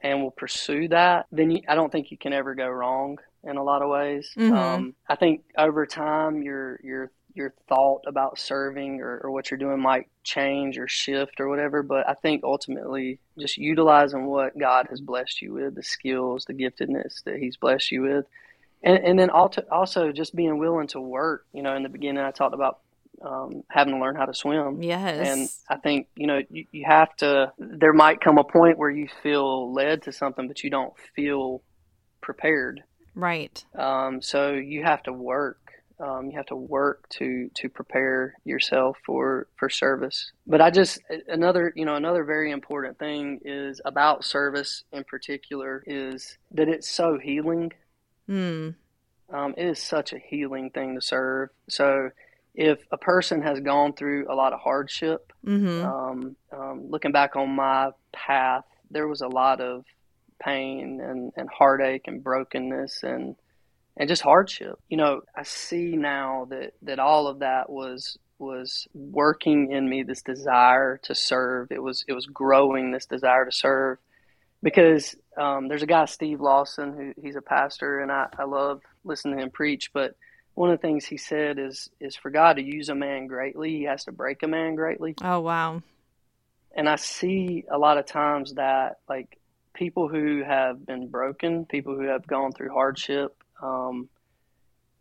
and 0.00 0.20
we'll 0.20 0.30
pursue 0.30 0.88
that, 0.88 1.26
then 1.32 1.50
you, 1.50 1.60
I 1.68 1.74
don't 1.74 1.90
think 1.90 2.10
you 2.10 2.18
can 2.18 2.32
ever 2.32 2.54
go 2.54 2.68
wrong 2.68 3.18
in 3.42 3.56
a 3.56 3.62
lot 3.62 3.82
of 3.82 3.88
ways. 3.88 4.30
Mm-hmm. 4.36 4.54
Um, 4.54 4.94
I 5.08 5.16
think 5.16 5.44
over 5.56 5.86
time, 5.86 6.42
your 6.42 6.80
your 6.82 7.10
your 7.34 7.52
thought 7.68 8.02
about 8.06 8.38
serving 8.38 9.00
or, 9.00 9.20
or 9.24 9.30
what 9.30 9.50
you're 9.50 9.58
doing 9.58 9.80
might 9.80 10.06
change 10.22 10.78
or 10.78 10.86
shift 10.86 11.40
or 11.40 11.48
whatever. 11.48 11.82
But 11.82 12.08
I 12.08 12.14
think 12.14 12.44
ultimately, 12.44 13.18
just 13.38 13.56
utilizing 13.56 14.26
what 14.26 14.58
God 14.58 14.86
has 14.90 15.00
blessed 15.00 15.42
you 15.42 15.54
with, 15.54 15.74
the 15.74 15.82
skills, 15.82 16.44
the 16.44 16.54
giftedness 16.54 17.24
that 17.24 17.38
He's 17.38 17.56
blessed 17.56 17.90
you 17.90 18.02
with, 18.02 18.26
and, 18.84 19.02
and 19.02 19.18
then 19.18 19.30
also 19.30 20.12
just 20.12 20.36
being 20.36 20.58
willing 20.58 20.86
to 20.88 21.00
work. 21.00 21.46
You 21.52 21.62
know, 21.62 21.74
in 21.74 21.82
the 21.82 21.88
beginning, 21.88 22.22
I 22.22 22.30
talked 22.30 22.54
about 22.54 22.80
um, 23.24 23.64
having 23.68 23.94
to 23.94 24.00
learn 24.00 24.14
how 24.14 24.26
to 24.26 24.34
swim. 24.34 24.82
Yes. 24.82 25.26
And 25.26 25.48
I 25.68 25.80
think, 25.80 26.08
you 26.14 26.26
know, 26.26 26.42
you, 26.50 26.66
you 26.70 26.84
have 26.86 27.14
to, 27.16 27.52
there 27.58 27.94
might 27.94 28.20
come 28.20 28.38
a 28.38 28.44
point 28.44 28.78
where 28.78 28.90
you 28.90 29.08
feel 29.22 29.72
led 29.72 30.02
to 30.02 30.12
something, 30.12 30.46
but 30.46 30.62
you 30.62 30.70
don't 30.70 30.92
feel 31.16 31.62
prepared. 32.20 32.82
Right. 33.14 33.64
Um, 33.74 34.20
so 34.20 34.52
you 34.52 34.82
have 34.84 35.02
to 35.04 35.12
work. 35.12 35.58
Um, 36.00 36.28
you 36.28 36.36
have 36.36 36.46
to 36.46 36.56
work 36.56 37.08
to 37.10 37.48
to 37.54 37.68
prepare 37.68 38.34
yourself 38.44 38.98
for 39.06 39.46
for 39.54 39.70
service. 39.70 40.32
But 40.44 40.60
I 40.60 40.70
just 40.70 40.98
another 41.28 41.72
you 41.76 41.84
know 41.84 41.94
another 41.94 42.24
very 42.24 42.50
important 42.50 42.98
thing 42.98 43.38
is 43.44 43.80
about 43.84 44.24
service 44.24 44.82
in 44.92 45.04
particular 45.04 45.84
is 45.86 46.36
that 46.50 46.68
it's 46.68 46.90
so 46.90 47.16
healing 47.16 47.72
Mm. 48.28 48.74
Um, 49.32 49.54
it 49.56 49.66
is 49.66 49.78
such 49.78 50.12
a 50.12 50.18
healing 50.18 50.70
thing 50.70 50.94
to 50.94 51.00
serve. 51.00 51.50
So, 51.68 52.10
if 52.54 52.78
a 52.92 52.98
person 52.98 53.42
has 53.42 53.58
gone 53.60 53.94
through 53.94 54.26
a 54.30 54.34
lot 54.34 54.52
of 54.52 54.60
hardship, 54.60 55.32
mm-hmm. 55.44 55.84
um, 55.84 56.36
um, 56.52 56.86
looking 56.88 57.10
back 57.10 57.34
on 57.34 57.50
my 57.50 57.90
path, 58.12 58.64
there 58.90 59.08
was 59.08 59.22
a 59.22 59.28
lot 59.28 59.60
of 59.60 59.84
pain 60.40 61.00
and, 61.00 61.32
and 61.36 61.48
heartache 61.48 62.06
and 62.06 62.22
brokenness 62.22 63.02
and 63.02 63.36
and 63.96 64.08
just 64.08 64.22
hardship. 64.22 64.78
You 64.88 64.96
know, 64.96 65.22
I 65.36 65.44
see 65.44 65.96
now 65.96 66.46
that 66.50 66.74
that 66.82 66.98
all 66.98 67.26
of 67.26 67.40
that 67.40 67.70
was 67.70 68.18
was 68.38 68.86
working 68.92 69.70
in 69.72 69.88
me 69.88 70.02
this 70.02 70.22
desire 70.22 70.98
to 71.04 71.14
serve. 71.14 71.70
It 71.70 71.82
was 71.82 72.04
it 72.08 72.12
was 72.12 72.26
growing 72.26 72.90
this 72.90 73.06
desire 73.06 73.44
to 73.44 73.52
serve 73.52 73.98
because 74.64 75.14
um, 75.36 75.68
there's 75.68 75.82
a 75.82 75.86
guy 75.86 76.06
Steve 76.06 76.40
Lawson 76.40 76.94
who 76.94 77.22
he's 77.22 77.36
a 77.36 77.42
pastor 77.42 78.00
and 78.00 78.10
I, 78.10 78.26
I 78.36 78.44
love 78.44 78.82
listening 79.04 79.36
to 79.36 79.42
him 79.44 79.50
preach 79.50 79.92
but 79.92 80.16
one 80.54 80.70
of 80.70 80.80
the 80.80 80.82
things 80.82 81.04
he 81.04 81.18
said 81.18 81.58
is 81.58 81.90
is 82.00 82.16
for 82.16 82.30
God 82.30 82.54
to 82.54 82.62
use 82.62 82.88
a 82.88 82.94
man 82.94 83.26
greatly 83.26 83.70
he 83.76 83.82
has 83.84 84.04
to 84.04 84.12
break 84.12 84.42
a 84.42 84.48
man 84.48 84.74
greatly. 84.74 85.14
Oh 85.22 85.40
wow. 85.40 85.82
And 86.76 86.88
I 86.88 86.96
see 86.96 87.64
a 87.70 87.78
lot 87.78 87.98
of 87.98 88.06
times 88.06 88.54
that 88.54 88.98
like 89.08 89.38
people 89.74 90.08
who 90.08 90.42
have 90.42 90.84
been 90.84 91.08
broken 91.08 91.66
people 91.66 91.94
who 91.94 92.06
have 92.06 92.26
gone 92.26 92.52
through 92.52 92.70
hardship 92.70 93.36
um, 93.62 94.08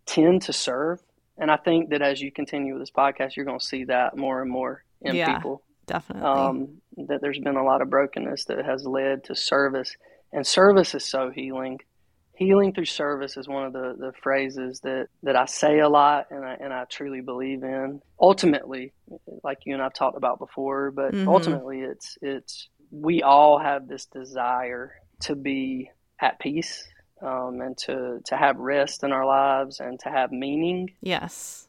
tend 0.06 0.44
to 0.44 0.54
serve. 0.54 1.02
And 1.38 1.50
I 1.50 1.58
think 1.58 1.90
that 1.90 2.02
as 2.02 2.22
you 2.22 2.32
continue 2.32 2.74
with 2.74 2.82
this 2.82 2.92
podcast 2.92 3.36
you're 3.36 3.46
going 3.46 3.60
to 3.60 3.66
see 3.66 3.86
that 3.86 4.18
more 4.18 4.42
and 4.42 4.52
more 4.52 4.84
in 5.02 5.16
yeah. 5.16 5.36
people 5.36 5.64
definitely. 5.86 6.28
Um, 6.28 6.82
that 7.08 7.22
there's 7.22 7.40
been 7.40 7.58
a 7.58 7.64
lot 7.64 7.82
of 7.82 7.90
brokenness 7.90 8.46
that 8.46 8.66
has 8.66 8.86
led 8.86 9.24
to 9.26 9.36
service, 9.36 9.96
and 10.32 10.46
service 10.46 10.96
is 10.96 11.06
so 11.06 11.30
healing. 11.30 11.80
Healing 12.36 12.74
through 12.74 12.86
service 12.86 13.38
is 13.38 13.48
one 13.48 13.66
of 13.66 13.74
the, 13.74 13.96
the 13.98 14.12
phrases 14.24 14.80
that, 14.80 15.08
that 15.22 15.36
I 15.36 15.46
say 15.46 15.80
a 15.80 15.88
lot 15.88 16.28
and 16.32 16.44
I, 16.44 16.58
and 16.60 16.74
I 16.74 16.86
truly 16.86 17.22
believe 17.22 17.64
in. 17.64 18.02
Ultimately, 18.20 18.92
like 19.44 19.60
you 19.66 19.76
and 19.76 19.84
I've 19.84 19.94
talked 19.94 20.18
about 20.18 20.40
before, 20.40 20.90
but 20.90 21.14
mm-hmm. 21.14 21.30
ultimately 21.30 21.82
it's 21.82 22.18
it's 22.24 22.70
we 22.90 23.22
all 23.22 23.60
have 23.60 23.88
this 23.88 24.08
desire 24.08 24.96
to 25.22 25.36
be 25.36 25.92
at 26.20 26.40
peace 26.40 26.88
um, 27.22 27.62
and 27.62 27.78
to, 27.78 28.20
to 28.26 28.38
have 28.38 28.58
rest 28.58 29.04
in 29.04 29.12
our 29.12 29.26
lives 29.26 29.80
and 29.80 30.00
to 30.02 30.10
have 30.10 30.32
meaning. 30.32 30.92
Yes. 31.02 31.68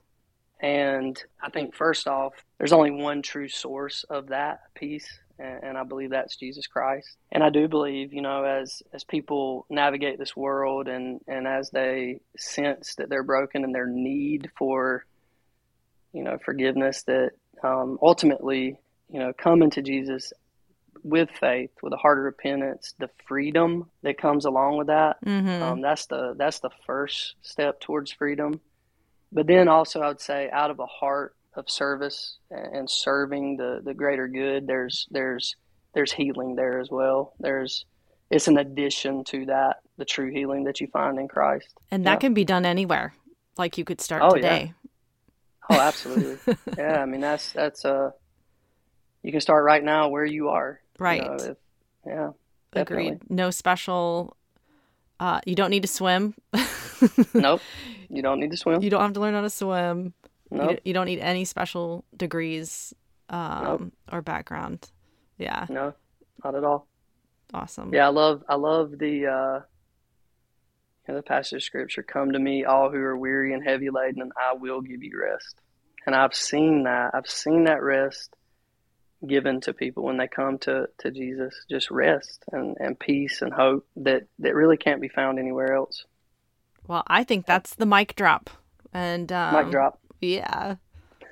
And 0.64 1.22
I 1.42 1.50
think 1.50 1.74
first 1.74 2.08
off, 2.08 2.32
there's 2.56 2.72
only 2.72 2.90
one 2.90 3.20
true 3.20 3.50
source 3.50 4.06
of 4.08 4.28
that 4.28 4.60
peace, 4.74 5.06
and, 5.38 5.76
I 5.76 5.84
believe 5.84 6.08
that's 6.10 6.36
Jesus 6.36 6.66
Christ. 6.66 7.18
And 7.30 7.44
I 7.44 7.50
do 7.50 7.68
believe, 7.68 8.14
you 8.14 8.22
know, 8.22 8.44
as 8.44 8.82
as 8.94 9.04
people 9.04 9.66
navigate 9.68 10.18
this 10.18 10.34
world 10.34 10.88
and 10.88 11.20
and 11.28 11.46
as 11.46 11.68
they 11.68 12.20
sense 12.38 12.94
that 12.94 13.10
they're 13.10 13.22
broken 13.22 13.62
and 13.62 13.74
their 13.74 13.86
need 13.86 14.50
for, 14.56 15.04
you 16.14 16.22
know, 16.22 16.38
forgiveness, 16.42 17.02
that 17.02 17.32
um, 17.62 17.98
ultimately, 18.00 18.78
you 19.10 19.18
know, 19.18 19.34
coming 19.34 19.68
to 19.72 19.82
Jesus 19.82 20.32
with 21.02 21.28
faith, 21.38 21.72
with 21.82 21.92
a 21.92 21.98
heart 21.98 22.16
of 22.16 22.24
repentance, 22.24 22.94
the 22.98 23.10
freedom 23.28 23.90
that 24.02 24.16
comes 24.16 24.46
along 24.46 24.78
with 24.78 24.86
that, 24.86 25.22
mm-hmm. 25.22 25.62
um, 25.62 25.80
that's 25.82 26.06
the 26.06 26.32
that's 26.38 26.60
the 26.60 26.70
first 26.86 27.34
step 27.42 27.80
towards 27.80 28.12
freedom. 28.12 28.62
But 29.34 29.48
then 29.48 29.66
also, 29.68 30.00
I 30.00 30.08
would 30.08 30.20
say, 30.20 30.48
out 30.50 30.70
of 30.70 30.78
a 30.78 30.86
heart 30.86 31.34
of 31.54 31.68
service 31.68 32.38
and 32.50 32.88
serving 32.88 33.56
the, 33.56 33.80
the 33.84 33.92
greater 33.92 34.28
good, 34.28 34.66
there's 34.66 35.08
there's 35.10 35.56
there's 35.92 36.12
healing 36.12 36.54
there 36.54 36.78
as 36.78 36.88
well. 36.90 37.34
There's 37.40 37.84
it's 38.30 38.48
an 38.48 38.58
addition 38.58 39.24
to 39.24 39.46
that, 39.46 39.78
the 39.98 40.04
true 40.04 40.30
healing 40.30 40.64
that 40.64 40.80
you 40.80 40.86
find 40.86 41.18
in 41.18 41.28
Christ. 41.28 41.68
And 41.90 42.06
that 42.06 42.14
yeah. 42.14 42.18
can 42.18 42.34
be 42.34 42.44
done 42.44 42.64
anywhere. 42.64 43.12
Like 43.58 43.76
you 43.76 43.84
could 43.84 44.00
start 44.00 44.22
oh, 44.24 44.34
today. 44.34 44.72
Yeah. 45.70 45.76
Oh, 45.76 45.80
absolutely. 45.80 46.56
yeah, 46.78 47.02
I 47.02 47.06
mean 47.06 47.20
that's 47.20 47.52
that's 47.52 47.84
uh 47.84 48.10
you 49.22 49.32
can 49.32 49.40
start 49.40 49.64
right 49.64 49.82
now 49.82 50.08
where 50.08 50.24
you 50.24 50.50
are. 50.50 50.80
Right. 50.98 51.22
You 51.22 51.28
know, 51.28 51.34
if, 51.34 51.56
yeah. 52.06 52.30
Definitely. 52.72 53.08
Agreed. 53.08 53.30
No 53.30 53.50
special 53.50 54.36
Uh, 55.18 55.40
you 55.46 55.54
don't 55.54 55.70
need 55.70 55.82
to 55.82 55.88
swim. 55.88 56.34
nope. 57.34 57.60
You 58.14 58.22
don't 58.22 58.40
need 58.40 58.50
to 58.52 58.56
swim. 58.56 58.82
You 58.82 58.90
don't 58.90 59.00
have 59.02 59.12
to 59.14 59.20
learn 59.20 59.34
how 59.34 59.40
to 59.42 59.50
swim. 59.50 60.14
Nope. 60.50 60.70
You, 60.70 60.78
you 60.84 60.94
don't 60.94 61.06
need 61.06 61.18
any 61.20 61.44
special 61.44 62.04
degrees 62.16 62.94
um, 63.28 63.62
Nope. 63.64 63.92
or 64.12 64.22
background. 64.22 64.88
Yeah, 65.38 65.66
No, 65.68 65.94
not 66.44 66.54
at 66.54 66.62
all. 66.64 66.86
awesome. 67.52 67.92
Yeah, 67.92 68.06
I 68.06 68.10
love 68.10 68.44
I 68.48 68.54
love 68.54 68.92
the 68.98 69.26
uh 69.26 69.60
you 71.06 71.12
know, 71.12 71.16
the 71.16 71.22
passage 71.22 71.56
of 71.56 71.62
scripture, 71.62 72.02
come 72.02 72.32
to 72.32 72.38
me 72.38 72.64
all 72.64 72.90
who 72.90 72.98
are 72.98 73.16
weary 73.16 73.52
and 73.52 73.62
heavy 73.64 73.90
laden 73.90 74.22
and 74.22 74.32
I 74.38 74.54
will 74.54 74.80
give 74.80 75.02
you 75.02 75.20
rest. 75.20 75.56
And 76.06 76.14
I've 76.14 76.34
seen 76.34 76.84
that. 76.84 77.10
I've 77.14 77.26
seen 77.28 77.64
that 77.64 77.82
rest 77.82 78.34
given 79.26 79.60
to 79.62 79.72
people 79.74 80.04
when 80.04 80.16
they 80.18 80.28
come 80.28 80.58
to, 80.58 80.88
to 80.98 81.10
Jesus. 81.10 81.54
Just 81.68 81.90
rest 81.90 82.44
and, 82.52 82.76
and 82.78 82.98
peace 82.98 83.42
and 83.42 83.52
hope 83.52 83.86
that, 83.96 84.22
that 84.38 84.54
really 84.54 84.76
can't 84.76 85.00
be 85.00 85.08
found 85.08 85.38
anywhere 85.38 85.74
else. 85.74 86.04
Well, 86.86 87.02
I 87.06 87.24
think 87.24 87.46
that's 87.46 87.74
the 87.74 87.86
mic 87.86 88.14
drop. 88.16 88.50
And 88.92 89.30
um, 89.32 89.54
Mic 89.54 89.70
drop. 89.70 89.98
Yeah. 90.20 90.76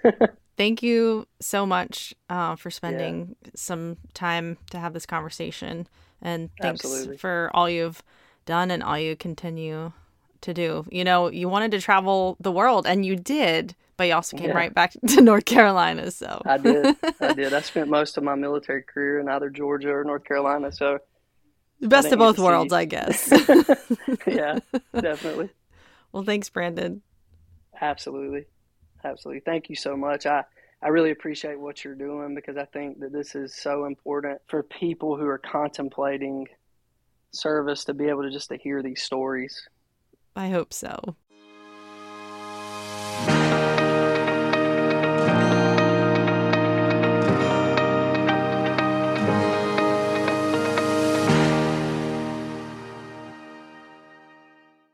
Thank 0.57 0.83
you 0.83 1.27
so 1.41 1.65
much 1.65 2.15
uh, 2.29 2.57
for 2.57 2.71
spending 2.71 3.37
some 3.55 3.97
time 4.15 4.59
to 4.71 4.79
have 4.79 4.93
this 4.93 5.07
conversation. 5.07 5.87
And 6.21 6.51
thanks 6.61 6.85
Absolutely. 6.85 7.17
for 7.17 7.51
all 7.55 7.69
you've 7.69 8.03
done 8.47 8.71
and 8.71 8.83
all 8.83 8.99
you 8.99 9.17
continue 9.17 9.93
to 10.43 10.55
do. 10.55 10.85
You 10.91 11.05
know, 11.05 11.29
you 11.31 11.49
wanted 11.49 11.71
to 11.73 11.81
travel 11.81 12.37
the 12.39 12.53
world 12.53 12.87
and 12.87 13.05
you 13.05 13.17
did, 13.17 13.75
but 13.97 14.05
you 14.05 14.15
also 14.15 14.37
came 14.37 14.51
Yeah. 14.51 14.57
right 14.57 14.75
back 14.75 14.93
to 15.09 15.21
North 15.21 15.47
Carolina. 15.47 16.11
So 16.11 16.43
I 16.45 16.59
did. 16.59 16.97
I 17.21 17.33
did. 17.35 17.55
I 17.55 17.61
spent 17.61 17.89
most 17.89 18.17
of 18.19 18.23
my 18.23 18.35
military 18.35 18.83
career 18.83 19.21
in 19.21 19.29
either 19.29 19.49
Georgia 19.51 19.91
or 19.91 20.05
North 20.05 20.25
Carolina, 20.25 20.71
so 20.71 20.99
the 21.83 21.89
best 21.89 22.13
of 22.13 22.19
both 22.19 22.39
worlds, 22.39 22.71
see- 22.73 22.77
I 22.77 22.85
guess. 22.85 23.29
yeah, 24.27 24.59
definitely. 25.01 25.51
well, 26.13 26.23
thanks, 26.23 26.49
Brandon. 26.49 27.03
Absolutely. 27.81 28.47
Absolutely. 29.05 29.41
Thank 29.41 29.69
you 29.69 29.75
so 29.75 29.97
much. 29.97 30.25
I, 30.25 30.45
I 30.81 30.89
really 30.89 31.11
appreciate 31.11 31.59
what 31.59 31.85
you're 31.85 31.97
doing 31.97 32.35
because 32.37 32.57
I 32.57 32.65
think 32.67 33.01
that 33.01 33.13
this 33.13 33.35
is 33.35 33.55
so 33.55 33.85
important 33.85 34.41
for 34.49 34.63
people 34.63 35.17
who 35.17 35.27
are 35.27 35.39
contemplating 35.39 36.47
service 37.33 37.85
to 37.87 37.95
be 37.95 38.07
able 38.07 38.23
to 38.23 38.31
just 38.31 38.49
to 38.51 38.57
hear 38.57 38.83
these 38.83 39.03
stories. 39.03 39.69
I 40.37 40.51
hope 40.51 40.73
so. 40.73 41.17